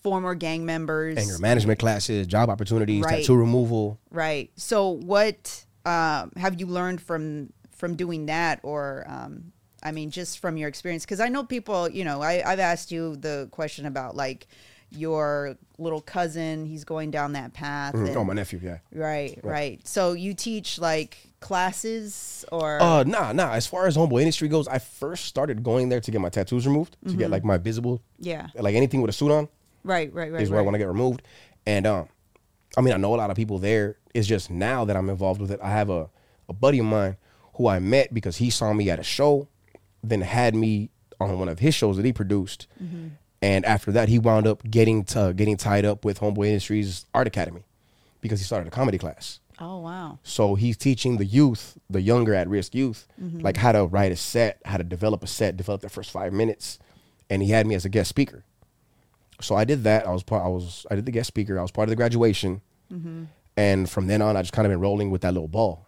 former 0.03 0.35
gang 0.35 0.65
members. 0.65 1.17
Mm-hmm. 1.19 1.31
Anger 1.31 1.39
management 1.41 1.79
classes, 1.79 2.27
job 2.27 2.49
opportunities, 2.49 3.03
Right. 3.03 3.21
tattoo 3.21 3.37
removal. 3.37 3.99
Right. 4.11 4.51
So 4.57 4.89
what 4.89 5.67
um, 5.85 6.33
have 6.37 6.59
you 6.59 6.67
learned 6.67 7.03
from 7.03 7.53
from 7.73 7.97
doing 7.97 8.27
that, 8.27 8.61
or 8.63 9.05
um, 9.09 9.53
I 9.83 9.93
mean, 9.93 10.11
just 10.11 10.39
from 10.39 10.57
your 10.57 10.69
experience? 10.71 11.05
Because 11.05 11.21
I 11.21 11.29
know 11.29 11.45
people. 11.45 11.91
You 11.91 12.05
know, 12.05 12.23
I, 12.23 12.43
I've 12.51 12.61
asked 12.61 12.91
you 12.91 13.17
the 13.17 13.49
question 13.51 13.85
about 13.85 14.17
like 14.17 14.47
your 14.91 15.57
little 15.79 16.01
cousin. 16.01 16.65
He's 16.67 16.85
going 16.85 17.11
down 17.11 17.33
that 17.35 17.53
path. 17.53 17.95
Mm, 17.95 18.09
and- 18.09 18.17
Oh, 18.17 18.25
my 18.25 18.35
nephew, 18.35 18.61
yeah. 18.63 18.79
right. 18.93 19.39
Right. 19.43 19.87
So 19.87 20.13
you 20.13 20.35
teach 20.35 20.79
like 20.79 21.19
classes 21.41 22.45
or 22.51 22.81
Uh, 22.83 23.03
nah, 23.05 23.33
nah. 23.33 23.53
As 23.53 23.67
far 23.67 23.87
as 23.87 23.97
homeboy 23.97 24.21
industry 24.21 24.49
goes, 24.49 24.67
I 24.69 24.79
first 24.79 25.27
started 25.27 25.63
going 25.63 25.89
there 25.89 26.01
to 26.01 26.11
get 26.11 26.21
my 26.21 26.29
tattoos 26.31 26.67
removed, 26.67 26.97
to 27.03 27.11
Mm-hmm. 27.11 27.19
get 27.19 27.31
like 27.31 27.45
my 27.45 27.57
visible, 27.59 28.03
yeah. 28.19 28.49
like 28.55 28.75
anything 28.75 29.01
with 29.03 29.11
a 29.11 29.13
suit 29.13 29.31
on 29.31 29.49
Right. 29.85 30.13
Right. 30.13 30.33
Right. 30.33 30.43
is 30.43 30.51
where 30.51 30.59
I 30.61 30.63
want 30.63 30.75
to 30.75 30.79
get 30.79 30.89
removed. 30.89 31.23
And 31.67 31.87
um, 31.87 32.09
I 32.77 32.81
mean, 32.81 32.95
I 32.95 32.97
know 32.97 33.15
a 33.15 33.17
lot 33.17 33.31
of 33.31 33.37
people 33.37 33.59
there. 33.59 33.97
It's 34.15 34.27
just 34.27 34.51
now 34.51 34.85
that 34.85 34.97
I'm 34.97 35.11
involved 35.11 35.41
with 35.41 35.51
it. 35.51 35.61
I 35.63 35.71
have 35.71 35.91
a, 35.91 36.09
a 36.49 36.53
buddy 36.53 36.79
of 36.79 36.87
mine 36.87 37.17
who 37.55 37.69
I 37.69 37.79
met 37.79 38.13
because 38.15 38.37
he 38.39 38.51
saw 38.51 38.73
me 38.73 38.89
at 38.91 38.99
a 38.99 39.03
show, 39.03 39.49
then 40.03 40.21
had 40.23 40.55
me 40.55 40.91
on 41.21 41.39
one 41.39 41.49
of 41.49 41.59
his 41.59 41.75
shows 41.75 41.97
that 41.97 42.05
he 42.05 42.13
produced. 42.13 42.67
Mm-hmm. 42.83 43.09
And 43.41 43.65
after 43.65 43.93
that, 43.93 44.09
he 44.09 44.19
wound 44.19 44.47
up 44.47 44.63
getting 44.69 45.05
to 45.07 45.33
getting 45.35 45.57
tied 45.57 45.85
up 45.85 46.05
with 46.05 46.21
Homeboy 46.21 46.47
Industries 46.49 47.07
Art 47.15 47.27
Academy 47.27 47.63
because 48.21 48.41
he 48.41 48.45
started 48.45 48.67
a 48.67 48.71
comedy 48.71 48.99
class. 48.99 49.39
Oh 49.61 49.79
wow. 49.81 50.19
So 50.23 50.55
he's 50.55 50.77
teaching 50.77 51.17
the 51.19 51.25
youth, 51.25 51.79
the 51.91 52.01
younger 52.01 52.35
at 52.35 52.49
risk 52.49 52.75
youth, 52.75 53.07
Mm-hmm. 53.21 53.41
like 53.41 53.57
how 53.57 53.73
to 53.73 53.87
write 53.87 54.13
a 54.13 54.17
set, 54.17 54.61
how 54.65 54.77
to 54.77 54.85
develop 54.85 55.23
a 55.23 55.27
set, 55.27 55.57
develop 55.57 55.81
their 55.81 55.91
first 55.91 56.11
five 56.11 56.33
minutes, 56.33 56.79
and 57.31 57.43
he 57.43 57.51
had 57.51 57.67
me 57.67 57.75
as 57.75 57.85
a 57.85 57.89
guest 57.89 58.09
speaker. 58.09 58.45
So 59.41 59.55
I 59.57 59.65
did 59.65 59.85
that. 59.85 60.07
I 60.07 60.11
was 60.11 60.23
part. 60.25 60.45
I 60.45 60.49
was. 60.49 60.85
I 60.91 60.95
did 60.97 61.07
the 61.07 61.13
guest 61.13 61.29
speaker. 61.29 61.59
I 61.59 61.63
was 61.63 61.71
part 61.71 61.89
of 61.89 61.91
the 61.91 61.97
graduation, 61.97 62.61
Mm-hmm. 62.93 63.25
and 63.57 63.89
from 63.91 64.07
then 64.09 64.23
on, 64.23 64.37
I 64.37 64.43
just 64.43 64.53
kind 64.53 64.67
of 64.67 64.71
been 64.71 64.81
rolling 64.81 65.11
with 65.11 65.21
that 65.23 65.33
little 65.35 65.49
ball. 65.49 65.87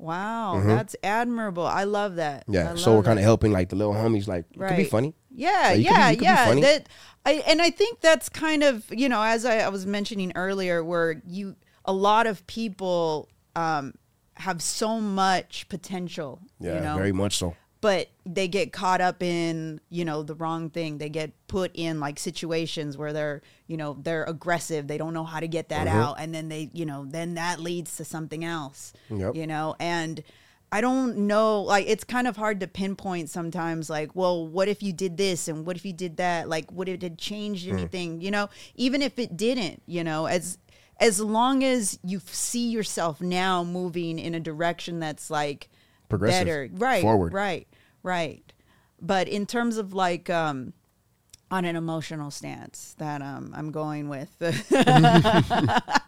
Wow. 0.00 0.62
That's 0.64 0.96
admirable. 1.02 1.66
I 1.66 1.84
love 1.84 2.16
that. 2.16 2.42
Mm-hmm. 2.42 2.54
Yeah. 2.54 2.74
So 2.74 2.96
we're 2.96 3.02
kind 3.02 3.18
of 3.18 3.24
helping 3.24 3.52
like 3.52 3.68
the 3.68 3.76
little 3.76 3.92
homies. 3.94 4.26
Like 4.26 4.46
it 4.52 4.58
could 4.58 4.76
be 4.76 4.84
funny. 4.84 5.14
Yeah, 5.30 5.72
Yeah, 5.72 6.10
you 6.10 6.16
could 6.16 6.20
be- 6.20 6.24
yeah, 6.24 6.54
be 6.54 6.60
yeah. 6.60 6.66
That 6.66 6.88
I 7.24 7.32
and 7.46 7.60
I 7.62 7.70
think 7.70 8.00
that's 8.00 8.28
kind 8.28 8.62
of 8.62 8.84
you 8.90 9.08
know 9.08 9.22
as 9.22 9.44
I, 9.44 9.58
I 9.58 9.68
was 9.68 9.86
mentioning 9.86 10.32
earlier, 10.34 10.82
where 10.82 11.20
you 11.26 11.56
a 11.84 11.92
lot 11.92 12.26
of 12.26 12.46
people 12.46 13.28
um, 13.56 13.94
have 14.34 14.62
so 14.62 15.00
much 15.00 15.68
potential. 15.68 16.40
Yeah. 16.58 16.76
you 16.76 16.80
know? 16.80 16.96
Very 16.96 17.12
much 17.12 17.36
so. 17.36 17.54
But 17.80 18.08
they 18.26 18.46
get 18.46 18.72
caught 18.72 19.00
up 19.00 19.22
in 19.22 19.80
you 19.90 20.04
know 20.04 20.22
the 20.22 20.34
wrong 20.34 20.70
thing 20.70 20.98
they 20.98 21.08
get 21.08 21.30
put 21.48 21.70
in 21.74 21.98
like 22.00 22.18
situations 22.18 22.96
where 22.98 23.12
they're 23.12 23.42
you 23.66 23.76
know 23.76 23.96
they're 24.02 24.24
aggressive 24.24 24.86
they 24.86 24.98
don't 24.98 25.14
know 25.14 25.24
how 25.24 25.40
to 25.40 25.48
get 25.48 25.68
that 25.70 25.86
Mm-hmm. 25.86 25.98
out 25.98 26.16
and 26.20 26.34
then 26.34 26.48
they 26.48 26.70
you 26.72 26.84
know 26.86 27.04
then 27.08 27.34
that 27.34 27.60
leads 27.60 27.96
to 27.96 28.04
something 28.04 28.44
else 28.44 28.92
Yep. 29.10 29.34
you 29.34 29.46
know 29.46 29.76
and 29.80 30.22
i 30.72 30.80
don't 30.80 31.16
know 31.16 31.62
like 31.62 31.86
it's 31.88 32.04
kind 32.04 32.26
of 32.28 32.36
hard 32.36 32.60
to 32.60 32.68
pinpoint 32.68 33.28
sometimes 33.30 33.88
like 33.90 34.14
well 34.14 34.46
what 34.46 34.68
if 34.68 34.82
you 34.82 34.92
did 34.92 35.16
this 35.16 35.48
and 35.48 35.64
what 35.66 35.76
if 35.76 35.84
you 35.84 35.92
did 35.92 36.16
that 36.18 36.48
like 36.48 36.70
would 36.72 36.88
it 36.88 37.02
have 37.02 37.16
changed 37.16 37.66
Mm. 37.66 37.72
anything 37.78 38.20
you 38.20 38.30
know 38.30 38.48
even 38.74 39.00
if 39.02 39.18
it 39.18 39.36
didn't 39.36 39.82
you 39.86 40.04
know 40.04 40.26
as 40.26 40.58
as 41.00 41.18
long 41.18 41.64
as 41.64 41.98
you 42.04 42.20
see 42.26 42.68
yourself 42.68 43.22
now 43.22 43.64
moving 43.64 44.18
in 44.18 44.34
a 44.34 44.40
direction 44.40 45.00
that's 45.00 45.30
like 45.30 45.70
Progressive. 46.10 46.46
better 46.46 46.68
right 46.74 47.00
Forward. 47.02 47.32
right 47.32 47.66
right 48.02 48.52
but 49.00 49.26
in 49.28 49.46
terms 49.46 49.78
of 49.78 49.94
like 49.94 50.28
um 50.28 50.74
on 51.50 51.64
an 51.64 51.76
emotional 51.76 52.30
stance 52.30 52.94
that 52.98 53.22
um 53.22 53.52
i'm 53.56 53.70
going 53.72 54.08
with 54.10 54.30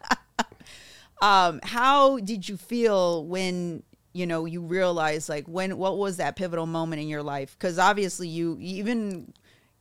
um 1.23 1.61
how 1.63 2.19
did 2.19 2.49
you 2.49 2.57
feel 2.57 3.25
when 3.27 3.83
you 4.13 4.27
know 4.27 4.45
you 4.45 4.61
realized 4.61 5.29
like 5.29 5.47
when 5.47 5.77
what 5.79 5.97
was 5.99 6.17
that 6.19 6.37
pivotal 6.37 6.67
moment 6.67 7.01
in 7.01 7.09
your 7.09 7.23
life 7.23 7.57
because 7.59 7.79
obviously 7.79 8.29
you 8.29 8.57
even 8.61 9.33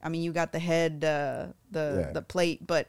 i 0.04 0.10
mean 0.10 0.22
you 0.22 0.32
got 0.32 0.52
the 0.52 0.60
head 0.60 1.04
uh 1.04 1.48
the 1.72 2.06
Yeah. 2.08 2.12
the 2.14 2.22
plate 2.22 2.66
but 2.66 2.88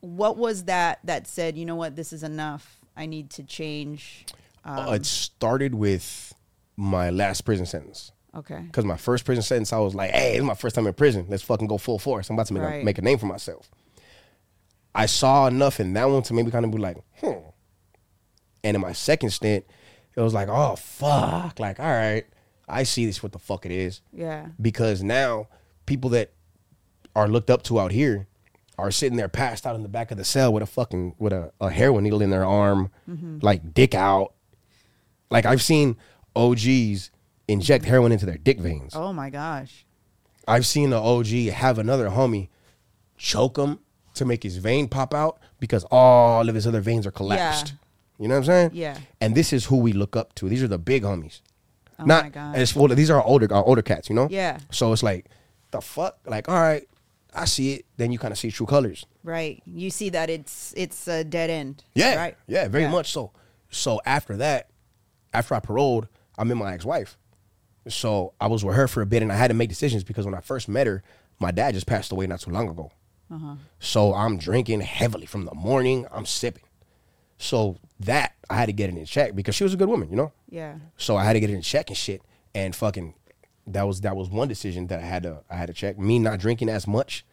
what 0.00 0.36
was 0.36 0.64
that 0.64 0.98
that 1.04 1.26
said 1.26 1.56
you 1.56 1.64
know 1.64 1.76
what 1.76 1.96
this 1.96 2.12
is 2.12 2.22
enough 2.22 2.78
i 2.96 3.06
need 3.06 3.30
to 3.30 3.42
change 3.42 4.26
Uh, 4.64 4.92
it 4.94 5.06
started 5.06 5.74
with 5.74 6.34
my 6.76 7.10
last 7.10 7.42
prison 7.42 7.66
sentence. 7.66 8.12
Okay. 8.34 8.60
Because 8.60 8.84
my 8.84 8.96
first 8.96 9.24
prison 9.24 9.42
sentence, 9.42 9.72
I 9.72 9.78
was 9.78 9.94
like, 9.94 10.10
hey, 10.10 10.36
it's 10.36 10.44
my 10.44 10.54
first 10.54 10.74
time 10.74 10.86
in 10.86 10.94
prison. 10.94 11.26
Let's 11.28 11.42
fucking 11.42 11.66
go 11.66 11.76
full 11.78 11.98
force. 11.98 12.30
I'm 12.30 12.34
about 12.36 12.46
to 12.46 12.54
make, 12.54 12.62
Right. 12.62 12.82
a, 12.82 12.84
make 12.84 12.98
a 12.98 13.02
name 13.02 13.18
for 13.18 13.26
myself. 13.26 13.70
I 14.94 15.06
saw 15.06 15.46
enough 15.46 15.80
in 15.80 15.92
that 15.94 16.08
one 16.08 16.22
to 16.22 16.34
maybe 16.34 16.50
kind 16.50 16.64
of 16.64 16.70
be 16.70 16.78
like, 16.78 16.96
hmm. 17.20 17.32
And 18.64 18.74
in 18.74 18.80
my 18.80 18.92
second 18.92 19.30
stint, 19.30 19.64
it 20.14 20.20
was 20.20 20.32
like, 20.34 20.48
oh, 20.48 20.76
fuck. 20.76 21.58
Like, 21.58 21.80
all 21.80 21.86
right, 21.86 22.24
I 22.68 22.84
see 22.84 23.06
this, 23.06 23.22
what 23.22 23.32
the 23.32 23.38
fuck 23.38 23.66
it 23.66 23.72
is. 23.72 24.00
Yeah. 24.12 24.46
Because 24.60 25.02
now 25.02 25.48
people 25.86 26.10
that 26.10 26.32
are 27.16 27.28
looked 27.28 27.50
up 27.50 27.62
to 27.64 27.80
out 27.80 27.92
here 27.92 28.28
are 28.78 28.90
sitting 28.90 29.16
there 29.18 29.28
passed 29.28 29.66
out 29.66 29.74
in 29.76 29.82
the 29.82 29.88
back 29.88 30.10
of 30.10 30.16
the 30.16 30.24
cell 30.24 30.52
with 30.52 30.62
a 30.62 30.66
fucking, 30.66 31.16
with 31.18 31.32
a, 31.32 31.52
a 31.60 31.70
heroin 31.70 32.04
needle 32.04 32.22
in 32.22 32.30
their 32.30 32.44
arm, 32.46 32.90
like 33.42 33.74
dick 33.74 33.94
out. 33.94 34.32
Like, 35.30 35.44
I've 35.46 35.62
seen 35.62 35.96
OGs 36.34 37.10
inject 37.48 37.84
heroin 37.84 38.12
into 38.12 38.26
their 38.26 38.38
dick 38.38 38.60
veins. 38.60 38.92
Oh 38.94 39.12
my 39.12 39.30
gosh. 39.30 39.84
I've 40.46 40.66
seen 40.66 40.92
an 40.92 40.98
OG 40.98 41.26
have 41.52 41.78
another 41.78 42.10
homie 42.10 42.48
choke 43.16 43.56
him 43.56 43.78
to 44.14 44.24
make 44.24 44.42
his 44.42 44.56
vein 44.56 44.88
pop 44.88 45.14
out 45.14 45.38
because 45.60 45.84
all 45.90 46.48
of 46.48 46.54
his 46.54 46.66
other 46.66 46.80
veins 46.80 47.06
are 47.06 47.10
collapsed. 47.12 47.68
Yeah. 47.68 48.22
You 48.22 48.28
know 48.28 48.34
what 48.34 48.40
I'm 48.40 48.44
saying? 48.44 48.70
Yeah. 48.74 48.98
And 49.20 49.34
this 49.34 49.52
is 49.52 49.66
who 49.66 49.76
we 49.78 49.92
look 49.92 50.16
up 50.16 50.34
to. 50.36 50.48
These 50.48 50.62
are 50.62 50.68
the 50.68 50.78
big 50.78 51.02
homies. 51.02 51.40
Oh 51.98 52.04
Not 52.04 52.24
my 52.24 52.30
gosh. 52.30 52.56
as 52.56 52.74
well, 52.76 52.88
these 52.88 53.10
are 53.10 53.22
older 53.22 53.52
our 53.52 53.64
older 53.64 53.82
cats, 53.82 54.08
you 54.08 54.14
know? 54.14 54.28
Yeah. 54.30 54.58
So 54.70 54.92
it's 54.92 55.02
like, 55.02 55.26
the 55.70 55.80
fuck? 55.80 56.18
Like, 56.26 56.48
all 56.48 56.60
right, 56.60 56.86
I 57.34 57.46
see 57.46 57.74
it. 57.74 57.86
Then 57.96 58.12
you 58.12 58.18
kind 58.18 58.32
of 58.32 58.38
see 58.38 58.50
true 58.50 58.66
colors. 58.66 59.06
Right. 59.24 59.62
You 59.66 59.90
see 59.90 60.10
that 60.10 60.28
it's 60.30 60.74
it's 60.76 61.08
a 61.08 61.24
dead 61.24 61.50
end. 61.50 61.84
Yeah. 61.94 62.16
Right. 62.16 62.36
Yeah, 62.46 62.68
very 62.68 62.88
much 62.88 63.12
so. 63.12 63.32
So 63.70 64.00
after 64.04 64.36
that, 64.36 64.68
after 65.32 65.54
I 65.54 65.60
paroled, 65.60 66.08
I 66.38 66.44
met 66.44 66.56
my 66.56 66.72
ex-wife. 66.72 67.18
So 67.88 68.32
I 68.40 68.46
was 68.46 68.64
with 68.64 68.76
her 68.76 68.88
for 68.88 69.02
a 69.02 69.06
bit 69.06 69.22
and 69.22 69.32
I 69.32 69.36
had 69.36 69.48
to 69.48 69.54
make 69.54 69.68
decisions 69.68 70.04
because 70.04 70.24
when 70.24 70.34
I 70.34 70.40
first 70.40 70.68
met 70.68 70.86
her, 70.86 71.02
my 71.40 71.50
dad 71.50 71.74
just 71.74 71.86
passed 71.86 72.12
away 72.12 72.26
not 72.26 72.40
too 72.40 72.50
long 72.50 72.68
ago. 72.68 72.92
Uh-huh. 73.30 73.56
So 73.80 74.14
I'm 74.14 74.36
drinking 74.38 74.82
heavily 74.82 75.26
from 75.26 75.44
the 75.44 75.54
morning. 75.54 76.06
I'm 76.12 76.26
sipping. 76.26 76.64
So 77.38 77.76
that 78.00 78.34
I 78.48 78.54
had 78.54 78.66
to 78.66 78.72
get 78.72 78.90
it 78.90 78.96
in 78.96 79.04
check 79.04 79.34
because 79.34 79.54
she 79.54 79.64
was 79.64 79.74
a 79.74 79.76
good 79.76 79.88
woman, 79.88 80.10
you 80.10 80.16
know? 80.16 80.32
Yeah. 80.48 80.76
So 80.96 81.16
I 81.16 81.24
had 81.24 81.32
to 81.32 81.40
get 81.40 81.50
it 81.50 81.54
in 81.54 81.62
check 81.62 81.88
and 81.88 81.96
shit. 81.96 82.22
And 82.54 82.76
fucking 82.76 83.14
that 83.66 83.86
was 83.86 84.02
that 84.02 84.14
was 84.14 84.28
one 84.28 84.48
decision 84.48 84.86
that 84.88 85.00
I 85.00 85.02
had 85.02 85.22
to 85.24 85.42
I 85.50 85.56
had 85.56 85.66
to 85.66 85.72
check. 85.72 85.98
Me 85.98 86.18
not 86.18 86.38
drinking 86.38 86.68
as 86.68 86.86
much 86.86 87.24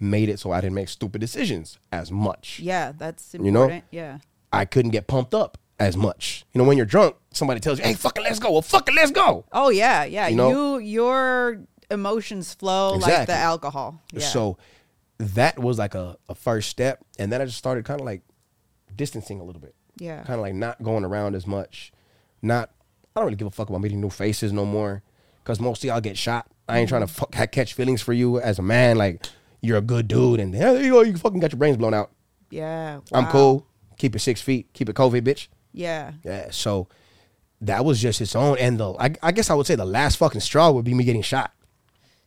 made 0.00 0.28
it 0.28 0.38
so 0.38 0.52
I 0.52 0.60
didn't 0.60 0.74
make 0.74 0.88
stupid 0.88 1.20
decisions 1.20 1.78
as 1.90 2.10
much. 2.10 2.60
Yeah. 2.60 2.92
That's 2.96 3.34
You 3.34 3.52
know? 3.52 3.82
Yeah. 3.90 4.18
I 4.52 4.64
couldn't 4.64 4.90
get 4.92 5.06
pumped 5.06 5.34
up 5.34 5.58
as 5.86 5.96
much. 5.96 6.44
You 6.52 6.60
know, 6.60 6.66
when 6.66 6.76
you're 6.76 6.86
drunk, 6.86 7.16
somebody 7.32 7.60
tells 7.60 7.78
you, 7.78 7.84
"Hey, 7.84 7.94
fucking, 7.94 8.24
let's 8.24 8.38
go." 8.38 8.52
Well, 8.52 8.62
fucking, 8.62 8.94
let's 8.94 9.10
go. 9.10 9.44
Oh 9.52 9.70
yeah. 9.70 10.04
Yeah. 10.04 10.28
You 10.28 10.36
You, 10.48 10.78
your 10.78 11.60
emotions 11.90 12.54
flow 12.54 12.94
like 12.94 13.26
the 13.26 13.34
alcohol. 13.34 14.00
Yeah. 14.12 14.26
So 14.26 14.58
that 15.18 15.58
was 15.58 15.78
like 15.78 15.94
a, 15.94 16.16
a 16.28 16.34
first 16.34 16.68
step, 16.68 17.04
and 17.18 17.32
then 17.32 17.40
I 17.40 17.44
just 17.44 17.58
started 17.58 17.84
kind 17.84 18.00
of 18.00 18.06
like 18.06 18.22
distancing 18.94 19.40
a 19.40 19.44
little 19.44 19.60
bit. 19.60 19.74
Yeah. 19.98 20.22
Kind 20.22 20.34
of 20.34 20.40
like 20.40 20.54
not 20.54 20.82
going 20.82 21.04
around 21.04 21.34
as 21.34 21.46
much. 21.46 21.92
Not, 22.40 22.70
I 23.14 23.20
don't 23.20 23.26
really 23.26 23.36
give 23.36 23.46
a 23.46 23.50
fuck 23.50 23.68
about 23.68 23.80
meeting 23.80 24.00
new 24.00 24.10
faces 24.10 24.52
no 24.52 24.64
more, 24.64 25.02
because 25.42 25.60
mostly 25.60 25.90
I'll 25.90 26.00
get 26.00 26.18
shot. 26.18 26.48
I 26.68 26.78
ain't 26.78 26.88
trying 26.88 27.06
to 27.06 27.12
mm-hmm. 27.12 27.32
fuck, 27.32 27.52
catch 27.52 27.74
feelings 27.74 28.02
for 28.02 28.12
you 28.12 28.40
as 28.40 28.58
a 28.58 28.62
man. 28.62 28.96
Like 28.96 29.26
you're 29.60 29.78
a 29.78 29.82
good 29.82 30.08
dude, 30.08 30.40
and 30.40 30.52
there 30.52 30.82
you 30.82 30.92
go. 30.92 31.02
You 31.02 31.16
fucking 31.16 31.40
got 31.40 31.52
your 31.52 31.58
brains 31.58 31.76
blown 31.76 31.94
out. 31.94 32.10
yeah. 32.50 33.00
I'm 33.12 33.26
cool. 33.26 33.66
Keep 33.98 34.16
it 34.16 34.20
six 34.20 34.40
feet. 34.40 34.72
Keep 34.72 34.88
it 34.88 34.96
COVID, 34.96 35.20
bitch. 35.20 35.48
Yeah. 35.72 36.12
Yeah, 36.24 36.48
so 36.50 36.88
that 37.60 37.84
was 37.84 38.00
just 38.00 38.20
its 38.20 38.34
own. 38.36 38.58
And 38.58 38.78
the 38.78 38.92
I, 38.98 39.14
I 39.22 39.32
guess 39.32 39.50
I 39.50 39.54
would 39.54 39.66
say 39.66 39.74
the 39.74 39.84
last 39.84 40.16
fucking 40.16 40.40
straw 40.40 40.70
would 40.70 40.84
be 40.84 40.94
me 40.94 41.04
getting 41.04 41.22
shot. 41.22 41.52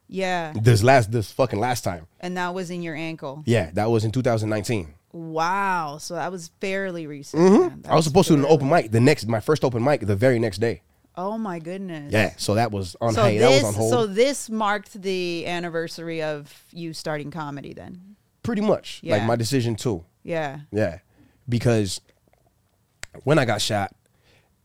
Yeah. 0.08 0.54
This 0.60 0.84
last 0.84 1.12
this 1.12 1.32
fucking 1.32 1.60
last 1.60 1.84
time. 1.84 2.08
And 2.20 2.38
that 2.38 2.54
was 2.54 2.70
in 2.70 2.82
your 2.82 2.96
ankle. 2.96 3.44
Yeah, 3.46 3.72
that 3.74 3.90
was 3.90 4.06
in 4.06 4.12
2019. 4.12 4.94
Wow. 5.12 5.98
So 6.00 6.16
that 6.16 6.32
was 6.32 6.52
fairly 6.62 7.08
recent. 7.08 7.42
Mm-hmm. 7.42 7.92
I 7.92 7.96
was 7.96 8.06
supposed 8.06 8.28
to 8.28 8.36
do 8.36 8.40
an 8.44 8.46
open 8.50 8.70
mic 8.70 8.92
the 8.92 9.00
next 9.00 9.28
my 9.28 9.40
first 9.40 9.64
open 9.64 9.84
mic 9.84 10.02
the 10.02 10.16
very 10.16 10.40
next 10.40 10.60
day. 10.60 10.82
Oh 11.18 11.38
my 11.38 11.60
goodness. 11.60 12.12
Yeah, 12.12 12.34
so 12.36 12.56
that 12.56 12.72
was 12.74 12.98
on 13.00 13.14
So 13.14 13.24
hey, 13.24 13.38
this, 13.38 13.62
that 13.62 13.66
was 13.68 13.74
on 13.74 13.74
hold. 13.74 13.92
so 13.92 14.06
this 14.06 14.50
marked 14.50 15.02
the 15.02 15.48
anniversary 15.48 16.22
of 16.22 16.66
you 16.72 16.94
starting 16.94 17.32
comedy. 17.32 17.74
Then, 17.74 18.18
Pretty 18.44 18.62
much. 18.62 19.00
Like 19.02 19.22
Yeah. 19.22 19.26
my 19.26 19.38
decision 19.38 19.76
too. 19.76 20.04
yeah, 20.24 20.60
Yeah. 20.72 21.00
Because 21.48 22.02
when 23.24 23.40
I 23.40 23.46
got 23.46 23.62
shot, 23.62 23.94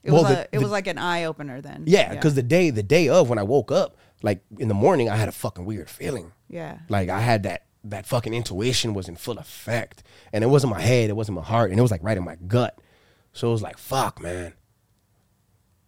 it 0.03 0.11
well, 0.11 0.23
was 0.23 0.33
the- 0.33 0.39
a, 0.39 0.43
it 0.43 0.51
the- 0.53 0.61
was 0.61 0.71
like 0.71 0.87
an 0.87 0.99
eye 0.99 1.25
opener. 1.25 1.61
Then, 1.61 1.85
yeah, 1.87 2.13
because 2.15 2.35
the 2.35 2.43
day 2.43 2.71
the 2.71 2.83
day 2.83 3.09
of 3.09 3.29
when 3.29 3.39
I 3.39 3.43
woke 3.43 3.71
up, 3.73 3.97
like 4.23 4.43
in 4.59 4.69
the 4.69 4.75
morning, 4.75 5.09
I 5.09 5.17
had 5.17 5.29
a 5.29 5.33
fucking 5.33 5.65
weird 5.65 5.89
feeling. 5.91 6.33
yeah, 6.49 6.79
Like 6.89 7.09
I 7.09 7.21
had 7.21 7.43
that 7.45 7.65
that 7.85 8.05
fucking 8.07 8.35
intuition 8.35 8.93
was 8.93 9.09
in 9.09 9.17
full 9.17 9.39
effect, 9.39 10.03
and 10.33 10.45
it 10.45 10.49
wasn't 10.49 10.73
my 10.73 10.81
head, 10.81 11.09
it 11.11 11.17
wasn't 11.17 11.37
my 11.37 11.43
heart, 11.45 11.71
and 11.71 11.79
it 11.79 11.83
was 11.83 11.91
like 11.91 12.03
right 12.03 12.17
in 12.19 12.25
my 12.25 12.37
gut. 12.47 12.79
So 13.33 13.49
it 13.49 13.53
was 13.53 13.63
like, 13.63 13.79
fuck, 13.79 14.21
man. 14.21 14.53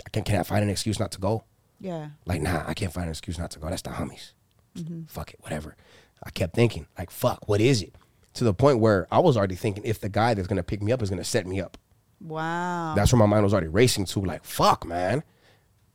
I 0.07 0.09
can 0.11 0.25
can 0.25 0.39
I 0.41 0.43
find 0.43 0.63
an 0.63 0.71
excuse 0.71 0.99
not 0.99 1.13
to 1.13 1.21
go? 1.21 1.45
yeah, 1.81 2.11
Like, 2.27 2.41
nah, 2.41 2.63
I 2.67 2.75
can't 2.75 2.93
find 2.93 3.07
an 3.07 3.11
excuse 3.11 3.39
not 3.41 3.51
to 3.53 3.59
go. 3.59 3.69
That's 3.69 3.83
the 3.83 3.91
homies. 3.91 4.33
Mm-hmm. 4.79 5.03
Fuck 5.09 5.33
it, 5.35 5.41
whatever. 5.43 5.75
I 6.23 6.31
kept 6.31 6.55
thinking, 6.55 6.87
like, 6.97 7.11
fuck, 7.11 7.49
what 7.49 7.61
is 7.61 7.83
it? 7.83 7.97
To 8.35 8.45
the 8.45 8.55
point 8.55 8.79
where 8.79 9.09
I 9.11 9.19
was 9.19 9.37
already 9.37 9.57
thinking 9.57 9.83
if 9.85 10.01
the 10.01 10.09
guy 10.09 10.33
that's 10.35 10.47
gonna 10.47 10.63
pick 10.63 10.81
me 10.81 10.93
up 10.93 11.03
is 11.03 11.11
gonna 11.11 11.25
set 11.25 11.47
me 11.47 11.61
up. 11.61 11.77
Wow. 12.23 12.95
That's 12.95 13.13
where 13.13 13.19
my 13.19 13.27
mind 13.27 13.45
was 13.45 13.53
already 13.53 13.69
racing 13.69 14.07
to. 14.07 14.21
Like, 14.21 14.45
fuck, 14.45 14.87
man. 14.87 15.23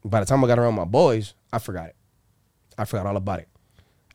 By 0.04 0.20
the 0.20 0.26
time 0.26 0.44
I 0.44 0.48
got 0.48 0.60
around 0.60 0.76
my 0.76 0.86
boys, 0.86 1.34
I 1.52 1.60
forgot 1.60 1.88
it. 1.88 1.96
I 2.78 2.86
forgot 2.86 3.06
all 3.06 3.18
about 3.18 3.40
it. 3.40 3.48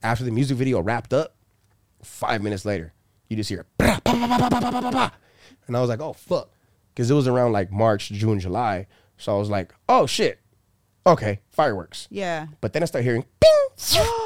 After 0.03 0.25
the 0.25 0.31
music 0.31 0.57
video 0.57 0.81
wrapped 0.81 1.13
up, 1.13 1.35
five 2.03 2.43
minutes 2.43 2.65
later, 2.65 2.93
you 3.29 3.37
just 3.37 3.49
hear, 3.49 3.67
bah, 3.79 4.01
bah, 4.05 4.91
bah, 4.93 5.11
and 5.67 5.77
I 5.77 5.81
was 5.81 5.89
like, 5.89 6.01
oh, 6.01 6.13
fuck. 6.13 6.51
Because 6.95 7.11
it 7.11 7.15
was 7.15 7.29
around 7.29 7.53
like 7.53 7.73
March, 7.73 8.11
June, 8.11 8.41
July. 8.41 8.87
So 9.17 9.35
I 9.35 9.39
was 9.39 9.49
like, 9.49 9.75
oh, 9.89 10.07
shit. 10.07 10.41
Okay, 11.07 11.41
fireworks. 11.51 12.09
Yeah. 12.11 12.47
But 12.61 12.73
then 12.73 12.83
I 12.83 12.87
start 12.87 13.05
hearing, 13.05 13.25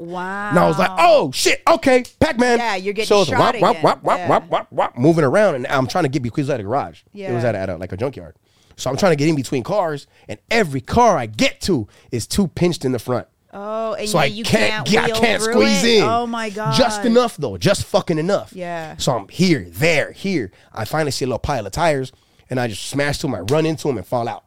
Wow. 0.00 0.50
And 0.50 0.58
I 0.58 0.66
was 0.68 0.78
like, 0.78 0.90
oh 0.98 1.30
shit, 1.32 1.62
okay, 1.68 2.04
Pac 2.20 2.38
Man. 2.38 2.58
Yeah, 2.58 2.76
you're 2.76 2.94
getting 2.94 3.06
so 3.08 3.24
shot 3.24 3.38
wop, 3.38 3.60
wop, 3.60 3.70
again. 3.72 3.82
wop, 3.82 4.02
wop, 4.02 4.18
Yeah. 4.18 4.28
wop, 4.28 4.48
wop, 4.50 4.72
wop, 4.72 4.98
moving 4.98 5.24
around, 5.24 5.54
and 5.56 5.66
I'm 5.68 5.86
trying 5.86 6.04
to 6.04 6.08
get 6.10 6.22
because 6.22 6.48
at 6.50 6.60
a 6.60 6.62
garage. 6.62 7.02
Yeah. 7.12 7.30
It 7.30 7.34
was 7.34 7.44
at, 7.44 7.54
a, 7.54 7.58
at 7.58 7.68
a, 7.70 7.76
like 7.76 7.92
a 7.92 7.96
junkyard. 7.96 8.36
So 8.76 8.90
I'm 8.90 8.96
trying 8.96 9.12
to 9.12 9.16
get 9.16 9.28
in 9.28 9.36
between 9.36 9.62
cars, 9.62 10.06
and 10.28 10.38
every 10.50 10.80
car 10.80 11.16
I 11.16 11.26
get 11.26 11.60
to 11.62 11.86
is 12.10 12.26
too 12.26 12.48
pinched 12.48 12.84
in 12.84 12.92
the 12.92 12.98
front. 12.98 13.28
Oh, 13.52 13.94
and 13.94 14.08
So 14.08 14.18
yeah, 14.18 14.22
I 14.22 14.26
you 14.26 14.42
can't, 14.42 14.84
can't, 14.84 15.08
get, 15.08 15.16
I 15.16 15.20
can't 15.20 15.40
squeeze 15.42 15.84
it? 15.84 15.98
in. 15.98 16.02
Oh 16.02 16.26
my 16.26 16.50
god. 16.50 16.74
Just 16.76 17.04
enough 17.04 17.36
though, 17.36 17.56
just 17.56 17.84
fucking 17.84 18.18
enough. 18.18 18.52
Yeah. 18.52 18.96
So 18.96 19.16
I'm 19.16 19.28
here, 19.28 19.64
there, 19.68 20.10
here. 20.10 20.50
I 20.72 20.84
finally 20.84 21.12
see 21.12 21.24
a 21.24 21.28
little 21.28 21.38
pile 21.38 21.64
of 21.64 21.70
tires, 21.72 22.10
and 22.50 22.58
I 22.58 22.66
just 22.66 22.84
smash 22.86 23.18
to 23.18 23.28
them. 23.28 23.34
I 23.36 23.40
run 23.40 23.64
into 23.64 23.86
them 23.86 23.96
and 23.96 24.04
fall 24.06 24.26
out. 24.26 24.42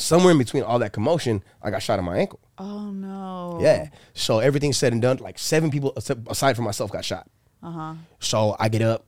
Somewhere 0.00 0.32
in 0.32 0.38
between 0.38 0.62
all 0.62 0.78
that 0.78 0.92
commotion, 0.92 1.44
I 1.62 1.70
got 1.70 1.82
shot 1.82 1.98
in 1.98 2.04
my 2.04 2.16
ankle. 2.16 2.40
Oh 2.58 2.90
no. 2.90 3.58
Yeah. 3.60 3.90
So 4.14 4.38
everything 4.38 4.72
said 4.72 4.92
and 4.92 5.02
done, 5.02 5.18
like 5.18 5.38
seven 5.38 5.70
people 5.70 5.92
aside 5.96 6.56
from 6.56 6.64
myself 6.64 6.90
got 6.90 7.04
shot. 7.04 7.28
Uh 7.62 7.70
huh. 7.70 7.94
So 8.18 8.56
I 8.58 8.68
get 8.68 8.80
up 8.80 9.04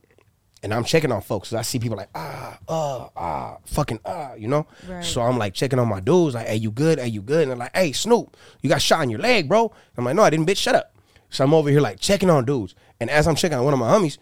and 0.61 0.73
I'm 0.73 0.83
checking 0.83 1.11
on 1.11 1.21
folks. 1.21 1.49
So 1.49 1.57
I 1.57 1.63
see 1.63 1.79
people 1.79 1.97
like, 1.97 2.09
ah, 2.13 2.57
uh, 2.67 3.09
ah, 3.17 3.57
fucking, 3.65 3.99
ah, 4.05 4.35
you 4.35 4.47
know? 4.47 4.67
Right. 4.87 5.03
So 5.03 5.21
I'm 5.21 5.37
like 5.37 5.53
checking 5.53 5.79
on 5.79 5.89
my 5.89 5.99
dudes, 5.99 6.35
like, 6.35 6.47
hey, 6.47 6.55
you 6.55 6.71
good? 6.71 6.99
Hey, 6.99 7.07
you 7.07 7.21
good? 7.21 7.41
And 7.43 7.51
they're 7.51 7.57
like, 7.57 7.75
hey, 7.75 7.91
Snoop, 7.91 8.37
you 8.61 8.69
got 8.69 8.81
shot 8.81 9.03
in 9.03 9.09
your 9.09 9.19
leg, 9.19 9.49
bro. 9.49 9.71
I'm 9.97 10.05
like, 10.05 10.15
no, 10.15 10.21
I 10.21 10.29
didn't, 10.29 10.47
bitch, 10.47 10.57
shut 10.57 10.75
up. 10.75 10.95
So 11.29 11.43
I'm 11.43 11.53
over 11.53 11.69
here 11.69 11.81
like 11.81 11.99
checking 11.99 12.29
on 12.29 12.45
dudes. 12.45 12.75
And 12.99 13.09
as 13.09 13.27
I'm 13.27 13.35
checking 13.35 13.57
on 13.57 13.65
one 13.65 13.73
of 13.73 13.79
my 13.79 13.91
homies, 13.91 14.19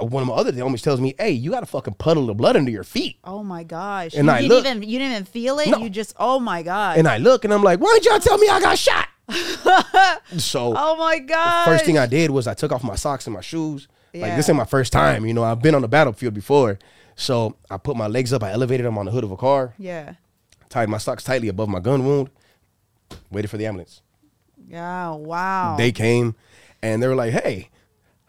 one 0.00 0.22
of 0.22 0.28
my 0.28 0.34
other 0.34 0.52
homies 0.52 0.82
tells 0.82 1.00
me, 1.00 1.14
hey, 1.18 1.30
you 1.32 1.50
got 1.50 1.62
a 1.62 1.66
fucking 1.66 1.94
puddle 1.94 2.30
of 2.30 2.36
blood 2.36 2.56
under 2.56 2.70
your 2.70 2.84
feet. 2.84 3.18
Oh 3.24 3.42
my 3.42 3.62
gosh. 3.62 4.14
And 4.14 4.26
you 4.26 4.32
I 4.32 4.40
didn't 4.42 4.48
look- 4.56 4.64
even 4.66 4.82
you 4.82 4.98
didn't 4.98 5.12
even 5.12 5.24
feel 5.26 5.58
it. 5.58 5.68
No. 5.68 5.78
You 5.78 5.90
just 5.90 6.14
oh 6.18 6.38
my 6.40 6.62
god. 6.62 6.96
And 6.98 7.06
I 7.06 7.18
look 7.18 7.44
and 7.44 7.52
I'm 7.52 7.62
like, 7.62 7.78
why 7.80 7.92
did 8.00 8.06
y'all 8.06 8.18
tell 8.20 8.38
me 8.38 8.48
I 8.48 8.60
got 8.60 8.78
shot? 8.78 9.08
so 10.38 10.74
oh 10.76 10.96
my 10.96 11.18
god. 11.18 11.64
first 11.64 11.84
thing 11.84 11.98
I 11.98 12.06
did 12.06 12.30
was 12.30 12.46
I 12.46 12.54
took 12.54 12.72
off 12.72 12.82
my 12.82 12.96
socks 12.96 13.26
and 13.26 13.34
my 13.34 13.40
shoes. 13.40 13.88
Like 14.14 14.22
Yeah. 14.30 14.36
this 14.36 14.48
ain't 14.48 14.58
my 14.58 14.64
first 14.64 14.92
time, 14.92 15.24
you 15.26 15.34
know. 15.34 15.42
I've 15.44 15.62
been 15.62 15.74
on 15.74 15.82
the 15.82 15.88
battlefield 15.88 16.34
before, 16.34 16.78
so 17.16 17.56
I 17.70 17.76
put 17.78 17.96
my 17.96 18.06
legs 18.08 18.32
up. 18.32 18.42
I 18.42 18.50
elevated 18.52 18.84
them 18.86 18.98
on 18.98 19.06
the 19.06 19.12
hood 19.12 19.24
of 19.24 19.30
a 19.30 19.36
car, 19.36 19.74
Yeah. 19.78 20.14
tied 20.68 20.88
my 20.88 20.98
socks 20.98 21.24
tightly 21.24 21.48
above 21.48 21.68
my 21.68 21.80
gun 21.80 22.04
wound, 22.04 22.30
waited 23.30 23.48
for 23.48 23.56
the 23.56 23.66
ambulance. 23.66 24.02
Yeah. 24.68 25.12
Wow. 25.14 25.76
They 25.78 25.92
came, 25.92 26.34
and 26.82 27.02
they 27.02 27.08
were 27.08 27.14
like, 27.14 27.32
"Hey, 27.32 27.70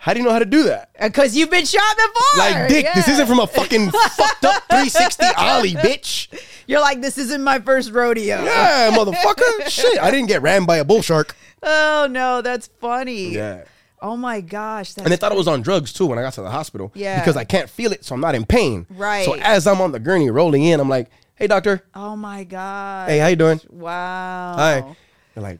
how 0.03 0.13
do 0.13 0.19
you 0.19 0.25
know 0.25 0.31
how 0.33 0.39
to 0.39 0.45
do 0.45 0.63
that?" 0.63 0.89
Uh, 0.99 1.07
because 1.07 1.35
you've 1.35 1.49
been 1.49 1.65
shot 1.65 1.95
before. 1.95 2.39
Like, 2.39 2.67
Dick, 2.67 2.87
this 2.93 3.07
isn't 3.07 3.25
from 3.27 3.39
a 3.39 3.47
fucking 3.47 3.89
fucked 3.91 4.43
up 4.45 4.63
360 4.69 5.25
ollie, 5.37 5.71
bitch. 5.71 6.27
You're 6.67 6.81
like 6.81 7.01
this 7.01 7.17
isn't 7.17 7.41
my 7.43 7.59
first 7.59 7.91
rodeo. 7.91 8.43
Yeah, 8.43 8.91
motherfucker. 8.91 9.67
Shit, 9.69 9.97
I 10.01 10.11
didn't 10.11 10.27
get 10.27 10.41
rammed 10.41 10.67
by 10.67 10.77
a 10.77 10.83
bull 10.85 11.01
shark. 11.01 11.35
Oh 11.61 12.07
no, 12.11 12.41
that's 12.41 12.67
funny. 12.79 13.29
Yeah. 13.33 13.63
Oh 14.01 14.17
my 14.17 14.41
gosh. 14.41 14.97
And 14.97 15.07
they 15.07 15.15
thought 15.15 15.31
I 15.31 15.35
was 15.35 15.47
on 15.47 15.61
drugs 15.61 15.93
too 15.93 16.05
when 16.05 16.19
I 16.19 16.21
got 16.21 16.33
to 16.33 16.41
the 16.41 16.51
hospital. 16.51 16.91
Yeah. 16.93 17.19
Because 17.19 17.37
I 17.37 17.45
can't 17.45 17.69
feel 17.69 17.93
it, 17.93 18.03
so 18.03 18.13
I'm 18.13 18.19
not 18.19 18.35
in 18.35 18.45
pain. 18.45 18.85
Right. 18.89 19.23
So 19.23 19.35
as 19.35 19.65
I'm 19.65 19.79
on 19.79 19.93
the 19.93 19.99
gurney 19.99 20.29
rolling 20.29 20.63
in, 20.65 20.81
I'm 20.81 20.89
like, 20.89 21.09
hey, 21.35 21.47
doctor. 21.47 21.81
Oh 21.95 22.17
my 22.17 22.43
god. 22.43 23.09
Hey, 23.09 23.19
how 23.19 23.27
you 23.27 23.37
doing? 23.37 23.61
Wow. 23.69 24.55
Hi. 24.57 24.95
They're 25.33 25.43
like, 25.43 25.59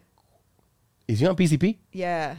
is 1.08 1.20
he 1.22 1.26
on 1.26 1.38
PCP? 1.38 1.78
Yeah. 1.94 2.36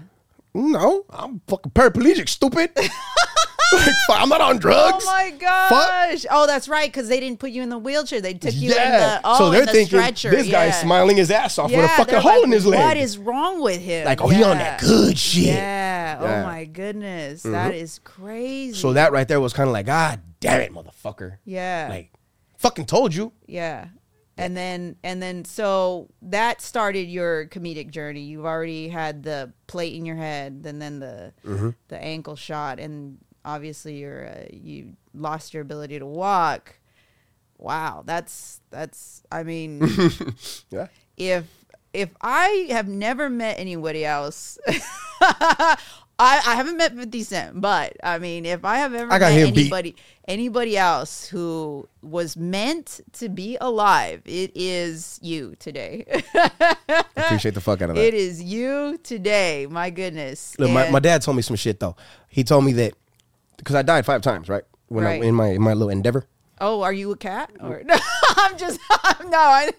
No, 0.54 1.04
I'm 1.10 1.40
fucking 1.48 1.72
paraplegic, 1.72 2.28
stupid. 2.28 2.70
like, 2.76 4.20
I'm 4.20 4.28
not 4.28 4.40
on 4.40 4.58
drugs. 4.58 5.04
Oh 5.06 5.10
my 5.10 5.30
gosh. 5.30 6.24
Oh, 6.30 6.46
that's 6.46 6.68
right, 6.68 6.88
because 6.88 7.08
they 7.08 7.18
didn't 7.18 7.40
put 7.40 7.50
you 7.50 7.62
in 7.62 7.70
the 7.70 7.78
wheelchair. 7.78 8.20
They 8.20 8.34
took 8.34 8.54
you 8.54 8.70
in 8.70 8.76
the 8.76 9.20
oh, 9.24 9.38
so 9.38 9.50
they're 9.50 9.66
the 9.66 9.72
thinking 9.72 9.98
stretcher. 9.98 10.30
this 10.30 10.48
guy's 10.48 10.80
smiling 10.80 11.16
his 11.16 11.30
ass 11.30 11.58
off 11.58 11.70
Yeah, 11.70 11.82
with 11.82 11.90
a 11.90 11.94
fucking 11.96 12.20
hole 12.20 12.32
like, 12.36 12.44
in 12.44 12.52
his 12.52 12.66
leg. 12.66 12.80
What 12.80 12.96
is 12.96 13.18
wrong 13.18 13.60
with 13.60 13.80
him? 13.80 14.04
like, 14.04 14.20
oh, 14.20 14.28
he 14.28 14.42
on 14.44 14.58
that 14.58 14.80
good 14.80 15.18
shit. 15.18 15.46
Yeah. 15.46 15.94
Yeah. 16.22 16.42
Oh 16.42 16.46
my 16.46 16.64
goodness. 16.64 17.42
That 17.42 17.74
is 17.74 17.98
crazy. 18.04 18.74
So 18.78 18.92
that 18.92 19.12
right 19.12 19.26
there 19.26 19.40
was 19.40 19.52
kind 19.52 19.68
of 19.68 19.72
like, 19.72 19.88
ah, 19.88 20.18
damn 20.40 20.60
it, 20.60 20.72
motherfucker. 20.72 21.38
Yeah. 21.44 21.86
Like, 21.90 22.12
fucking 22.58 22.86
told 22.86 23.14
you. 23.14 23.32
Yeah. 23.46 23.88
And 24.36 24.56
then 24.56 24.96
and 25.04 25.22
then 25.22 25.44
so 25.44 26.08
that 26.22 26.60
started 26.60 27.08
your 27.08 27.46
comedic 27.46 27.90
journey. 27.90 28.20
You've 28.22 28.44
already 28.46 28.88
had 28.88 29.22
the 29.22 29.52
plate 29.68 29.94
in 29.94 30.04
your 30.04 30.16
head, 30.16 30.62
and 30.66 30.82
then 30.82 30.98
the 30.98 31.32
Mm-hmm. 31.44 31.70
the 31.88 31.98
ankle 32.02 32.34
shot, 32.36 32.80
and 32.80 33.18
obviously 33.44 33.98
you're 33.98 34.26
uh, 34.26 34.46
you 34.50 34.94
lost 35.14 35.54
your 35.54 35.60
ability 35.62 35.98
to 36.00 36.06
walk. 36.06 36.74
Wow, 37.58 38.02
that's 38.04 38.60
that's. 38.70 39.22
I 39.30 39.44
mean, 39.44 39.80
Yeah. 40.70 40.88
if 41.16 41.44
if 41.92 42.10
I 42.20 42.66
have 42.70 42.88
never 42.88 43.30
met 43.30 43.60
anybody 43.60 44.04
else, 44.04 44.58
I, 46.18 46.36
I 46.46 46.54
haven't 46.54 46.76
met 46.76 46.94
50 46.94 47.22
Cent, 47.24 47.60
but 47.60 47.96
I 48.02 48.18
mean, 48.18 48.46
if 48.46 48.64
I 48.64 48.76
have 48.78 48.94
ever 48.94 49.12
I 49.12 49.18
met 49.18 49.32
him 49.32 49.52
beat. 49.52 49.60
anybody 49.62 49.96
anybody 50.28 50.76
else 50.78 51.26
who 51.26 51.88
was 52.02 52.36
meant 52.36 53.00
to 53.14 53.28
be 53.28 53.56
alive, 53.60 54.22
it 54.24 54.52
is 54.54 55.18
you 55.22 55.56
today. 55.58 56.04
Appreciate 57.16 57.54
the 57.54 57.60
fuck 57.60 57.82
out 57.82 57.90
of 57.90 57.96
that. 57.96 58.04
it 58.04 58.14
is 58.14 58.42
you 58.42 58.98
today. 59.02 59.66
My 59.68 59.90
goodness. 59.90 60.56
Look, 60.58 60.70
my, 60.70 60.88
my 60.90 61.00
dad 61.00 61.22
told 61.22 61.36
me 61.36 61.42
some 61.42 61.56
shit 61.56 61.80
though. 61.80 61.96
He 62.28 62.44
told 62.44 62.64
me 62.64 62.72
that 62.74 62.94
because 63.56 63.74
I 63.74 63.82
died 63.82 64.06
five 64.06 64.22
times, 64.22 64.48
right? 64.48 64.64
When 64.88 65.04
Right. 65.04 65.20
I 65.22 65.26
in 65.26 65.34
my 65.34 65.48
in 65.48 65.62
my 65.62 65.72
little 65.72 65.90
endeavor. 65.90 66.26
Oh, 66.64 66.80
are 66.80 66.94
you 66.94 67.10
a 67.12 67.16
cat? 67.16 67.50
Or 67.60 67.82
no, 67.84 67.94
I'm 68.36 68.56
just 68.56 68.80
no. 69.26 69.38
I, 69.38 69.70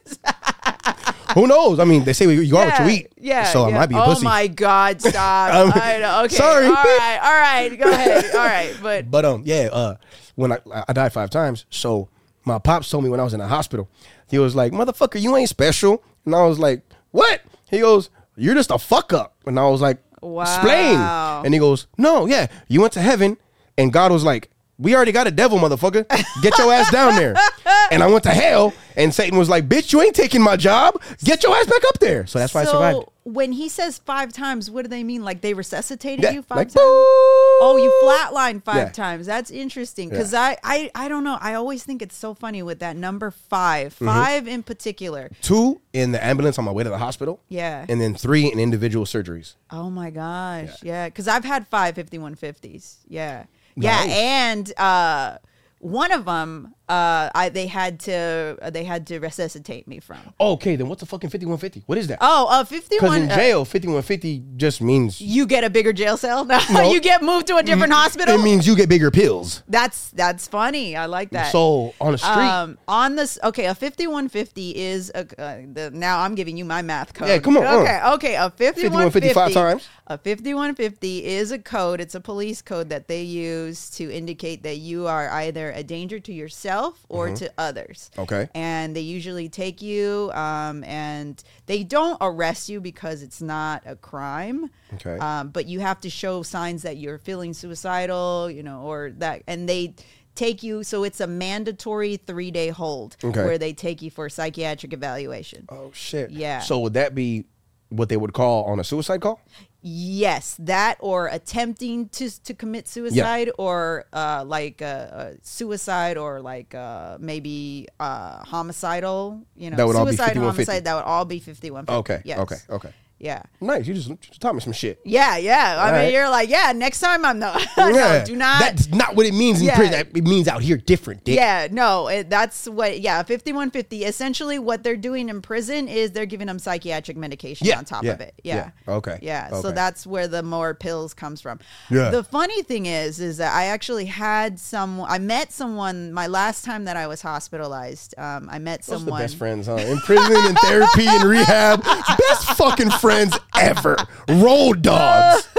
Who 1.33 1.47
knows? 1.47 1.79
I 1.79 1.83
mean, 1.83 2.03
they 2.03 2.13
say 2.13 2.31
you 2.31 2.55
are 2.57 2.67
what 2.67 2.79
you 2.81 2.89
eat. 2.89 3.07
Yeah. 3.17 3.45
So 3.45 3.63
I 3.63 3.69
yeah. 3.69 3.75
might 3.79 3.87
be 3.87 3.95
a 3.95 3.97
pussy. 3.97 4.09
oh 4.09 4.13
pussy. 4.13 4.23
my 4.23 4.47
God! 4.47 5.01
Stop. 5.01 5.53
Um, 5.53 5.71
I 5.73 5.97
know. 5.97 6.23
Okay. 6.25 6.35
sorry. 6.35 6.67
All 6.67 6.73
right. 6.73 7.19
All 7.23 7.33
right. 7.33 7.79
Go 7.79 7.89
ahead. 7.89 8.25
All 8.35 8.45
right. 8.45 8.77
But 8.83 9.09
But 9.09 9.25
um, 9.25 9.41
yeah, 9.45 9.69
uh, 9.71 9.95
when 10.35 10.51
I 10.51 10.59
I 10.87 10.93
died 10.93 11.11
five 11.11 11.31
times, 11.31 11.65
so 11.71 12.07
my 12.45 12.59
pops 12.59 12.87
told 12.89 13.03
me 13.03 13.09
when 13.09 13.19
I 13.19 13.23
was 13.23 13.33
in 13.33 13.39
the 13.39 13.47
hospital, 13.47 13.89
he 14.29 14.37
was 14.37 14.55
like, 14.55 14.71
"Motherfucker, 14.71 15.19
you 15.19 15.35
ain't 15.35 15.49
special," 15.49 16.03
and 16.23 16.35
I 16.35 16.45
was 16.45 16.59
like, 16.59 16.83
"What?" 17.09 17.41
He 17.67 17.79
goes, 17.79 18.11
"You're 18.35 18.55
just 18.55 18.69
a 18.69 18.77
fuck 18.77 19.11
up," 19.11 19.35
and 19.47 19.59
I 19.59 19.67
was 19.67 19.81
like, 19.81 20.03
wow. 20.21 20.43
"Explain." 20.43 20.99
And 21.45 21.51
he 21.51 21.59
goes, 21.59 21.87
"No, 21.97 22.27
yeah, 22.27 22.45
you 22.67 22.79
went 22.79 22.93
to 22.93 23.01
heaven, 23.01 23.37
and 23.75 23.91
God 23.91 24.11
was 24.11 24.23
like." 24.23 24.51
We 24.77 24.93
already 24.95 25.11
got 25.13 25.25
a 25.27 25.31
devil, 25.31 25.57
motherfucker. 25.57 26.05
Get 26.41 26.57
your 26.57 26.71
ass 26.73 26.91
down 26.91 27.15
there. 27.15 27.35
And 27.91 28.01
I 28.01 28.07
went 28.07 28.23
to 28.23 28.31
hell, 28.31 28.73
and 28.97 29.13
Satan 29.13 29.37
was 29.37 29.47
like, 29.47 29.69
"Bitch, 29.69 29.93
you 29.93 30.01
ain't 30.01 30.15
taking 30.15 30.41
my 30.41 30.55
job. 30.55 30.99
Get 31.23 31.43
your 31.43 31.55
ass 31.55 31.67
back 31.67 31.83
up 31.87 31.99
there." 31.99 32.25
So 32.25 32.39
that's 32.39 32.51
why 32.53 32.61
I 32.61 32.65
survived. 32.65 32.97
so 32.97 33.11
when 33.23 33.51
he 33.51 33.69
says 33.69 33.99
five 33.99 34.33
times, 34.33 34.71
what 34.71 34.81
do 34.83 34.87
they 34.89 35.03
mean? 35.03 35.23
Like 35.23 35.41
they 35.41 35.53
resuscitated 35.53 36.23
Yeah, 36.23 36.31
you 36.31 36.41
five 36.41 36.57
like, 36.57 36.67
times? 36.69 36.75
Oh, 36.79 37.77
you 37.79 37.91
flatlined 38.03 38.63
five 38.63 38.75
Yeah. 38.87 38.89
times. 38.89 39.27
That's 39.27 39.51
interesting 39.51 40.09
because 40.09 40.33
I, 40.33 40.57
I 40.63 40.89
I 40.95 41.07
don't 41.07 41.23
know. 41.23 41.37
I 41.39 41.53
always 41.53 41.83
think 41.83 42.01
it's 42.01 42.15
so 42.17 42.33
funny 42.33 42.63
with 42.63 42.79
that 42.79 42.95
number 42.95 43.29
5 43.29 43.93
Mm-hmm. 43.95 44.05
five 44.05 44.47
in 44.47 44.63
particular. 44.63 45.29
Two 45.41 45.81
in 45.93 46.11
the 46.11 46.23
ambulance 46.25 46.57
on 46.57 46.65
my 46.65 46.71
way 46.71 46.83
to 46.83 46.89
the 46.89 46.97
hospital. 46.97 47.39
Yeah. 47.49 47.85
And 47.87 48.01
then 48.01 48.15
three 48.15 48.51
in 48.51 48.59
individual 48.59 49.05
surgeries. 49.05 49.55
Oh 49.69 49.89
my 49.91 50.09
gosh. 50.09 50.81
Yeah. 50.81 51.05
Because 51.07 51.27
I've 51.27 51.45
had 51.45 51.67
five 51.67 51.95
5150s. 51.95 52.97
Yeah. 53.07 53.45
Yeah. 53.75 53.99
Nice. 54.05 54.11
And 54.11 54.79
uh, 54.79 55.37
one 55.79 56.11
of 56.11 56.25
them, 56.25 56.73
uh, 56.87 57.29
I 57.33 57.49
they 57.49 57.67
had 57.67 57.99
to 58.01 58.57
uh, 58.61 58.69
they 58.69 58.83
had 58.83 59.07
to 59.07 59.19
resuscitate 59.19 59.87
me 59.87 59.99
from. 59.99 60.19
Okay, 60.39 60.75
then 60.75 60.87
what's 60.87 61.01
a 61.01 61.05
fucking 61.07 61.29
5150? 61.31 61.83
What 61.87 61.97
is 61.97 62.07
that? 62.07 62.19
Oh, 62.21 62.47
uh, 62.49 62.63
Because 62.63 62.83
51. 62.87 63.21
in 63.23 63.31
uh, 63.31 63.35
jail, 63.35 63.65
5150 63.65 64.43
just 64.57 64.81
means 64.81 65.19
you 65.19 65.47
get 65.47 65.63
a 65.63 65.69
bigger 65.69 65.93
jail 65.93 66.15
cell. 66.17 66.45
No, 66.45 66.59
No. 66.71 66.91
you 66.91 67.01
get 67.01 67.23
moved 67.23 67.47
to 67.47 67.55
a 67.57 67.63
different 67.63 67.91
hospital. 67.93 68.35
it 68.39 68.43
means 68.43 68.67
you 68.67 68.75
get 68.75 68.87
bigger 68.89 69.09
pills. 69.09 69.63
that's 69.67 70.11
that's 70.11 70.47
funny. 70.47 70.95
I 70.95 71.07
like 71.07 71.31
that. 71.31 71.51
So 71.51 71.93
on 71.99 72.11
the 72.11 72.17
street, 72.19 72.33
Um, 72.33 72.77
on 72.87 73.15
this, 73.15 73.39
okay, 73.43 73.65
a 73.65 73.73
fifty-one 73.73 74.29
fifty 74.29 74.75
is 74.75 75.11
a. 75.15 75.21
Uh, 75.41 75.57
the, 75.73 75.91
now 75.93 76.19
I'm 76.21 76.35
giving 76.35 76.55
you 76.55 76.65
my 76.65 76.81
math 76.83 77.13
code. 77.15 77.29
Yeah, 77.29 77.39
come 77.39 77.57
on. 77.57 77.65
Okay, 77.65 77.99
okay, 78.15 78.35
a 78.35 78.49
fifty-one 78.51 79.09
5150 79.11 79.33
five 79.33 79.53
times. 79.53 79.87
A 80.07 80.17
fifty-one 80.19 80.75
fifty 80.75 81.25
is 81.25 81.51
a 81.51 81.57
code. 81.57 81.99
It's 81.99 82.13
a 82.13 82.21
police 82.21 82.61
code 82.61 82.89
that 82.89 83.07
they 83.07 83.23
use 83.23 83.89
to 83.97 84.11
indicate 84.13 84.61
that 84.61 84.77
you 84.77 85.07
are 85.07 85.29
either 85.31 85.71
a 85.71 85.81
danger 85.81 86.19
to 86.19 86.31
yourself 86.31 86.74
or 87.09 87.33
to 87.35 87.51
others. 87.57 88.09
Mm-hmm. 88.13 88.21
Okay. 88.21 88.49
and 88.55 88.95
they 88.95 89.01
usually 89.01 89.49
take 89.49 89.81
you, 89.81 90.31
um, 90.33 90.83
and 90.83 91.43
they 91.65 91.83
don't 91.83 92.17
arrest 92.21 92.69
you 92.69 92.79
because 92.81 93.21
it's 93.23 93.41
not 93.41 93.83
a 93.85 93.95
crime. 93.95 94.69
Okay. 94.95 95.17
Um, 95.19 95.49
but 95.49 95.65
you 95.67 95.79
have 95.81 95.99
to 96.01 96.09
show 96.09 96.43
signs 96.43 96.81
that 96.83 96.97
you're 96.97 97.17
feeling 97.17 97.53
suicidal, 97.53 98.49
you 98.49 98.63
know, 98.63 98.81
or 98.81 99.11
that, 99.17 99.43
and 99.47 99.67
they 99.69 99.95
take 100.35 100.63
you. 100.63 100.83
So 100.83 101.03
it's 101.03 101.21
a 101.21 101.27
mandatory 101.27 102.17
three 102.17 102.51
day 102.51 102.69
hold 102.69 103.15
Okay. 103.23 103.43
where 103.45 103.57
they 103.57 103.73
take 103.73 104.01
you 104.01 104.11
for 104.11 104.27
psychiatric 104.29 104.91
evaluation. 104.93 105.65
oh 105.69 105.91
shit. 105.93 106.29
Yeah. 106.31 106.59
So 106.59 106.79
would 106.79 106.93
that 106.93 107.15
be 107.15 107.45
what 107.89 108.09
they 108.09 108.17
would 108.17 108.33
call 108.33 108.65
on 108.65 108.79
a 108.79 108.83
suicide 108.83 109.21
call? 109.21 109.39
Yes, 109.87 110.57
that 110.61 110.97
or 110.99 111.27
attempting 111.27 112.09
to 112.09 112.27
to 112.45 112.55
commit 112.55 112.87
suicide, 112.87 113.51
or 113.59 114.05
uh, 114.11 114.43
like 114.43 114.81
uh, 114.81 114.85
uh, 114.85 115.31
suicide, 115.43 116.17
or 116.17 116.41
like 116.41 116.73
uh, 116.73 117.17
maybe 117.19 117.87
uh, 117.99 118.43
homicidal. 118.43 119.43
You 119.55 119.69
know, 119.69 119.77
That 119.77 119.85
would 119.85 119.95
all 119.95 120.05
be 120.05 120.17
suicide, 120.17 120.33
5150. 120.33 120.41
homicide. 120.41 120.83
That 120.85 120.95
would 120.95 121.03
all 121.05 121.25
be 121.25 121.37
fifty 121.37 121.69
one. 121.69 121.85
Okay. 121.87 122.19
Yes. 122.25 122.39
Okay. 122.39 122.55
Okay. 122.67 122.89
Yeah. 123.25 123.41
Nice. 123.59 123.87
You 123.87 123.95
just, 123.95 124.07
just 124.21 124.39
taught 124.39 124.53
me 124.53 124.61
some 124.61 124.71
shit. 124.71 124.99
Yeah, 125.03 125.37
yeah. 125.37 125.77
I 125.79 125.85
All 125.87 125.91
mean, 125.93 125.93
right. 126.03 126.13
you're 126.13 126.29
like, 126.29 126.47
yeah. 126.47 126.71
Next 126.75 126.99
time, 126.99 127.25
I'm 127.25 127.39
no, 127.39 127.57
no, 127.77 127.87
Yeah. 127.89 128.23
do 128.23 128.35
not. 128.35 128.59
That's 128.59 128.87
not 128.89 129.15
what 129.15 129.25
it 129.25 129.33
means 129.33 129.59
in 129.61 129.65
Yeah. 129.65 129.75
prison. 129.77 130.07
It 130.15 130.23
means 130.23 130.47
out 130.47 130.61
here 130.61 130.77
different, 130.77 131.23
dick. 131.23 131.35
Yeah, 131.35 131.67
no, 131.71 132.07
it, 132.07 132.29
that's 132.29 132.67
what. 132.69 132.99
Yeah, 132.99 133.23
fifty 133.23 133.51
one 133.51 133.71
fifty. 133.71 134.03
Essentially, 134.05 134.59
what 134.59 134.83
they're 134.83 134.95
doing 134.95 135.29
in 135.29 135.41
prison 135.41 135.87
is 135.87 136.11
they're 136.11 136.27
giving 136.27 136.45
them 136.45 136.59
psychiatric 136.59 137.17
medication 137.17 137.65
Yeah, 137.65 137.79
on 137.79 137.85
top 137.85 138.05
of 138.05 138.21
it. 138.21 138.35
Yeah. 138.43 138.69
yeah. 138.87 138.93
Okay, 138.95 139.17
Yeah. 139.23 139.59
So 139.61 139.71
that's 139.71 140.05
where 140.05 140.27
the 140.27 140.43
more 140.43 140.75
pills 140.75 141.15
comes 141.15 141.41
from. 141.41 141.59
Yeah. 141.89 142.11
The 142.11 142.23
funny 142.23 142.61
thing 142.61 142.85
is, 142.85 143.19
is 143.19 143.37
that 143.37 143.55
I 143.55 143.65
actually 143.65 144.05
had 144.05 144.59
some. 144.59 145.01
I 145.01 145.17
met 145.17 145.51
someone 145.51 146.13
my 146.13 146.27
last 146.27 146.63
time 146.63 146.85
that 146.85 146.95
I 146.95 147.07
was 147.07 147.23
hospitalized. 147.23 148.13
Um, 148.19 148.49
I 148.51 148.59
met 148.59 148.83
Those 148.83 148.99
someone. 148.99 149.19
best 149.21 149.37
friends, 149.37 149.65
huh? 149.65 149.77
In 149.77 149.97
prison 149.99 150.35
and 150.37 150.57
therapy 150.59 151.07
and 151.07 151.23
rehab. 151.23 151.83
Best 152.29 152.51
fucking 152.57 152.89
friends 152.91 153.14
ever. 153.55 153.97
Roll 154.29 154.73
dogs. 154.73 155.47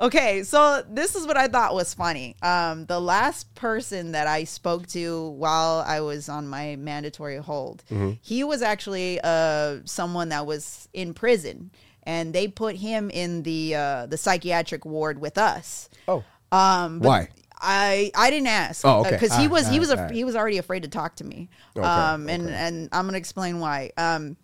Okay, 0.00 0.42
so 0.42 0.82
this 0.90 1.14
is 1.14 1.28
what 1.28 1.36
I 1.36 1.46
thought 1.46 1.74
was 1.74 1.94
funny. 1.94 2.34
Um, 2.42 2.86
the 2.86 2.98
last 2.98 3.54
person 3.54 4.12
that 4.12 4.26
I 4.26 4.42
spoke 4.42 4.88
to 4.88 5.28
while 5.28 5.84
I 5.86 6.00
was 6.00 6.28
on 6.28 6.48
my 6.48 6.74
mandatory 6.74 7.36
hold, 7.36 7.84
Mm-hmm. 7.88 8.12
he 8.20 8.42
was 8.42 8.62
actually 8.62 9.20
uh, 9.22 9.76
someone 9.84 10.30
that 10.30 10.44
was 10.44 10.88
in 10.92 11.14
prison, 11.14 11.70
and 12.02 12.32
they 12.32 12.48
put 12.48 12.74
him 12.74 13.10
in 13.10 13.44
the 13.44 13.76
uh, 13.76 14.06
the 14.06 14.16
psychiatric 14.16 14.84
ward 14.84 15.20
with 15.20 15.38
us. 15.38 15.88
Oh. 16.08 16.24
Um, 16.50 16.98
but 16.98 17.06
Why? 17.08 17.28
I 17.60 18.10
I 18.16 18.30
didn't 18.30 18.48
ask. 18.48 18.84
Oh, 18.84 19.00
okay. 19.02 19.10
Because 19.12 19.36
he 19.36 19.46
Ah, 19.46 19.50
was 19.50 19.68
he 19.68 19.76
ah, 19.76 19.80
was 19.80 19.90
a, 19.90 20.12
he 20.12 20.24
was 20.24 20.34
already 20.34 20.58
afraid 20.58 20.82
to 20.82 20.88
talk 20.88 21.14
to 21.16 21.24
me. 21.24 21.48
Okay, 21.76 21.86
um, 21.86 22.28
and 22.28 22.46
okay. 22.46 22.54
and 22.54 22.88
I'm 22.90 23.06
gonna 23.06 23.18
explain 23.18 23.60
why. 23.60 23.92
Um, 23.96 24.36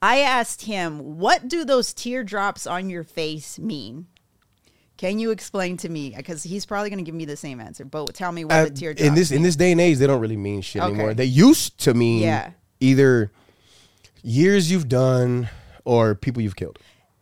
I 0.00 0.20
asked 0.20 0.62
him, 0.62 1.18
"What 1.18 1.48
do 1.48 1.64
those 1.64 1.92
teardrops 1.92 2.66
on 2.66 2.88
your 2.90 3.04
face 3.04 3.58
mean?" 3.58 4.06
Can 4.96 5.20
you 5.20 5.30
explain 5.30 5.76
to 5.78 5.88
me? 5.88 6.12
Because 6.16 6.42
he's 6.42 6.66
probably 6.66 6.90
going 6.90 6.98
to 6.98 7.04
give 7.04 7.14
me 7.14 7.24
the 7.24 7.36
same 7.36 7.60
answer. 7.60 7.84
But 7.84 8.12
tell 8.14 8.32
me 8.32 8.44
what 8.44 8.52
Uh, 8.54 8.64
the 8.64 8.70
teardrops. 8.70 9.06
in 9.08 9.14
this 9.14 9.30
in 9.30 9.42
this 9.42 9.54
day 9.56 9.70
and 9.72 9.80
age, 9.80 9.98
they 9.98 10.06
don't 10.08 10.20
really 10.20 10.36
mean 10.36 10.60
shit 10.60 10.82
Okay. 10.82 10.90
anymore. 10.92 11.14
They 11.14 11.24
used 11.24 11.78
to 11.78 11.94
mean 11.94 12.22
Yeah. 12.22 12.50
either 12.80 13.30
years 14.22 14.70
you've 14.70 14.88
done 14.88 15.48
or 15.84 16.14
people 16.14 16.42
you've 16.42 16.56
killed. 16.56 16.78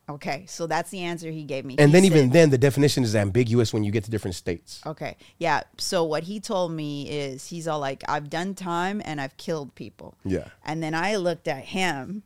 okay, 0.09 0.45
so 0.47 0.69
that's 0.69 0.91
the 0.91 1.01
answer 1.01 1.33
he 1.33 1.43
gave 1.43 1.65
me. 1.65 1.75
And 1.79 1.91
He 1.91 1.93
then 1.93 2.03
said- 2.05 2.17
even 2.17 2.31
then, 2.31 2.51
the 2.51 2.59
definition 2.59 3.03
is 3.03 3.17
ambiguous 3.17 3.73
when 3.75 3.83
you 3.83 3.91
get 3.91 4.05
to 4.05 4.11
different 4.11 4.37
states. 4.37 4.81
Okay. 4.87 5.17
Yeah. 5.39 5.63
So 5.79 6.05
what 6.05 6.23
he 6.23 6.39
told 6.39 6.71
me 6.71 7.11
is 7.11 7.49
he's 7.49 7.67
all 7.67 7.81
like, 7.81 8.05
I've 8.09 8.31
done 8.31 8.55
time 8.55 9.03
and 9.05 9.21
I've 9.21 9.37
killed 9.37 9.75
people. 9.75 10.15
Yeah. 10.25 10.45
And 10.65 10.81
then 10.83 10.95
I 10.95 11.17
looked 11.17 11.49
at 11.49 11.65
him 11.65 12.23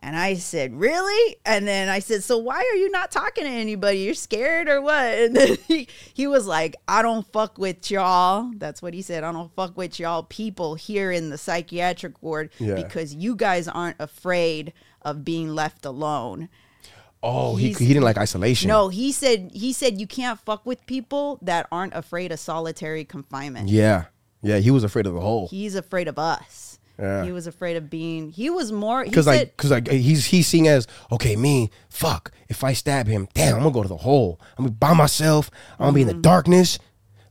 And 0.00 0.16
I 0.16 0.34
said, 0.34 0.78
Really? 0.78 1.36
And 1.44 1.66
then 1.66 1.88
I 1.88 1.98
said, 1.98 2.22
So 2.22 2.38
why 2.38 2.56
are 2.58 2.76
you 2.76 2.90
not 2.90 3.10
talking 3.10 3.44
to 3.44 3.50
anybody? 3.50 3.98
You're 3.98 4.14
scared 4.14 4.68
or 4.68 4.80
what? 4.80 4.94
And 5.18 5.34
then 5.36 5.56
he, 5.66 5.88
he 6.14 6.26
was 6.26 6.46
like, 6.46 6.76
I 6.86 7.02
don't 7.02 7.26
fuck 7.32 7.58
with 7.58 7.90
y'all. 7.90 8.50
That's 8.56 8.80
what 8.80 8.94
he 8.94 9.02
said. 9.02 9.24
I 9.24 9.32
don't 9.32 9.52
fuck 9.54 9.76
with 9.76 9.98
y'all 9.98 10.22
people 10.22 10.74
here 10.76 11.10
in 11.10 11.30
the 11.30 11.38
psychiatric 11.38 12.22
ward 12.22 12.50
Yeah. 12.58 12.74
because 12.74 13.14
you 13.14 13.34
guys 13.34 13.66
aren't 13.66 13.96
afraid 13.98 14.72
of 15.02 15.24
being 15.24 15.54
left 15.54 15.84
alone. 15.84 16.48
Oh, 17.20 17.56
he, 17.56 17.72
he 17.72 17.88
didn't 17.88 18.04
like 18.04 18.16
isolation. 18.16 18.68
No, 18.68 18.88
he 18.90 19.10
said 19.10 19.50
he 19.52 19.72
said 19.72 20.00
you 20.00 20.06
can't 20.06 20.38
fuck 20.38 20.64
with 20.64 20.86
people 20.86 21.40
that 21.42 21.66
aren't 21.72 21.94
afraid 21.94 22.30
of 22.30 22.38
solitary 22.38 23.04
confinement. 23.04 23.68
Yeah. 23.68 24.04
Yeah, 24.40 24.58
he 24.58 24.70
was 24.70 24.84
afraid 24.84 25.06
of 25.06 25.14
the 25.14 25.20
hole. 25.20 25.48
He's 25.48 25.74
afraid 25.74 26.06
of 26.06 26.16
us. 26.16 26.77
Yeah. 26.98 27.24
He 27.24 27.30
was 27.32 27.46
afraid 27.46 27.76
of 27.76 27.88
being. 27.88 28.30
He 28.30 28.50
was 28.50 28.72
more. 28.72 29.04
Because 29.04 29.26
like, 29.26 29.56
cause 29.56 29.70
like 29.70 29.88
he's 29.88 30.26
he's 30.26 30.46
seeing 30.48 30.66
as 30.66 30.86
okay, 31.12 31.36
me, 31.36 31.70
fuck. 31.88 32.32
If 32.48 32.64
I 32.64 32.72
stab 32.72 33.06
him, 33.06 33.28
damn, 33.34 33.54
I'm 33.56 33.60
gonna 33.62 33.72
go 33.74 33.82
to 33.82 33.88
the 33.88 33.96
hole. 33.96 34.40
I'm 34.58 34.64
gonna 34.64 34.70
be 34.70 34.76
by 34.78 34.94
myself. 34.94 35.50
I'm 35.78 35.86
gonna 35.86 35.92
be 35.92 36.02
in 36.02 36.08
Mm-hmm. 36.08 36.16
the 36.18 36.22
darkness. 36.22 36.78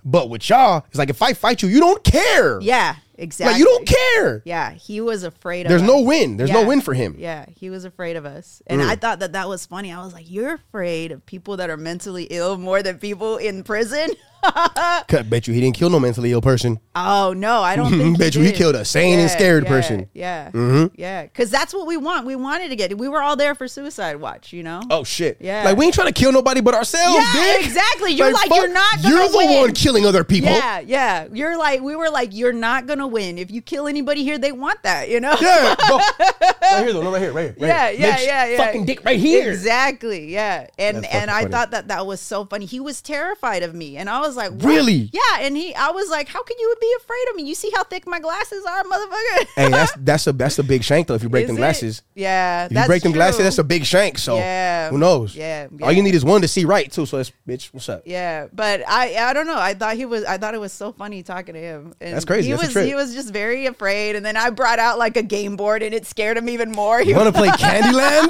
But 0.06 0.30
with 0.30 0.48
y'all, 0.50 0.86
it's 0.88 0.98
like 0.98 1.10
if 1.10 1.22
I 1.22 1.34
fight 1.34 1.62
you, 1.62 1.68
you 1.68 1.82
don't 1.82 2.02
care. 2.04 2.62
yeah, 2.62 2.96
exactly. 3.18 3.54
like 3.54 3.60
you 3.60 3.66
don't 3.66 3.88
care. 3.88 4.42
Yeah, 4.46 4.72
he 4.72 5.02
was 5.02 5.24
afraid 5.24 5.66
of 5.66 5.70
There's 5.70 5.82
us. 5.82 5.88
no 5.88 6.02
win. 6.02 6.38
There's 6.38 6.52
no 6.52 6.66
win 6.66 6.82
for 6.82 6.94
him. 6.94 7.14
Mm. 7.16 7.20
Yeah, 7.20 7.46
he 7.56 7.70
was 7.70 7.86
afraid 7.86 8.16
of 8.16 8.26
us. 8.26 8.62
And 8.68 8.82
I 8.82 8.96
thought 8.96 9.20
that 9.20 9.34
that 9.34 9.48
was 9.48 9.66
funny. 9.66 9.92
I 9.92 10.04
was 10.04 10.14
like, 10.14 10.30
you're 10.30 10.54
afraid 10.54 11.12
of 11.12 11.26
people 11.26 11.58
that 11.58 11.70
are 11.70 11.78
mentally 11.78 12.24
ill 12.30 12.58
more 12.58 12.84
than 12.84 12.98
people 12.98 13.38
in 13.38 13.64
prison? 13.64 14.10
Cut, 15.08 15.30
bet 15.30 15.48
you 15.48 15.54
he 15.54 15.62
didn't 15.62 15.76
kill 15.76 15.90
no 15.90 16.00
mentally 16.00 16.32
ill 16.32 16.42
person. 16.42 16.80
Oh, 16.96 17.34
no, 17.34 17.62
I 17.62 17.76
don't 17.76 17.92
think 17.92 18.18
Bet 18.20 18.36
you 18.36 18.42
he 18.42 18.52
killed 18.52 18.76
a 18.76 18.86
sane 18.86 19.20
and 19.20 19.30
scared 19.30 19.64
yeah, 19.64 19.70
person. 19.70 20.10
Yeah. 20.14 20.52
mm-hmm. 20.52 20.96
Yeah. 20.96 21.24
Because 21.24 21.50
that's 21.50 21.74
what 21.74 21.88
we 21.88 21.98
want. 21.98 22.26
We 22.26 22.36
wanted 22.36 22.70
to 22.70 22.76
get 22.76 22.98
We 22.98 23.08
were 23.08 23.22
all 23.22 23.36
there 23.36 23.56
for 23.56 23.68
suicide 23.68 24.18
watch, 24.18 24.54
you 24.54 24.64
know? 24.64 24.82
Oh 24.90 25.04
shit. 25.04 25.38
Yeah. 25.40 25.64
Like 25.64 25.78
we 25.78 25.86
ain't 25.86 25.94
trying 25.94 26.08
to 26.08 26.14
kill 26.14 26.32
nobody 26.32 26.62
but 26.62 26.74
ourselves. 26.74 27.18
Yeah, 27.18 27.34
dick. 27.34 27.66
exactly. 27.66 28.12
You're 28.12 28.32
like, 28.32 28.50
you're 28.50 28.72
not 28.72 29.04
You're 29.04 29.28
the 29.30 29.38
win. 29.38 29.60
one 29.60 29.74
killing 29.74 30.06
other 30.06 30.24
people. 30.24 30.52
Yeah, 30.52 30.80
yeah. 30.80 31.28
You're 31.32 31.58
like, 31.58 31.82
we 31.82 31.96
were 31.96 32.10
like, 32.10 32.30
you're 32.34 32.54
not 32.54 32.86
gonna 32.86 33.07
win. 33.08 33.38
If 33.38 33.50
you 33.52 33.62
kill 33.62 33.88
anybody 33.88 34.24
here, 34.24 34.38
they 34.38 34.52
want 34.52 34.84
that, 34.84 35.10
you 35.10 35.20
know? 35.20 35.36
Yeah, 35.42 35.76
bro. 35.88 35.98
right 35.98 36.84
here 36.84 36.94
though, 36.94 37.04
no, 37.04 37.12
right 37.12 37.22
here, 37.22 37.32
right 37.34 37.44
here. 37.44 37.56
Right 37.60 37.68
Yeah, 37.68 37.90
here. 37.92 38.00
yeah, 38.00 38.16
Bitch, 38.18 38.26
yeah, 38.26 38.46
yeah. 38.46 38.58
Fucking 38.58 38.86
dick 38.86 39.04
right 39.06 39.20
here. 39.20 39.52
Exactly. 39.52 40.32
Yeah. 40.32 40.68
And 40.78 40.98
That's 40.98 41.14
and 41.14 41.32
I 41.32 41.42
funny. 41.42 41.52
thought 41.52 41.72
that 41.72 41.88
that 41.90 42.06
was 42.06 42.20
so 42.22 42.46
funny. 42.46 42.66
He 42.66 42.80
was 42.80 43.02
terrified 43.02 43.64
of 43.64 43.74
me, 43.74 43.98
and 43.98 44.10
I 44.10 44.20
was 44.22 44.36
like, 44.36 44.52
what? 44.52 44.64
Really? 44.66 45.10
Yeah. 45.14 45.40
And 45.42 45.56
he, 45.58 45.74
I 45.76 45.90
was 45.92 46.10
like, 46.10 46.28
how 46.28 46.44
can 46.44 46.58
you 46.60 46.76
be 46.80 46.94
afraid 46.98 47.26
of 47.30 47.36
me? 47.36 47.44
You 47.44 47.56
see 47.56 47.72
how 47.76 47.84
thick 47.84 48.06
my 48.08 48.20
glasses 48.20 48.64
are, 48.66 48.84
motherfucker. 48.84 49.48
Hey, 49.56 49.70
that's 49.70 49.94
that's 49.98 50.28
a 50.28 50.34
that's 50.34 50.60
a 50.60 50.64
big 50.64 50.84
shank 50.84 51.08
though. 51.08 51.16
If 51.16 51.24
you 51.24 51.30
break 51.30 51.44
Is 51.44 51.48
them 51.50 51.58
it? 51.58 51.60
glasses, 51.60 52.02
Yeah. 52.16 52.66
if 52.66 52.72
you 52.72 52.86
break 52.86 53.04
them 53.04 53.12
glasses, 53.12 53.44
that's 53.44 53.58
a 53.58 53.64
big 53.64 53.86
shank. 53.86 54.18
So 54.18 54.36
Yeah. 54.38 54.90
who 54.90 54.98
knows? 54.98 55.36
Yeah, 55.36 55.68
All 55.82 55.92
you 55.92 56.04
need 56.04 56.16
is 56.16 56.24
one 56.26 56.42
to 56.42 56.48
see 56.48 56.66
right 56.66 56.92
too. 56.92 57.06
So 57.06 57.18
that's 57.18 57.32
bitch. 57.48 57.70
What's 57.74 57.90
up? 57.90 58.04
Yeah, 58.06 58.48
but 58.54 58.84
I 58.88 59.16
I 59.18 59.34
don't 59.34 59.48
know. 59.48 59.58
I 59.58 59.74
thought 59.74 59.96
he 59.96 60.06
was 60.06 60.24
I 60.26 60.38
thought 60.38 60.54
it 60.54 60.60
was 60.62 60.74
so 60.74 60.92
funny 60.92 61.24
talking 61.24 61.54
to 61.56 61.60
him. 61.60 61.94
And 62.02 62.14
That's 62.14 62.26
crazy. 62.26 62.48
He 62.50 62.54
That's 62.56 62.76
a 62.76 62.80
was 62.80 62.88
he 62.88 62.96
was 62.98 63.14
just 63.14 63.32
very 63.32 63.66
afraid 63.68 64.16
and 64.18 64.26
then 64.26 64.36
I 64.36 64.50
brought 64.50 64.80
out 64.80 64.98
like 65.00 65.16
a 65.16 65.24
game 65.24 65.56
board 65.56 65.82
and 65.84 65.94
it 65.94 66.06
scared 66.06 66.36
him 66.38 66.50
even 66.50 66.72
more. 66.72 67.00
He 67.00 67.10
You 67.12 67.16
want 67.16 67.34
to 67.34 67.40
play 67.40 67.48
Candyland 67.50 68.30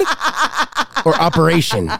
or 1.04 1.14
Operation? 1.16 1.90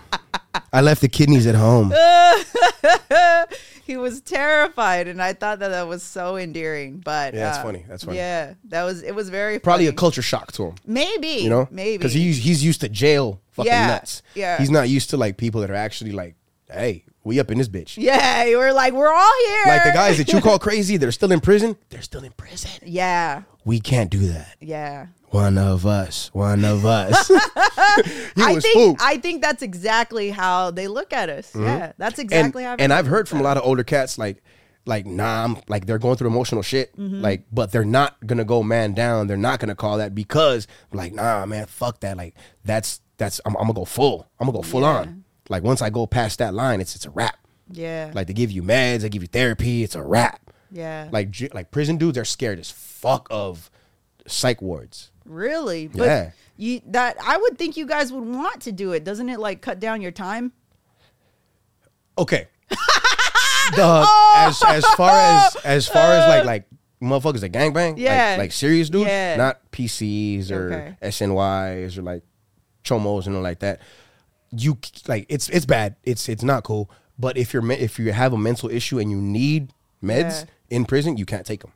I 0.73 0.81
left 0.81 1.01
the 1.01 1.09
kidneys 1.09 1.47
at 1.47 1.55
home. 1.55 1.93
he 3.85 3.97
was 3.97 4.21
terrified 4.21 5.09
and 5.09 5.21
I 5.23 5.33
thought 5.33 5.59
that 5.61 5.69
that 5.69 5.89
was 5.89 6.03
so 6.03 6.37
endearing. 6.37 6.99
But 6.99 7.35
Yeah, 7.35 7.41
that's 7.47 7.59
uh, 7.59 7.62
funny. 7.62 7.85
That's 7.89 8.05
funny. 8.05 8.19
Yeah, 8.19 8.55
that 8.69 8.85
was 8.85 9.03
it 9.03 9.14
was 9.14 9.29
very 9.31 9.59
Probably 9.59 9.87
a 9.87 9.89
funny. 9.91 9.97
culture 9.97 10.23
shock 10.23 10.53
to 10.53 10.66
him. 10.66 10.75
maybe 10.87 11.29
You 11.29 11.51
know, 11.51 11.69
maybe 11.71 11.99
because 11.99 12.12
he's 12.12 12.39
he's 12.39 12.62
used 12.64 12.81
to 12.83 12.89
jail 12.89 13.41
fucking 13.53 13.73
Yeah, 13.73 13.87
nuts. 13.89 14.23
yeah. 14.35 14.59
he's 14.59 14.71
not 14.71 14.89
used 14.89 15.11
to 15.11 15.16
like 15.16 15.37
people 15.37 15.61
that 15.62 15.71
are 15.71 15.75
actually 15.75 16.12
like, 16.12 16.35
hey, 16.71 17.05
we 17.29 17.39
up 17.39 17.51
in 17.51 17.59
this 17.59 17.68
bitch. 17.68 17.97
yeah. 17.97 18.45
we're 18.47 18.72
like 18.72 18.93
we're 18.95 19.12
all 19.12 19.33
here. 19.47 19.64
Like 19.68 19.85
the 19.85 19.93
guys 19.93 20.18
that 20.18 20.33
you 20.33 20.41
call 20.41 20.59
crazy, 20.68 20.97
they're 20.97 21.12
still 21.12 21.31
in 21.31 21.41
prison. 21.41 21.76
They're 21.91 22.03
still 22.03 22.24
in 22.24 22.33
prison. 22.33 22.70
Yeah, 22.85 23.43
We 23.64 23.79
can't 23.81 24.11
do 24.11 24.18
that. 24.29 24.57
yeah. 24.61 25.07
One 25.31 25.59
of 25.59 25.85
us. 25.85 26.31
One 26.33 26.64
of 26.64 26.87
us. 26.87 27.31
I 27.76 28.33
think 28.61 28.62
spooked. 28.62 29.03
I 29.03 29.18
think 29.18 29.43
that's 29.43 29.62
exactly 29.62 30.31
how 30.31 30.70
they 30.70 30.89
look 30.89 31.12
at 31.12 31.29
us. 31.29 31.55
Yeah, 31.55 31.93
that's 31.99 32.18
and, 32.18 32.24
exactly 32.24 32.64
how. 32.64 32.76
and 32.79 32.93
I've 32.93 33.07
heard 33.07 33.29
from 33.29 33.41
a 33.41 33.43
lot 33.43 33.57
of 33.59 33.64
older 33.64 33.85
cats 33.85 34.16
like 34.18 34.43
like 34.87 35.05
nah 35.05 35.45
I'm 35.45 35.59
like 35.68 35.85
they're 35.85 35.99
going 35.99 36.16
through 36.16 36.29
emotional 36.29 36.62
shit 36.62 36.97
Mm-hmm. 36.97 37.20
like 37.20 37.45
but 37.53 37.70
they're 37.72 37.85
not 37.85 38.16
gonna 38.26 38.45
go 38.47 38.62
man 38.62 38.95
down 38.95 39.26
they're 39.26 39.37
not 39.37 39.61
gonna 39.61 39.74
call 39.74 39.99
that 39.99 40.14
because 40.14 40.66
like 40.95 41.12
nah 41.12 41.45
man 41.45 41.66
fuck 41.66 42.01
that 42.01 42.16
like 42.16 42.35
that's 42.64 43.03
that's 43.18 43.39
I'm, 43.45 43.55
I'm 43.57 43.64
gonna 43.64 43.74
go 43.74 43.85
full 43.85 44.26
I'm 44.41 44.47
gonna 44.47 44.57
go 44.57 44.62
full 44.62 44.81
Yeah. 44.81 44.97
on 45.01 45.24
like 45.49 45.62
once 45.62 45.82
I 45.82 45.90
go 45.90 46.07
past 46.07 46.38
that 46.38 46.55
line 46.55 46.80
it's 46.80 46.94
it's 46.96 47.07
a 47.07 47.11
wrap 47.11 47.36
Yeah. 47.70 48.11
like 48.14 48.26
they 48.26 48.32
give 48.34 48.51
you 48.51 48.62
meds 48.62 49.01
they 49.01 49.09
give 49.09 49.22
you 49.22 49.28
therapy 49.28 49.82
it's 49.82 49.94
a 49.94 50.03
wrap 50.03 50.40
yeah. 50.70 51.09
like 51.12 51.34
like 51.55 51.70
prison 51.70 51.96
dudes 51.96 52.18
are 52.18 52.24
scared 52.24 52.59
as 52.59 52.70
fuck 52.70 53.26
of 53.30 53.70
psych 54.26 54.61
wards 54.62 55.11
Really? 55.24 55.88
But 55.88 56.05
Yeah. 56.07 56.30
you 56.57 56.80
that 56.86 57.16
I 57.22 57.36
would 57.36 57.59
think 57.59 57.76
you 57.76 57.86
guys 57.86 58.11
would 58.12 58.24
want 58.24 58.62
to 58.62 58.72
do 58.72 58.92
it. 58.92 59.05
Doesn't 59.05 59.28
it 59.28 59.38
like 59.38 59.61
cut 59.61 59.78
down 59.78 60.01
your 60.01 60.11
time? 60.12 60.53
okay 62.16 62.49
the 62.70 63.82
oh! 63.82 64.34
as 64.36 64.62
as 64.64 64.84
far 64.94 65.11
as 65.11 65.57
as 65.64 65.86
far 65.88 66.12
as 66.12 66.28
like 66.28 66.44
like 66.44 66.64
motherfuckers 67.01 67.40
that 67.40 67.53
gangbang 67.53 67.94
Yeah. 67.96 68.30
like, 68.30 68.38
like 68.38 68.53
serious 68.53 68.90
dudes 68.90 69.09
Yeah. 69.09 69.36
not 69.36 69.70
PCs 69.70 70.51
or 70.51 70.72
Okay. 70.72 70.96
SNYs 71.03 71.96
or 71.99 72.03
like 72.03 72.22
chomos 72.84 73.26
and 73.26 73.36
all 73.36 73.42
like 73.42 73.61
that 73.61 73.80
you 74.51 74.78
like 75.07 75.26
it's 75.28 75.49
it's 75.51 75.66
bad 75.66 75.96
it's 76.05 76.28
it's 76.28 76.42
not 76.42 76.64
cool 76.64 76.90
but 77.18 77.36
if 77.36 77.53
you're 77.53 77.70
if 77.72 77.99
you 77.99 78.12
have 78.12 78.32
a 78.32 78.38
mental 78.38 78.70
issue 78.70 78.99
and 78.99 79.11
you 79.11 79.20
need 79.20 79.72
meds 80.03 80.44
Yeah. 80.70 80.76
in 80.76 80.84
prison 80.84 81.16
you 81.16 81.26
can't 81.26 81.44
take 81.46 81.61
them 81.61 81.72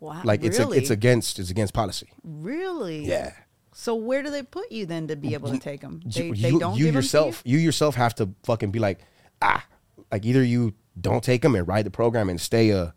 Wow. 0.00 0.20
like 0.24 0.44
it's 0.44 0.58
a, 0.58 0.70
it's 0.70 0.90
against 0.90 1.38
it's 1.38 1.50
against 1.50 1.72
policy 1.72 2.08
really. 2.22 3.06
yeah 3.06 3.32
So 3.72 3.94
where 3.94 4.22
do 4.22 4.30
they 4.30 4.42
put 4.42 4.70
you 4.70 4.84
then 4.86 5.06
to 5.08 5.16
be 5.16 5.34
able 5.34 5.50
to 5.52 5.58
take 5.58 5.80
them? 5.80 6.00
They, 6.04 6.26
you, 6.26 6.34
they 6.34 6.50
don't 6.58 6.76
you 6.76 6.84
give 6.86 6.88
'em 6.88 6.92
to 6.94 6.98
yourself 6.98 7.42
you? 7.44 7.58
yourself 7.58 7.94
have 7.94 8.14
to 8.16 8.28
fucking 8.44 8.70
be 8.72 8.78
like 8.78 8.98
ah 9.40 9.64
like 10.12 10.24
either 10.26 10.42
you 10.44 10.74
don't 11.00 11.22
take 11.24 11.40
them 11.42 11.54
and 11.54 11.66
ride 11.68 11.84
the 11.86 11.90
program 11.90 12.28
and 12.28 12.40
stay 12.40 12.70
a 12.70 12.94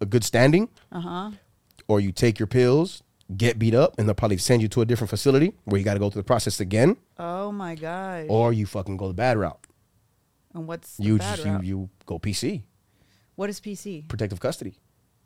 a 0.00 0.06
good 0.06 0.22
standing 0.24 0.68
Uh 0.92 1.00
huh. 1.00 1.30
or 1.88 1.98
you 2.00 2.12
take 2.12 2.38
your 2.38 2.46
pills 2.46 3.02
get 3.36 3.58
beat 3.58 3.74
up 3.74 3.98
and 3.98 4.08
they'll 4.08 4.14
probably 4.14 4.38
send 4.38 4.62
you 4.62 4.68
to 4.68 4.80
a 4.80 4.86
different 4.86 5.10
facility 5.10 5.52
where 5.64 5.78
you 5.78 5.84
got 5.84 5.94
to 5.94 6.00
go 6.00 6.08
through 6.08 6.22
the 6.22 6.26
process 6.26 6.60
again 6.60 6.96
Oh 7.18 7.52
my 7.52 7.74
gosh. 7.74 8.26
or 8.28 8.52
you 8.52 8.64
fucking 8.66 8.96
go 8.96 9.08
the 9.08 9.14
bad 9.14 9.36
route 9.36 9.58
and 10.54 10.66
what's 10.66 10.96
the 10.96 11.04
you 11.04 11.18
bad 11.18 11.36
just 11.36 11.46
you, 11.46 11.52
route? 11.52 11.64
you 11.64 11.90
go 12.06 12.18
pc 12.18 12.62
What 13.36 13.50
is 13.50 13.60
PC? 13.60 14.08
protective 14.08 14.40
custody 14.40 14.78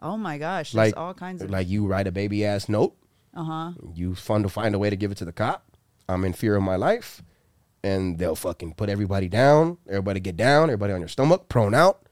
Oh 0.05 0.17
my 0.17 0.37
gosh. 0.37 0.73
There's 0.73 0.87
like 0.89 0.97
all 0.97 1.15
kinds 1.15 1.43
of. 1.43 1.51
like 1.51 1.69
you 1.69 1.87
write 1.87 2.09
a 2.09 2.13
baby 2.13 2.45
ass 2.45 2.69
note 2.69 2.97
uh 3.35 3.45
huh. 3.45 3.73
you 3.95 4.15
fund 4.17 4.43
to 4.43 4.49
find 4.49 4.75
a 4.75 4.79
way 4.79 4.91
to 4.91 4.97
give 4.97 5.13
it 5.13 5.19
to 5.19 5.25
the 5.25 5.33
cop 5.33 5.65
i'm 6.09 6.25
in 6.25 6.33
fear 6.33 6.57
of 6.57 6.63
my 6.63 6.75
life 6.77 7.23
and 7.85 8.19
they'll 8.19 8.35
fucking 8.35 8.75
put 8.75 8.89
everybody 8.89 9.29
down 9.29 9.79
everybody 9.89 10.19
get 10.19 10.37
down 10.37 10.65
everybody 10.65 10.93
on 10.93 10.99
your 10.99 11.09
stomach 11.09 11.49
prone 11.49 11.73
out 11.75 12.05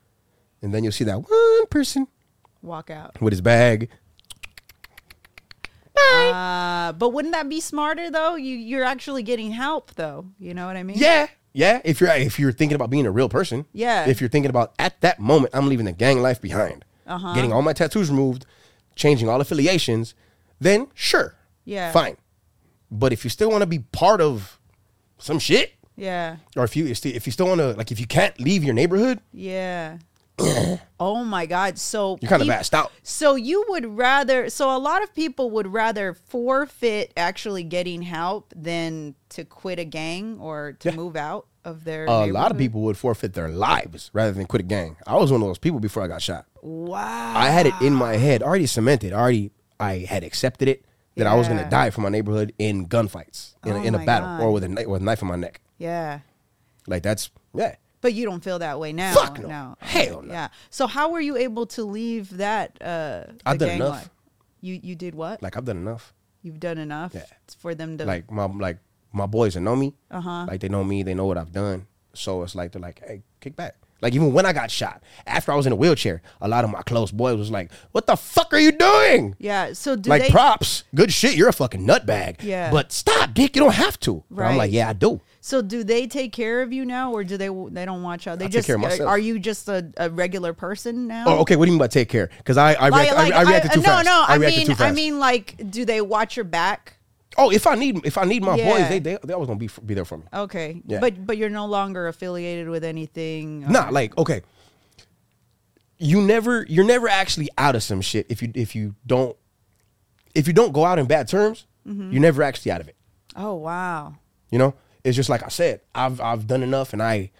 and 0.63 0.73
then 0.73 0.85
you'll 0.85 0.93
see 0.93 1.05
that 1.05 1.19
one 1.29 1.67
person 1.67 2.07
Walk 2.63 2.91
out. 2.91 3.21
with 3.21 3.33
his 3.33 3.41
bag 3.41 3.89
Uh, 6.35 6.93
but 6.93 7.11
wouldn't 7.13 7.33
that 7.35 7.49
be 7.49 7.61
smarter 7.61 8.11
though? 8.11 8.35
You 8.37 8.57
you're 8.57 8.85
actually 8.85 9.23
getting 9.23 9.53
help 9.53 9.95
though. 9.95 10.27
You 10.39 10.55
know 10.55 10.67
what 10.67 10.77
I 10.77 10.83
mean? 10.83 10.97
yeah 10.99 11.29
yeah 11.53 11.81
if 11.85 12.01
you're 12.01 12.11
if 12.11 12.39
you're 12.39 12.53
thinking 12.53 12.77
about 12.77 12.91
being 12.91 13.07
a 13.07 13.11
real 13.11 13.29
person 13.29 13.67
Yeah. 13.73 14.07
if 14.07 14.21
you're 14.21 14.31
thinking 14.31 14.51
about 14.51 14.73
at 14.79 15.01
that 15.01 15.19
moment 15.19 15.53
i'm 15.53 15.67
leaving 15.69 15.85
the 15.85 15.91
gang 15.93 16.23
life 16.23 16.41
behind 16.41 16.85
Uh-huh. 17.09 17.35
getting 17.35 17.53
all 17.53 17.61
my 17.61 17.73
tattoos 17.73 18.09
removed 18.09 18.47
changing 18.95 19.29
all 19.29 19.41
affiliations 19.41 20.15
then 20.61 20.87
sure 20.95 21.35
Yeah. 21.65 21.91
fine 21.91 22.17
but 22.89 23.13
if 23.13 23.25
you 23.25 23.31
still 23.31 23.51
want 23.51 23.63
to 23.63 23.67
be 23.67 23.81
part 23.81 24.21
of 24.21 24.61
some 25.19 25.41
shit 25.41 25.73
Yeah. 25.97 26.37
or 26.57 26.63
if 26.63 26.77
you 26.77 26.87
if 26.87 27.27
you 27.27 27.33
still 27.33 27.47
want 27.49 27.59
to 27.61 27.73
like 27.73 27.91
if 27.91 27.99
you 27.99 28.07
can't 28.07 28.39
leave 28.41 28.63
your 28.63 28.75
neighborhood 28.75 29.19
Yeah. 29.33 29.99
Oh 30.99 31.25
my 31.25 31.47
God. 31.47 31.79
So 31.79 32.19
you're 32.21 32.29
kind 32.29 32.43
of 32.43 32.49
peop- 32.49 32.57
assed 32.57 32.75
out 32.75 32.93
So 33.03 33.35
you 33.35 33.65
would 33.69 33.87
rather 33.87 34.51
so 34.51 34.75
a 34.75 34.79
lot 34.79 35.03
of 35.03 35.15
people 35.15 35.51
would 35.53 35.67
rather 35.67 36.15
forfeit 36.15 37.13
actually 37.17 37.63
getting 37.65 38.03
help 38.03 38.53
than 38.57 39.15
to 39.31 39.45
quit 39.45 39.79
a 39.79 39.85
gang 39.85 40.39
or 40.41 40.73
to 40.81 40.91
Yeah. 40.91 40.97
move 40.97 41.17
out 41.17 41.47
of 41.65 41.85
their 41.85 42.07
a 42.07 42.27
lot 42.27 42.51
of 42.51 42.57
people 42.59 42.81
would 42.83 42.97
forfeit 42.97 43.35
their 43.35 43.49
lives 43.49 44.11
rather 44.15 44.33
than 44.33 44.47
quit 44.47 44.61
a 44.61 44.65
gang. 44.65 44.97
I 45.07 45.17
was 45.17 45.31
one 45.31 45.43
of 45.43 45.47
those 45.49 45.59
people 45.59 45.79
before 45.81 46.03
I 46.03 46.07
got 46.09 46.23
shot. 46.23 46.47
Wow. 46.63 47.33
I 47.37 47.49
had 47.51 47.67
it 47.67 47.75
in 47.83 47.93
my 47.95 48.17
head, 48.17 48.43
already 48.43 48.67
cemented, 48.67 49.13
already 49.13 49.51
I 49.79 49.99
had 50.09 50.25
accepted 50.25 50.69
it 50.69 50.85
that 51.17 51.27
I 51.27 51.35
was 51.35 51.49
gonna 51.49 51.69
die 51.69 51.91
for 51.91 52.01
my 52.01 52.09
neighborhood 52.09 52.55
in 52.59 52.87
gunfights, 52.87 53.55
in, 53.67 53.73
a 53.73 53.79
Oh 53.79 53.83
in 53.83 53.95
a 53.95 53.99
battle, 54.07 54.29
God. 54.29 54.41
or 54.43 54.53
with 54.53 54.65
a 54.65 54.87
with 54.89 55.03
a 55.03 55.05
knife 55.05 55.21
in 55.21 55.29
my 55.29 55.37
neck. 55.37 55.61
Yeah. 55.77 56.21
Like 56.87 57.03
that's 57.03 57.31
yeah. 57.55 57.75
But 58.01 58.15
you 58.15 58.25
don't 58.25 58.43
feel 58.43 58.59
that 58.61 58.79
way 58.81 58.93
now. 58.93 59.15
Fuck 59.15 59.39
no. 59.41 59.77
Hell 59.81 60.23
no. 60.23 60.33
Yeah. 60.33 60.49
So 60.71 60.87
how 60.87 61.11
were 61.11 61.21
you 61.21 61.37
able 61.37 61.67
to 61.67 61.85
leave 61.85 62.37
that 62.39 62.81
uh 62.83 63.25
I've 63.45 63.59
done 63.59 63.71
enough. 63.71 63.91
life? 63.91 64.11
You 64.63 64.81
you 64.83 64.95
did 64.95 65.15
what? 65.15 65.43
Like 65.43 65.57
I've 65.57 65.65
done 65.65 65.77
enough. 65.79 66.15
You've 66.43 66.61
done 66.61 66.79
enough 66.79 67.13
Yeah. 67.15 67.25
for 67.59 67.75
them 67.75 67.99
to 67.99 68.05
Like 68.07 68.31
my 68.31 68.47
like 68.47 68.79
my 69.13 69.27
boys 69.27 69.55
that 69.55 69.61
know 69.61 69.77
me, 69.77 69.95
Uh-huh. 70.11 70.47
like 70.49 70.61
they 70.61 70.69
know 70.69 70.85
me, 70.85 71.03
they 71.03 71.15
know 71.15 71.27
what 71.27 71.37
I've 71.37 71.53
done. 71.53 71.87
So 72.15 72.43
it's 72.43 72.55
like 72.55 72.73
they're 72.73 72.81
like, 72.83 73.01
hey, 73.07 73.23
kick 73.41 73.57
back. 73.57 73.77
Like 74.03 74.15
even 74.15 74.33
when 74.33 74.47
I 74.47 74.53
got 74.53 74.71
shot, 74.71 75.03
after 75.27 75.53
I 75.53 75.57
was 75.57 75.67
in 75.67 75.73
a 75.73 75.77
wheelchair, 75.77 76.23
a 76.41 76.49
lot 76.49 76.65
of 76.65 76.71
my 76.71 76.83
close 76.83 77.11
boys 77.11 77.37
was 77.37 77.51
like, 77.51 77.71
"What 77.93 78.07
the 78.07 78.17
fuck 78.17 78.53
are 78.55 78.59
you 78.59 78.73
doing?" 78.73 79.37
Yeah. 79.39 79.73
So 79.75 79.97
do 79.97 80.09
like 80.11 80.23
they 80.23 80.31
props, 80.31 80.85
good 80.95 81.13
shit. 81.13 81.35
You're 81.37 81.49
a 81.49 81.53
fucking 81.53 81.87
nutbag. 81.87 82.43
Yeah. 82.43 82.71
But 82.71 82.93
stop, 82.93 83.35
dick. 83.35 83.55
You 83.57 83.63
don't 83.63 83.75
have 83.75 83.99
to. 84.01 84.25
But 84.31 84.43
I'm 84.43 84.49
Right. 84.51 84.57
like, 84.59 84.73
yeah, 84.73 84.89
I 84.89 84.93
do. 84.95 85.21
so 85.43 85.63
do 85.63 85.83
they 85.85 86.07
take 86.07 86.33
care 86.33 86.61
of 86.63 86.73
you 86.73 86.85
now 86.85 87.13
or 87.13 87.25
do 87.25 87.37
they 87.37 87.49
they 87.49 87.85
don't 87.85 88.03
watch 88.03 88.27
out? 88.27 88.39
They 88.39 88.47
take 88.47 88.53
just 88.53 88.67
care 88.67 88.77
of 88.77 88.83
uh, 88.83 88.89
myself. 88.89 89.09
are 89.09 89.19
you 89.19 89.39
just 89.39 89.69
a, 89.69 89.91
a 89.97 90.09
regular 90.11 90.53
person 90.53 91.07
now? 91.07 91.25
Oh, 91.27 91.39
okay. 91.41 91.57
What 91.57 91.65
do 91.67 91.71
you 91.71 91.75
mean 91.75 91.81
by 91.81 91.89
take 91.89 92.09
care? 92.09 92.31
Because 92.39 92.57
I 92.57 92.75
I, 92.75 92.89
react, 92.89 93.13
I, 93.13 93.31
I 93.31 93.43
reacted 93.43 93.73
too 93.73 93.81
no, 93.81 93.85
fast. 93.87 94.07
no. 94.07 94.25
I, 94.29 94.35
reacted 94.37 94.69
mean, 94.69 94.77
too 94.77 94.85
I 94.85 94.93
mean, 94.93 95.19
like, 95.19 95.71
do 95.71 95.85
they 95.85 96.01
watch 96.01 96.37
your 96.37 96.45
back? 96.45 96.97
Oh, 97.39 97.51
if 97.51 97.67
I 97.67 97.75
need 97.75 98.05
if 98.05 98.19
I 98.19 98.25
need 98.25 98.43
my 98.43 98.57
Yeah. 98.57 98.71
boys, 98.71 98.89
they 98.89 98.99
they 98.99 99.19
they 99.25 99.33
always 99.33 99.47
gonna 99.47 99.59
be 99.59 99.69
be 99.85 99.95
there 99.95 100.05
for 100.05 100.19
me. 100.19 100.25
Okay, 100.33 100.83
Yeah. 100.87 101.01
but 101.01 101.25
but 101.27 101.37
you're 101.39 101.51
no 101.51 101.67
longer 101.67 102.09
affiliated 102.09 102.69
with 102.69 102.85
anything. 102.85 103.65
or- 103.65 103.71
Nah, 103.71 103.89
like 103.91 104.17
okay. 104.19 104.43
You 105.99 106.23
never 106.23 106.65
you're 106.69 106.85
never 106.87 107.09
actually 107.09 107.49
out 107.59 107.77
of 107.77 107.83
some 107.83 108.01
shit 108.01 108.27
if 108.31 108.41
you 108.43 108.51
if 108.55 108.75
you 108.75 108.95
don't 109.07 109.37
if 110.35 110.47
you 110.47 110.53
don't 110.55 110.73
go 110.73 110.85
out 110.85 110.99
in 110.99 111.07
bad 111.07 111.29
terms, 111.29 111.67
Mm-hmm. 111.87 112.13
you're 112.13 112.21
never 112.21 112.43
actually 112.43 112.73
out 112.73 112.81
of 112.83 112.89
it. 112.89 112.97
Oh 113.37 113.55
wow. 113.55 114.15
You 114.51 114.59
know? 114.59 114.75
It's 115.03 115.17
just 115.17 115.29
like 115.31 115.43
I 115.43 115.49
said, 115.49 115.81
I've 115.95 116.21
I've 116.21 116.47
done 116.47 116.63
enough 116.63 116.93
and 116.93 117.03
I 117.03 117.31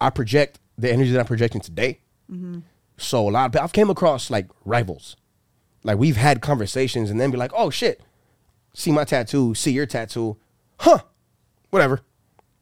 I 0.00 0.10
project 0.10 0.60
the 0.78 0.90
energy 0.92 1.10
that 1.12 1.20
I'm 1.20 1.26
projecting 1.26 1.60
today. 1.60 2.00
Mm-hmm. 2.30 2.60
So 2.96 3.28
a 3.28 3.30
lot 3.30 3.54
of 3.54 3.60
I've 3.62 3.72
came 3.72 3.90
across 3.90 4.30
like 4.30 4.48
rivals. 4.64 5.16
Like 5.82 5.98
we've 5.98 6.16
had 6.16 6.40
conversations 6.40 7.10
and 7.10 7.20
then 7.20 7.30
be 7.30 7.36
like, 7.36 7.50
oh 7.54 7.70
shit, 7.70 8.00
see 8.74 8.92
my 8.92 9.04
tattoo, 9.04 9.54
see 9.54 9.72
your 9.72 9.86
tattoo. 9.86 10.36
Huh. 10.78 10.98
Whatever. 11.70 12.00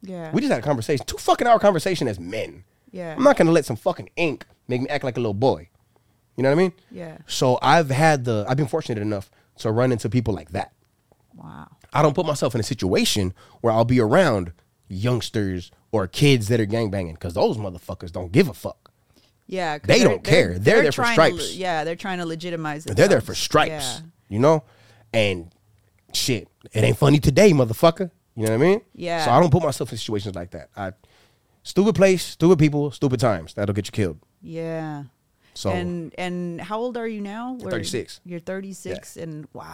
Yeah. 0.02 0.30
We 0.32 0.40
just 0.40 0.52
had 0.52 0.60
a 0.60 0.64
conversation, 0.66 1.04
two 1.06 1.16
fucking 1.18 1.46
hour 1.46 1.58
conversation 1.58 2.06
as 2.08 2.18
men. 2.20 2.64
Yeah. 2.90 3.14
I'm 3.16 3.22
not 3.24 3.36
gonna 3.36 3.52
let 3.52 3.64
some 3.64 3.76
fucking 3.76 4.10
ink 4.16 4.46
make 4.68 4.80
me 4.82 4.88
act 4.88 5.04
like 5.04 5.16
a 5.16 5.20
little 5.20 5.34
boy. 5.34 5.68
You 6.36 6.42
know 6.42 6.48
what 6.50 6.58
I 6.58 6.62
mean? 6.62 6.72
Yeah. 6.90 7.18
So 7.26 7.58
I've 7.62 7.90
had 7.90 8.24
the 8.24 8.44
I've 8.48 8.56
been 8.56 8.66
fortunate 8.68 9.00
enough 9.00 9.30
to 9.58 9.70
run 9.70 9.92
into 9.92 10.08
people 10.08 10.32
like 10.34 10.50
that. 10.52 10.72
wow. 11.34 11.68
I 11.94 12.00
don't 12.00 12.14
put 12.14 12.24
myself 12.26 12.54
in 12.54 12.60
a 12.60 12.64
situation 12.64 13.34
where 13.60 13.70
I'll 13.72 13.84
be 13.84 14.00
around 14.00 14.52
youngsters 14.88 15.70
or 15.90 16.06
kids 16.06 16.48
that 16.48 16.58
are 16.60 16.66
gangbanging 16.66 17.12
because 17.14 17.34
those 17.34 17.58
motherfuckers 17.58 18.10
don't 18.10 18.32
give 18.32 18.48
a 18.48 18.54
fuck. 18.54 18.90
Yeah, 19.46 19.76
They 19.78 19.98
they're- 19.98 20.08
don't 20.08 20.24
care. 20.24 20.58
They're 20.58 20.82
there 20.82 20.92
for 20.92 21.02
trying 21.02 21.16
to 21.16 21.38
stripes. 21.38 21.54
yeah, 21.56 21.84
they're 21.84 21.96
trying 21.96 22.18
to 22.18 22.24
legitimize 22.26 22.86
it. 22.86 22.96
They're 22.96 23.08
there 23.08 23.20
for 23.20 23.34
stripes. 23.34 24.00
You 24.30 24.38
know? 24.38 24.64
And 25.12 25.52
shit, 26.12 26.48
it 26.72 26.84
ain't 26.84 26.96
funny 26.98 27.18
today, 27.18 27.52
motherfucker. 27.52 28.10
You 28.34 28.46
know 28.46 28.52
what 28.56 28.64
I 28.64 28.68
mean? 28.68 28.80
Yeah. 28.94 29.24
So 29.24 29.30
I 29.30 29.40
don't 29.40 29.50
put 29.50 29.62
myself 29.62 29.92
in 29.92 29.98
situations 29.98 30.34
like 30.34 30.50
that. 30.52 30.70
I 30.76 30.92
stupid 31.62 31.94
place, 31.94 32.24
stupid 32.24 32.58
people, 32.58 32.90
stupid 32.90 33.20
times. 33.20 33.54
That'll 33.54 33.74
get 33.74 33.86
you 33.86 33.92
killed. 33.92 34.18
Yeah. 34.40 35.04
So 35.54 35.70
and 35.70 36.14
and 36.16 36.60
how 36.62 36.78
old 36.78 36.96
are 36.96 37.06
you 37.06 37.20
now? 37.20 37.58
36. 37.60 38.20
You're 38.24 38.40
36, 38.40 39.18
and 39.18 39.46
wow. 39.52 39.68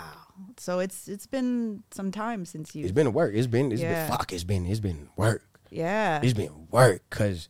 So 0.57 0.81
it's 0.81 1.07
it's 1.07 1.27
been 1.29 1.85
some 1.93 2.11
time 2.11 2.45
since 2.47 2.75
you. 2.75 2.83
it's 2.83 2.91
been 2.93 3.13
work. 3.13 3.33
It's 3.35 3.47
been 3.47 3.71
it's 3.71 3.81
Yeah. 3.81 4.09
been 4.09 4.17
fuck. 4.17 4.33
It's 4.33 4.43
been 4.45 4.67
it's 4.67 4.81
been 4.81 5.09
work. 5.17 5.45
yeah. 5.71 6.21
It's 6.21 6.33
been 6.33 6.67
work 6.73 7.03
because 7.09 7.49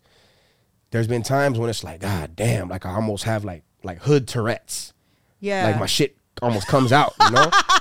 there's 0.91 1.07
been 1.09 1.23
times 1.23 1.59
when 1.59 1.71
it's 1.71 1.83
like, 1.83 2.01
God 2.01 2.37
damn, 2.37 2.69
like 2.69 2.85
I 2.85 2.95
almost 2.95 3.25
have 3.25 3.45
like 3.47 3.63
like 3.83 4.01
hood 4.03 4.29
Tourette's. 4.29 4.93
yeah. 5.41 5.65
Like 5.67 5.79
my 5.81 5.87
shit 5.87 6.17
almost 6.43 6.67
comes 6.67 6.93
out, 6.93 7.15
you 7.25 7.31
know? 7.31 7.51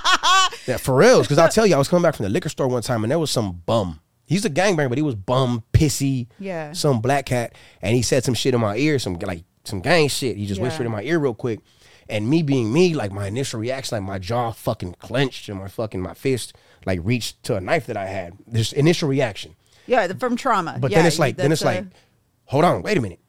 yeah, 0.68 0.76
for 0.76 0.94
reals. 0.96 1.26
Because 1.26 1.38
I'll 1.38 1.48
tell 1.48 1.66
you, 1.66 1.74
I 1.74 1.78
was 1.78 1.88
coming 1.88 2.02
back 2.02 2.14
from 2.14 2.24
the 2.24 2.30
liquor 2.30 2.48
store 2.48 2.68
one 2.68 2.82
time 2.82 3.02
and 3.04 3.10
there 3.10 3.18
was 3.18 3.30
some 3.30 3.62
bum. 3.66 4.00
He's 4.26 4.44
a 4.44 4.50
gangbanger, 4.50 4.88
but 4.90 4.98
he 4.98 5.02
was 5.02 5.14
bum, 5.14 5.64
pissy, 5.72 6.26
Yeah. 6.38 6.72
some 6.72 7.00
black 7.00 7.24
cat, 7.26 7.54
and 7.80 7.96
he 7.96 8.02
said 8.02 8.24
some 8.24 8.34
shit 8.34 8.52
in 8.54 8.60
my 8.60 8.76
ear, 8.76 8.98
some 8.98 9.14
like 9.14 9.44
some 9.64 9.80
gang 9.80 10.08
shit. 10.08 10.36
He 10.36 10.46
just 10.46 10.58
Yeah. 10.58 10.64
whispered 10.66 10.84
in 10.86 10.92
my 10.92 11.02
ear 11.02 11.18
real 11.18 11.34
quick. 11.34 11.60
And 12.10 12.28
me 12.28 12.42
being 12.42 12.72
me, 12.72 12.94
like 12.94 13.10
my 13.12 13.26
initial 13.26 13.58
reaction, 13.60 13.96
like 13.98 14.06
my 14.06 14.18
jaw 14.18 14.50
fucking 14.52 14.96
clenched 14.98 15.48
and 15.48 15.58
my 15.58 15.68
fucking 15.68 16.00
my 16.00 16.14
fist 16.14 16.52
like 16.86 17.00
reached 17.02 17.42
to 17.44 17.56
a 17.56 17.60
knife 17.60 17.86
that 17.86 17.96
I 17.96 18.06
had. 18.06 18.34
This 18.46 18.72
initial 18.72 19.08
reaction. 19.08 19.54
yeah, 19.86 20.06
the- 20.06 20.14
from 20.14 20.36
trauma. 20.36 20.76
But 20.78 20.90
yeah, 20.90 20.98
then 20.98 21.06
it's 21.06 21.18
like, 21.18 21.36
then 21.36 21.50
it's 21.52 21.62
that's 21.62 21.76
like, 21.84 21.86
hold 22.46 22.64
on, 22.64 22.82
wait 22.82 22.96
a 22.98 23.00
minute. 23.00 23.20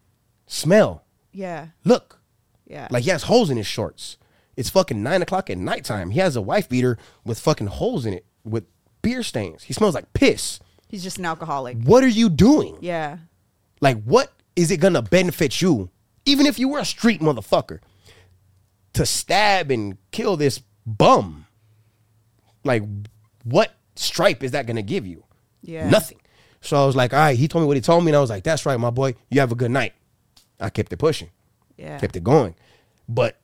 Smell. 0.47 1.03
yeah, 1.31 1.67
Look. 1.85 2.19
yeah. 2.67 2.87
Like 2.91 3.03
he 3.03 3.09
has 3.11 3.23
holes 3.23 3.49
in 3.49 3.55
his 3.57 3.67
shorts. 3.67 4.17
It's 4.59 4.69
fucking 4.69 5.01
nine 5.01 5.21
o'clock 5.21 5.49
at 5.49 5.57
nighttime. 5.57 6.09
He 6.09 6.19
has 6.19 6.35
a 6.35 6.41
wife 6.41 6.67
beater 6.67 6.97
with 7.23 7.39
fucking 7.39 7.67
holes 7.67 8.05
in 8.05 8.13
it 8.13 8.25
with 8.43 8.65
beer 9.01 9.23
stains. 9.23 9.63
He 9.63 9.71
smells 9.71 9.95
like 9.95 10.11
piss. 10.11 10.59
he's 10.89 11.01
just 11.01 11.17
an 11.17 11.23
alcoholic. 11.25 11.77
What 11.81 12.03
are 12.03 12.09
you 12.09 12.29
doing? 12.29 12.77
Yeah, 12.81 13.19
Like, 13.79 14.03
what 14.03 14.33
is 14.57 14.69
it 14.69 14.77
gonna 14.81 15.01
benefit 15.01 15.61
you, 15.61 15.89
even 16.25 16.45
if 16.45 16.59
you 16.59 16.67
were 16.67 16.79
a 16.79 16.83
street 16.85 17.21
motherfucker, 17.21 17.79
to 18.91 19.05
stab 19.05 19.71
and 19.71 19.97
kill 20.11 20.35
this 20.35 20.61
bum? 20.85 21.45
Like, 22.65 22.83
what 23.45 23.71
stripe 23.95 24.43
is 24.43 24.51
that 24.51 24.67
gonna 24.67 24.81
give 24.81 25.07
you? 25.07 25.23
Yeah. 25.61 25.89
Nothing. 25.89 26.19
So 26.59 26.83
I 26.83 26.85
was 26.85 26.97
like, 26.97 27.13
all 27.13 27.19
right, 27.19 27.37
he 27.37 27.47
told 27.47 27.63
me 27.63 27.67
what 27.67 27.77
he 27.77 27.81
told 27.81 28.03
me, 28.03 28.09
and 28.11 28.17
I 28.17 28.19
was 28.19 28.29
like, 28.29 28.43
that's 28.43 28.65
right, 28.65 28.77
my 28.77 28.89
boy. 28.89 29.15
You 29.29 29.39
have 29.39 29.53
a 29.53 29.55
good 29.55 29.71
night. 29.71 29.93
I 30.59 30.69
kept 30.69 30.91
it 30.91 30.97
pushing 30.97 31.29
yeah, 31.79 31.97
kept 31.97 32.15
it 32.17 32.23
going. 32.23 32.55
But 33.07 33.38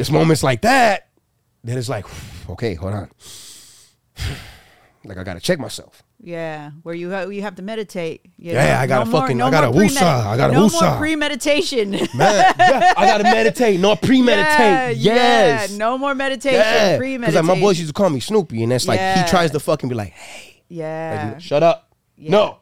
it's 0.00 0.10
moments 0.10 0.42
like 0.42 0.62
that 0.62 1.08
that 1.64 1.76
it's 1.76 1.88
like, 1.88 2.06
okay, 2.50 2.74
hold 2.74 2.94
on. 2.94 3.10
like 5.04 5.16
I 5.18 5.24
gotta 5.24 5.40
check 5.40 5.58
myself. 5.58 6.02
yeah. 6.22 6.70
Where 6.82 6.94
you 6.94 7.10
ha- 7.10 7.22
you 7.28 7.40
have 7.42 7.54
to 7.56 7.62
meditate. 7.62 8.26
you 8.36 8.52
Yeah, 8.52 8.74
know? 8.74 8.80
I 8.80 8.86
gotta 8.86 9.06
more- 9.10 9.20
fucking- 9.22 9.40
I 9.40 9.50
gotta 9.50 9.68
woosah, 9.68 10.02
I 10.26 10.36
gotta 10.36 10.52
no 10.52 10.66
woosah. 10.66 10.90
more 10.90 10.98
premeditation. 10.98 11.90
Man, 12.14 12.54
yeah, 12.58 12.94
I 12.96 13.06
gotta 13.06 13.24
meditate, 13.24 13.80
not 13.80 14.02
premeditate. 14.02 14.96
Yeah, 14.98 15.14
yes. 15.14 15.70
yeah, 15.70 15.76
no 15.78 15.96
more 15.96 16.14
meditation. 16.14 16.58
Yeah. 16.60 16.98
Premeditate. 16.98 17.20
Because 17.20 17.34
like 17.48 17.56
my 17.56 17.60
boys 17.60 17.78
used 17.78 17.88
to 17.90 17.94
call 17.94 18.10
me 18.10 18.20
Snoopy, 18.20 18.62
and 18.62 18.72
that's 18.72 18.86
like 18.86 18.98
Yeah. 18.98 19.22
he 19.24 19.28
tries 19.30 19.50
to 19.52 19.60
fucking 19.60 19.88
be 19.88 19.94
like, 19.94 20.12
hey, 20.12 20.62
Yeah, 20.68 21.30
like, 21.32 21.40
shut 21.42 21.62
up. 21.62 21.94
Yeah. 22.16 22.30
No. 22.32 22.59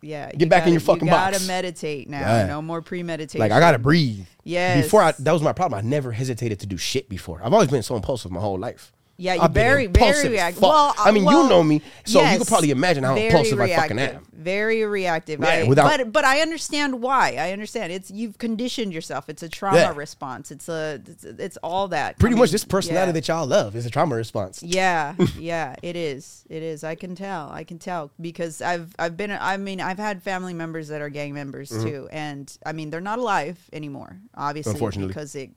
Yeah. 0.00 0.30
get 0.32 0.48
back 0.48 0.66
in 0.66 0.72
your 0.72 0.80
fucking 0.80 1.08
box. 1.08 1.10
you 1.10 1.10
gotta 1.10 1.36
box. 1.36 1.46
meditate 1.46 2.08
now. 2.08 2.20
Yeah. 2.20 2.46
No 2.46 2.62
more 2.62 2.82
premeditation. 2.82 3.40
Like 3.40 3.52
I 3.52 3.60
gotta 3.60 3.78
breathe. 3.78 4.26
Yeah. 4.44 4.80
Before 4.80 5.02
I 5.02 5.12
that 5.18 5.32
was 5.32 5.42
my 5.42 5.52
problem. 5.52 5.78
I 5.78 5.88
never 5.88 6.12
hesitated 6.12 6.60
to 6.60 6.66
do 6.66 6.76
shit 6.76 7.08
before. 7.08 7.40
I've 7.42 7.52
always 7.52 7.70
been 7.70 7.82
so 7.82 7.96
impulsive 7.96 8.30
my 8.30 8.40
whole 8.40 8.58
life. 8.58 8.92
Yeah, 9.20 9.34
you 9.34 9.40
I've 9.40 9.52
been 9.52 9.64
very, 9.64 9.84
impulsive 9.86 10.22
very 10.22 10.34
reactive. 10.34 10.62
Well, 10.62 10.94
I 10.96 11.10
mean, 11.10 11.24
well, 11.24 11.42
you 11.42 11.48
know 11.48 11.64
me, 11.64 11.82
so 12.04 12.20
you 12.20 12.24
yes, 12.24 12.38
could 12.38 12.46
probably 12.46 12.70
imagine 12.70 13.02
how 13.02 13.16
impulsive 13.16 13.58
I 13.60 13.74
fucking 13.74 13.96
reactive, 13.96 14.16
am. 14.18 14.26
Very 14.32 14.84
reactive. 14.84 15.40
Yeah, 15.40 15.48
I, 15.48 15.62
without- 15.64 15.98
but 15.98 16.12
but 16.12 16.24
I 16.24 16.40
understand 16.40 17.02
why. 17.02 17.34
I 17.36 17.50
understand. 17.50 17.92
It's 17.92 18.12
you've 18.12 18.38
conditioned 18.38 18.92
yourself. 18.92 19.28
It's 19.28 19.42
a 19.42 19.48
trauma 19.48 19.78
Yeah. 19.78 19.92
response. 19.96 20.52
It's 20.52 20.68
a 20.68 21.02
it's, 21.04 21.24
it's 21.24 21.56
all 21.64 21.88
that. 21.88 22.20
Pretty 22.20 22.36
I 22.36 22.38
much 22.38 22.52
this 22.52 22.64
personality 22.64 23.08
yeah. 23.08 23.12
that 23.14 23.26
y'all 23.26 23.46
love 23.46 23.74
is 23.74 23.86
a 23.86 23.90
trauma 23.90 24.14
response. 24.14 24.62
Yeah, 24.62 25.16
yeah, 25.36 25.74
it 25.82 25.96
is. 25.96 26.44
It 26.48 26.62
is. 26.62 26.84
I 26.84 26.94
can 26.94 27.16
tell. 27.16 27.50
I 27.50 27.64
can 27.64 27.80
tell 27.80 28.12
because 28.20 28.62
I've 28.62 28.94
I've 29.00 29.16
been. 29.16 29.32
I 29.32 29.56
mean, 29.56 29.80
I've 29.80 29.98
had 29.98 30.22
family 30.22 30.54
members 30.54 30.86
that 30.88 31.00
are 31.00 31.08
gang 31.08 31.34
members 31.34 31.72
mm-hmm. 31.72 31.88
too, 31.88 32.08
and 32.12 32.56
I 32.64 32.70
mean, 32.72 32.90
they're 32.90 33.00
not 33.00 33.18
alive 33.18 33.58
anymore, 33.72 34.20
obviously, 34.36 34.74
Unfortunately. 34.74 35.08
because 35.08 35.34
it 35.34 35.50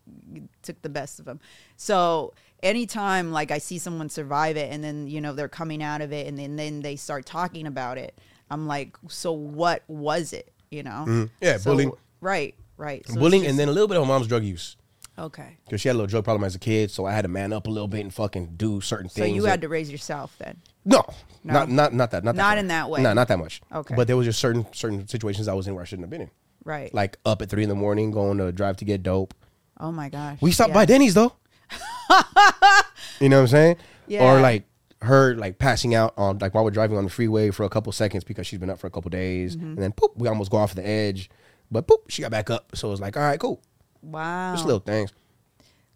took 0.64 0.82
the 0.82 0.90
best 0.90 1.20
of 1.20 1.26
them. 1.26 1.40
So 1.78 2.34
anytime 2.64 3.32
like 3.32 3.52
I 3.52 3.58
see 3.58 3.78
someone 3.80 4.10
survive 4.10 4.58
it, 4.58 4.72
and 4.72 4.84
then 4.84 5.08
you 5.08 5.22
know 5.22 5.34
they're 5.34 5.48
coming 5.50 5.82
out 5.84 6.02
of 6.02 6.12
it, 6.14 6.28
and 6.28 6.38
then 6.38 6.56
then 6.56 6.82
they 6.82 6.96
start 6.96 7.26
talking 7.26 7.68
about 7.68 7.98
it, 7.98 8.20
I'm 8.50 8.68
like, 8.68 8.96
so 9.08 9.32
what 9.32 9.84
was 9.88 10.34
it? 10.34 10.52
You 10.70 10.84
know? 10.84 11.06
Mm-hmm. 11.08 11.24
Yeah, 11.42 11.58
So- 11.58 11.72
bullying. 11.72 11.92
Right. 12.22 12.56
Right. 12.78 13.08
So 13.08 13.16
Bullying 13.20 13.44
just- 13.44 13.50
and 13.52 13.60
then 13.60 13.68
a 13.68 13.72
little 13.72 13.88
bit 13.88 13.98
of 13.98 14.08
mom's 14.08 14.28
drug 14.28 14.44
use. 14.44 14.76
okay. 15.20 15.58
Because 15.66 15.82
she 15.82 15.88
had 15.88 15.94
a 15.94 15.98
little 15.98 16.08
drug 16.08 16.24
problem 16.24 16.44
as 16.44 16.56
a 16.56 16.60
kid, 16.60 16.90
so 16.92 17.06
I 17.06 17.14
had 17.14 17.24
to 17.24 17.28
man 17.28 17.54
up 17.54 17.68
a 17.68 17.70
little 17.70 17.88
bit 17.88 18.00
and 18.02 18.14
fucking 18.14 18.54
do 18.58 18.82
certain 18.82 19.10
So 19.10 19.22
things. 19.22 19.36
you 19.36 19.42
that- 19.44 19.50
had 19.50 19.62
to 19.62 19.70
raise 19.70 19.92
yourself 19.92 20.36
then. 20.40 20.58
No, 20.86 21.04
No? 21.44 21.54
not 21.54 21.70
not 21.70 21.94
not 21.94 22.12
that. 22.12 22.24
Not, 22.24 22.36
that 22.36 22.42
Not 22.42 22.50
far. 22.54 22.58
in 22.58 22.68
that 22.70 22.90
way. 22.90 23.02
No, 23.04 23.14
not 23.14 23.28
that 23.28 23.38
much. 23.38 23.62
Okay. 23.72 23.94
But 23.96 24.08
there 24.08 24.18
was 24.18 24.26
just 24.26 24.40
certain 24.40 24.66
certain 24.74 25.08
situations 25.08 25.48
I 25.48 25.54
was 25.54 25.68
in 25.68 25.76
where 25.76 25.84
I 25.84 25.86
shouldn't 25.86 26.06
have 26.06 26.10
been 26.10 26.22
in. 26.22 26.32
Right. 26.64 26.92
Like 26.94 27.18
up 27.26 27.42
at 27.44 27.50
three 27.50 27.62
in 27.64 27.70
the 27.70 27.76
morning, 27.76 28.10
going 28.12 28.38
to 28.40 28.52
drive 28.52 28.78
to 28.78 28.86
get 28.86 29.04
dope. 29.04 29.34
oh 29.80 29.92
my 29.92 30.10
gosh. 30.10 30.40
We 30.42 30.52
stopped 30.52 30.70
Yeah. 30.70 30.74
by 30.76 30.86
Denny's 30.86 31.14
though. 31.14 31.34
you 33.20 33.30
know 33.30 33.38
what 33.38 33.42
I'm 33.44 33.48
saying? 33.48 33.78
Yeah. 34.08 34.24
Or 34.26 34.40
like 34.42 34.66
her 35.02 35.36
like 35.36 35.58
passing 35.58 35.96
out 35.96 36.14
on 36.18 36.38
like 36.40 36.54
while 36.54 36.64
we're 36.64 36.72
driving 36.72 36.98
on 36.98 37.04
the 37.04 37.10
freeway 37.10 37.50
for 37.52 37.64
a 37.64 37.70
couple 37.70 37.92
seconds 37.92 38.24
because 38.24 38.46
she's 38.46 38.60
been 38.60 38.70
up 38.70 38.80
for 38.80 38.88
a 38.88 38.92
couple 38.92 39.10
days, 39.10 39.56
Mm-hmm. 39.56 39.66
and 39.68 39.78
then 39.78 39.92
poop, 39.92 40.12
we 40.16 40.28
almost 40.28 40.52
go 40.52 40.58
off 40.58 40.76
the 40.76 40.86
edge, 40.86 41.30
but 41.72 41.88
poop, 41.88 42.10
she 42.10 42.22
got 42.22 42.32
back 42.32 42.50
up. 42.50 42.76
So 42.76 42.88
it 42.90 42.92
was 42.92 43.02
like, 43.02 43.18
all 43.18 43.24
right, 43.24 43.40
cool. 43.40 43.62
Wow. 44.02 44.54
Just 44.54 44.66
little 44.66 44.80
things. 44.80 45.12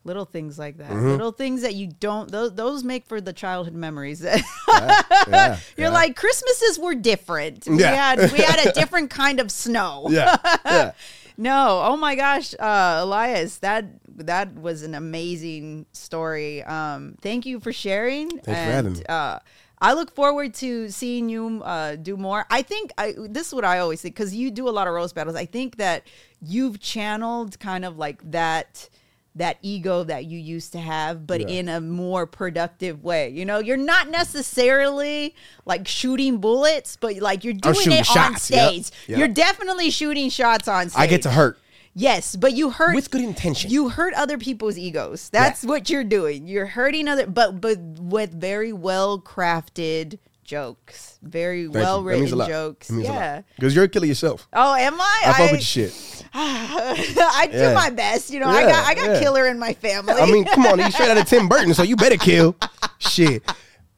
little 0.04 0.26
things 0.26 0.58
like 0.60 0.78
that. 0.78 0.90
Mm-hmm. 0.92 1.08
Little 1.10 1.32
things 1.32 1.62
that 1.64 1.74
you 1.76 1.88
don't 2.00 2.32
those 2.32 2.54
those 2.56 2.84
make 2.84 3.06
for 3.08 3.20
the 3.22 3.34
childhood 3.34 3.74
memories. 3.76 4.26
Yeah, 4.68 5.02
yeah, 5.30 5.58
You're 5.78 5.88
yeah. 5.88 5.94
like 5.94 6.16
Christmases 6.18 6.78
were 6.78 6.96
different. 6.96 7.66
We 7.66 7.82
had 7.82 8.20
we 8.34 8.40
had 8.40 8.66
a 8.68 8.74
different 8.74 9.10
kind 9.10 9.40
of 9.40 9.50
snow. 9.50 10.08
yeah, 10.10 10.36
yeah. 10.66 10.92
No, 11.38 11.82
oh 11.84 11.98
my 11.98 12.16
gosh, 12.16 12.54
uh, 12.60 13.00
Elias, 13.02 13.58
that 13.60 13.86
that 14.18 14.56
was 14.56 14.84
an 14.84 14.96
amazing 14.96 15.86
story. 15.92 16.64
Um, 16.64 17.16
thank 17.22 17.46
you 17.46 17.60
for 17.60 17.74
sharing. 17.74 18.40
for 18.40 18.52
having 18.52 18.94
me. 18.94 19.04
Uh, 19.08 19.40
I 19.82 19.94
look 19.94 20.16
forward 20.16 20.54
to 20.56 20.90
seeing 20.90 21.28
you 21.30 21.62
uh, 21.64 21.98
do 21.98 22.16
more. 22.16 22.46
I 22.50 22.62
think 22.62 22.92
I, 22.98 23.14
this 23.18 23.48
is 23.48 23.54
what 23.54 23.66
I 23.66 23.80
always 23.80 24.02
think 24.02 24.16
because 24.16 24.34
you 24.34 24.50
do 24.50 24.70
a 24.70 24.72
lot 24.72 24.88
of 24.88 24.94
roast 24.94 25.16
battles. 25.16 25.36
I 25.36 25.46
think 25.46 25.78
that 25.78 26.08
you've 26.42 26.80
channeled 26.80 27.60
kind 27.60 27.84
of 27.84 27.98
like 27.98 28.32
that 28.32 28.90
that 29.36 29.58
ego 29.62 30.04
that 30.06 30.26
you 30.26 30.40
used 30.40 30.72
to 30.72 30.80
have, 30.80 31.28
but 31.28 31.42
Yeah. 31.42 31.48
in 31.60 31.70
a 31.70 31.82
more 31.82 32.26
productive 32.26 33.04
way. 33.04 33.30
You 33.30 33.44
know, 33.46 33.60
you're 33.60 33.76
not 33.76 34.10
necessarily 34.10 35.36
like 35.66 35.88
shooting 35.88 36.38
bullets, 36.38 36.98
but 37.00 37.18
like 37.18 37.44
you're 37.44 37.54
doing 37.54 37.92
it 37.92 37.98
on 37.98 38.04
shots. 38.04 38.50
Yep. 38.50 38.70
stage. 38.70 38.92
Yep. 39.08 39.20
You're 39.20 39.28
definitely 39.28 39.90
shooting 39.90 40.30
shots 40.30 40.68
on 40.68 40.90
stage. 40.90 41.00
I 41.02 41.08
get 41.08 41.22
to 41.24 41.32
hurt. 41.32 41.58
Yes, 41.98 42.36
but 42.36 42.52
you 42.54 42.72
hurt 42.72 42.94
With 42.94 43.10
good 43.10 43.22
intention. 43.22 43.72
You 43.72 43.88
hurt 43.90 44.14
other 44.16 44.38
people's 44.38 44.78
egos. 44.78 45.30
That's 45.30 45.64
what 45.64 45.90
you're 45.90 46.04
doing. 46.04 46.46
You're 46.46 46.66
hurting 46.66 47.08
other, 47.08 47.26
but 47.26 47.62
but 47.62 47.78
with 47.80 48.34
very 48.34 48.74
well 48.74 49.18
crafted 49.20 50.20
jokes, 50.46 51.20
very 51.22 51.68
well 51.68 52.02
you. 52.02 52.10
That 52.10 52.20
means 52.20 52.32
a 52.32 52.36
written 52.38 52.52
jokes. 52.52 52.92
Yeah. 52.92 53.42
Because 53.56 53.76
you're 53.76 53.84
a 53.86 53.90
killer 53.90 54.06
yourself. 54.06 54.48
Oh, 54.54 54.74
am 54.76 55.00
I? 55.00 55.22
I 55.26 55.34
fuck 55.34 55.52
with 55.52 55.76
your 55.76 55.90
shit. 55.90 56.26
I 56.34 57.50
do 57.52 57.58
Yeah. 57.58 57.74
my 57.74 57.90
best. 57.90 58.32
You 58.32 58.40
know, 58.40 58.48
I 58.48 58.64
got 58.64 58.88
I 58.88 58.94
got 58.96 59.10
yeah. 59.10 59.20
killer 59.20 59.48
in 59.48 59.60
my 59.60 59.74
family. 59.74 60.14
I 60.14 60.26
mean, 60.26 60.46
come 60.46 60.66
on, 60.68 60.80
you 60.80 60.90
straight 60.92 61.10
out 61.10 61.18
of 61.18 61.26
Tim 61.28 61.50
Burton, 61.50 61.74
so 61.74 61.84
you 61.84 61.96
better 61.96 62.18
kill. 62.18 62.56
Shit. 63.00 63.44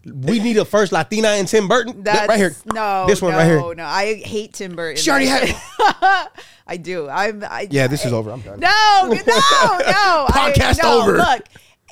We 0.05 0.39
need 0.39 0.55
a 0.57 0.63
first 0.63 0.93
Latina 0.93 1.29
and 1.29 1.47
Tim 1.47 1.67
Burton. 1.67 2.03
That 2.03 2.13
that's 2.13 2.29
right 2.29 2.37
here. 2.37 2.55
No, 2.65 3.05
This 3.07 3.21
one 3.21 3.33
no, 3.33 3.37
right 3.37 3.45
here. 3.45 3.75
No, 3.75 3.83
I 3.85 4.15
hate 4.15 4.53
Tim 4.53 4.73
Burton. 4.73 4.95
She 5.01 5.09
already 5.09 5.29
I, 5.29 5.45
had 5.45 6.29
I 6.67 6.77
do. 6.77 7.09
I'm. 7.09 7.43
I, 7.43 7.67
Yeah, 7.69 7.87
this 7.87 8.05
is 8.05 8.13
over. 8.13 8.31
I'm 8.31 8.41
done. 8.41 8.59
No, 8.59 8.69
no, 9.03 9.09
no. 9.09 9.15
I- 9.25 10.53
Podcast 10.53 10.81
no, 10.81 11.01
over. 11.01 11.17
Look, 11.17 11.43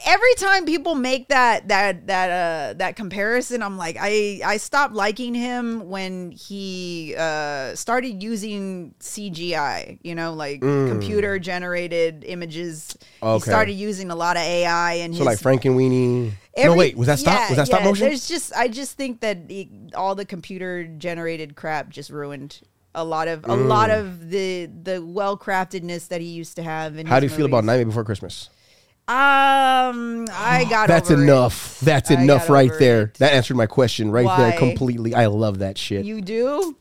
every 0.06 0.34
time 0.36 0.66
people 0.66 0.96
make 0.96 1.30
that 1.30 1.68
that 1.70 2.08
that 2.08 2.30
uh 2.30 2.74
that 2.76 2.96
comparison, 2.96 3.62
I'm 3.64 3.78
like, 3.78 3.98
I 4.00 4.42
I 4.46 4.58
stopped 4.58 4.94
liking 4.94 5.34
him 5.34 5.90
when 5.90 6.32
he 6.32 7.16
uh 7.18 7.76
started 7.76 8.22
using 8.22 8.94
CGI. 9.00 10.00
You 10.04 10.16
know, 10.16 10.34
like 10.34 10.62
computer 10.62 11.40
generated 11.40 12.24
images. 12.26 12.98
He 13.02 13.26
Mm. 13.26 13.42
Started 13.42 13.74
using 13.74 14.12
a 14.12 14.16
lot 14.16 14.38
of 14.38 14.44
AI 14.44 14.94
and 14.96 15.14
So 15.14 15.20
his 15.20 15.26
like 15.26 15.40
Frankenweenie. 15.40 16.32
and 16.56 16.66
no, 16.72 16.76
wait, 16.76 16.96
was 16.98 17.08
that 17.08 17.20
stop? 17.20 17.34
yeah, 17.40 17.48
was 17.50 17.58
that 17.58 17.66
stop 17.68 17.82
yeah, 17.82 17.86
motion? 17.88 18.08
There's 18.08 18.28
just 18.28 18.54
I 18.56 18.68
just 18.68 18.96
think 18.98 19.22
that 19.22 19.38
all 19.96 20.16
the 20.16 20.26
computer 20.26 20.84
generated 20.86 21.56
crap 21.56 21.90
just 21.90 22.10
ruined 22.10 22.62
a 22.94 23.04
lot 23.04 23.28
of 23.28 23.44
a 23.46 23.56
lot 23.56 23.90
Mm. 23.90 24.00
of 24.00 24.30
the 24.30 24.70
the 24.84 25.04
well 25.04 25.38
craftedness 25.38 26.08
that 26.10 26.22
he 26.22 26.28
used 26.28 26.56
to 26.58 26.64
have. 26.64 26.98
In 26.98 27.08
How 27.08 27.20
do 27.20 27.26
you 27.26 27.30
his 27.30 27.36
feel 27.38 27.46
about 27.46 27.64
movies. 27.64 27.68
Nightmare 27.68 27.86
Before 27.88 28.04
Christmas? 28.06 28.50
Um, 29.08 30.26
I 30.32 30.66
got 30.70 30.88
That's 30.88 31.12
over 31.12 31.20
it. 31.22 31.24
enough. 31.24 31.80
That's 31.82 32.10
I 32.12 32.22
enough 32.22 32.50
right 32.50 32.72
there. 32.80 33.04
it. 33.04 33.14
That 33.16 33.34
answered 33.34 33.56
my 33.58 33.68
question 33.68 34.10
right 34.12 34.38
there 34.38 34.58
completely. 34.58 35.14
I 35.14 35.28
love 35.28 35.60
that 35.60 35.78
shit. 35.78 36.06
You 36.06 36.22
do. 36.22 36.76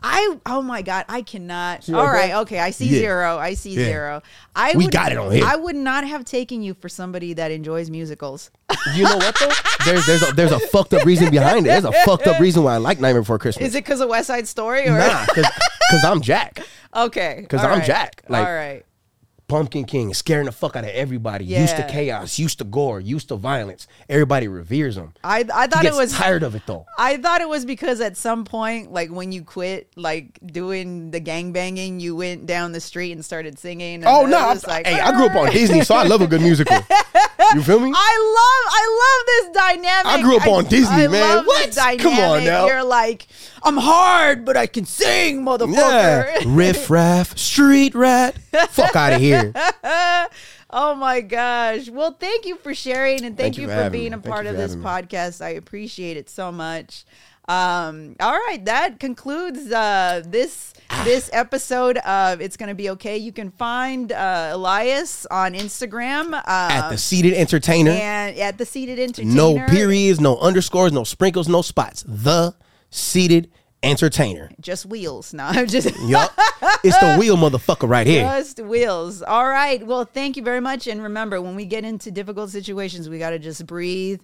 I 0.00 0.36
oh 0.46 0.62
my 0.62 0.82
god 0.82 1.06
I 1.08 1.22
cannot. 1.22 1.82
See 1.82 1.92
All 1.92 2.04
right 2.04 2.12
right, 2.12 2.26
there? 2.28 2.36
okay, 2.38 2.60
I 2.60 2.70
see 2.70 2.86
Yeah. 2.86 2.98
zero. 3.00 3.36
I 3.36 3.54
see 3.54 3.70
Yeah. 3.70 3.84
zero. 3.86 4.22
I 4.54 4.76
We 4.76 4.84
would, 4.84 4.92
got 4.92 5.10
it 5.10 5.18
on 5.18 5.32
here. 5.32 5.44
I 5.44 5.56
would 5.56 5.74
not 5.74 6.06
have 6.06 6.24
taken 6.24 6.62
you 6.62 6.74
for 6.74 6.88
somebody 6.88 7.32
that 7.34 7.50
enjoys 7.50 7.90
musicals. 7.90 8.50
You 8.94 9.04
know 9.04 9.16
what 9.16 9.36
though? 9.40 9.50
There's 9.84 10.06
there's 10.06 10.22
a, 10.22 10.32
there's 10.34 10.52
a 10.52 10.60
fucked 10.60 10.94
up 10.94 11.04
reason 11.04 11.30
behind 11.30 11.66
it. 11.66 11.70
There's 11.70 11.84
a 11.84 11.92
fucked 12.04 12.28
up 12.28 12.38
reason 12.40 12.62
why 12.62 12.74
I 12.74 12.76
like 12.76 13.00
Nightmare 13.00 13.22
Before 13.22 13.38
Christmas. 13.40 13.68
Is 13.70 13.74
it 13.74 13.84
because 13.84 14.00
of 14.00 14.08
West 14.08 14.28
Side 14.28 14.46
Story 14.46 14.86
or 14.88 14.96
Nah, 14.98 15.24
because 15.34 16.04
I'm 16.04 16.20
Jack. 16.20 16.60
Okay, 16.96 17.40
because 17.42 17.62
I'm 17.62 17.78
right. 17.80 17.84
Jack, 17.86 18.22
like- 18.28 18.46
all 18.46 18.52
right. 18.54 18.82
Pumpkin 19.48 19.84
King, 19.86 20.12
scaring 20.12 20.44
the 20.44 20.52
fuck 20.52 20.76
out 20.76 20.84
of 20.84 20.90
everybody. 20.90 21.46
Used 21.46 21.76
to 21.76 21.82
chaos, 21.88 22.38
used 22.38 22.58
to 22.58 22.64
gore, 22.64 23.00
used 23.00 23.28
to 23.28 23.36
violence. 23.36 23.86
Everybody 24.08 24.46
reveres 24.46 24.96
him. 24.98 25.14
I 25.24 25.46
I 25.52 25.66
thought 25.66 25.86
it 25.86 25.94
was 25.94 26.12
tired 26.12 26.42
of 26.42 26.54
it 26.54 26.62
though. 26.66 26.84
I 26.98 27.16
thought 27.16 27.40
it 27.40 27.48
was 27.48 27.64
because 27.64 28.02
at 28.02 28.16
some 28.18 28.44
point, 28.44 28.92
like 28.92 29.10
when 29.10 29.32
you 29.32 29.42
quit, 29.42 29.90
like 29.96 30.38
doing 30.44 31.10
the 31.12 31.20
gang 31.20 31.52
banging, 31.52 31.98
you 31.98 32.14
went 32.14 32.44
down 32.44 32.72
the 32.72 32.80
street 32.80 33.12
and 33.12 33.24
started 33.24 33.58
singing. 33.58 33.96
and 33.96 34.04
Oh 34.06 34.26
no! 34.26 34.48
was 34.48 34.64
I'm- 34.64 34.70
like, 34.76 34.86
hey, 34.86 35.00
I 35.00 35.12
grew 35.12 35.26
up 35.26 35.34
on 35.34 35.50
Disney, 35.50 35.82
so 35.82 35.94
I 35.94 36.02
love 36.04 36.20
a 36.20 36.26
good 36.26 36.42
musical. 36.42 36.76
You 37.54 37.62
feel 37.62 37.80
me? 37.80 37.92
I 37.94 38.14
love, 38.38 38.72
I 38.74 38.84
love 39.02 39.26
this 39.26 39.62
dynamic. 39.62 40.06
I 40.06 40.22
grew 40.22 40.36
up 40.36 40.46
on 40.46 40.64
Disney, 40.66 41.04
I 41.04 41.08
man. 41.08 41.36
love 41.36 41.46
What? 41.46 41.76
Come 41.98 42.12
on 42.14 42.38
dynamic. 42.38 42.44
now. 42.44 42.66
You're 42.66 42.84
like, 42.84 43.26
I'm 43.62 43.76
hard, 43.76 44.44
but 44.44 44.56
I 44.56 44.66
can 44.66 44.84
sing, 44.84 45.42
motherfucker. 45.44 45.72
Yeah, 45.74 46.38
riff 46.46 46.90
raff, 46.90 47.36
street 47.38 47.94
rat. 47.94 48.36
Fuck 48.70 48.94
out 48.96 49.12
of 49.14 49.20
here. 49.20 49.52
oh 50.70 50.94
my 50.94 51.20
gosh. 51.20 51.88
Well, 51.88 52.12
thank 52.12 52.46
you 52.46 52.56
for 52.56 52.74
sharing 52.74 53.24
and 53.24 53.36
thank, 53.36 53.54
Thank 53.54 53.58
you 53.58 53.68
for 53.68 53.84
for 53.84 53.90
being 53.90 54.04
me. 54.12 54.18
a 54.18 54.20
Thank 54.20 54.26
part 54.26 54.46
of 54.46 54.56
this 54.56 54.74
me. 54.74 54.84
podcast. 54.84 55.42
I 55.44 55.50
appreciate 55.50 56.16
it 56.16 56.28
so 56.28 56.52
much. 56.52 57.04
Um, 57.48 58.14
all 58.20 58.32
right, 58.32 58.62
that 58.66 59.00
concludes 59.00 59.72
uh, 59.72 60.22
this 60.26 60.74
this 61.04 61.30
episode 61.32 61.96
of 61.98 62.40
It's 62.42 62.56
Gonna 62.58 62.74
Be 62.74 62.90
Okay. 62.90 63.16
You 63.16 63.32
can 63.32 63.50
find 63.50 64.12
uh, 64.12 64.50
Elias 64.52 65.24
on 65.30 65.54
Instagram 65.54 66.34
uh, 66.34 66.42
At 66.46 66.90
the 66.90 66.98
seated 66.98 67.32
entertainer. 67.34 67.92
and 67.92 68.36
at 68.38 68.58
the 68.58 68.66
Seated 68.66 68.98
Entertainer. 68.98 69.34
No 69.34 69.66
periods, 69.66 70.20
no 70.20 70.36
underscores, 70.38 70.92
no 70.92 71.04
sprinkles, 71.04 71.48
no 71.48 71.62
spots. 71.62 72.04
The 72.06 72.54
seated 72.90 73.50
entertainer. 73.82 74.50
Just 74.60 74.86
wheels. 74.86 75.32
No, 75.32 75.44
I'm 75.44 75.66
just 75.66 75.88
Yup. 76.02 76.32
it's 76.84 76.98
the 76.98 77.16
wheel 77.18 77.36
motherfucker 77.36 77.88
right 77.88 78.06
here. 78.06 78.22
Just 78.24 78.60
wheels. 78.60 79.22
All 79.22 79.48
right. 79.48 79.84
Well, 79.86 80.04
thank 80.04 80.36
you 80.36 80.42
very 80.42 80.60
much. 80.60 80.86
And 80.86 81.02
remember, 81.02 81.40
when 81.40 81.54
we 81.54 81.64
get 81.64 81.84
into 81.84 82.10
difficult 82.10 82.50
situations, 82.50 83.08
we 83.08 83.18
got 83.18 83.30
to 83.30 83.38
just 83.38 83.66
breathe, 83.66 84.20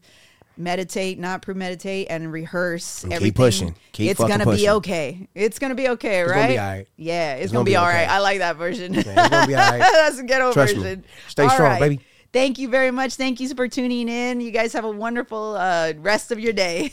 meditate, 0.56 1.18
not 1.18 1.42
premeditate, 1.42 2.06
and 2.10 2.32
rehearse. 2.32 3.04
And 3.04 3.14
keep 3.18 3.34
pushing. 3.34 3.74
Keep 3.92 4.12
it's 4.12 4.20
gonna 4.20 4.46
be 4.46 4.68
okay. 4.68 5.28
It's 5.34 5.58
gonna 5.58 5.74
be 5.74 5.88
okay, 5.90 6.22
right? 6.22 6.34
gonna 6.34 6.48
be 6.48 6.58
all 6.58 6.66
right. 6.66 6.88
Yeah, 6.96 7.34
it's, 7.34 7.44
It's 7.44 7.52
gonna, 7.52 7.58
gonna 7.58 7.64
be, 7.64 7.70
be 7.72 7.76
all 7.76 7.86
okay. 7.86 7.96
right. 7.98 8.08
I 8.08 8.18
like 8.20 8.38
that 8.38 8.56
version. 8.56 8.94
it's 8.94 9.04
gonna 9.04 9.46
be 9.46 9.54
all 9.54 9.70
right. 9.70 9.78
That's 9.92 10.18
a 10.18 10.22
ghetto 10.22 10.52
Trust 10.52 10.76
me. 10.76 10.82
version. 10.82 11.04
Stay 11.28 11.42
All 11.44 11.50
strong, 11.50 11.78
baby. 11.78 12.00
Thank 12.32 12.58
you 12.58 12.68
very 12.68 12.90
much. 12.90 13.14
Thank 13.14 13.38
you 13.38 13.48
for 13.54 13.68
tuning 13.68 14.08
in. 14.08 14.40
You 14.40 14.50
guys 14.50 14.72
have 14.72 14.84
a 14.84 14.90
wonderful 14.90 15.54
uh, 15.56 15.92
rest 15.98 16.32
of 16.32 16.40
your 16.40 16.52
day. 16.52 16.92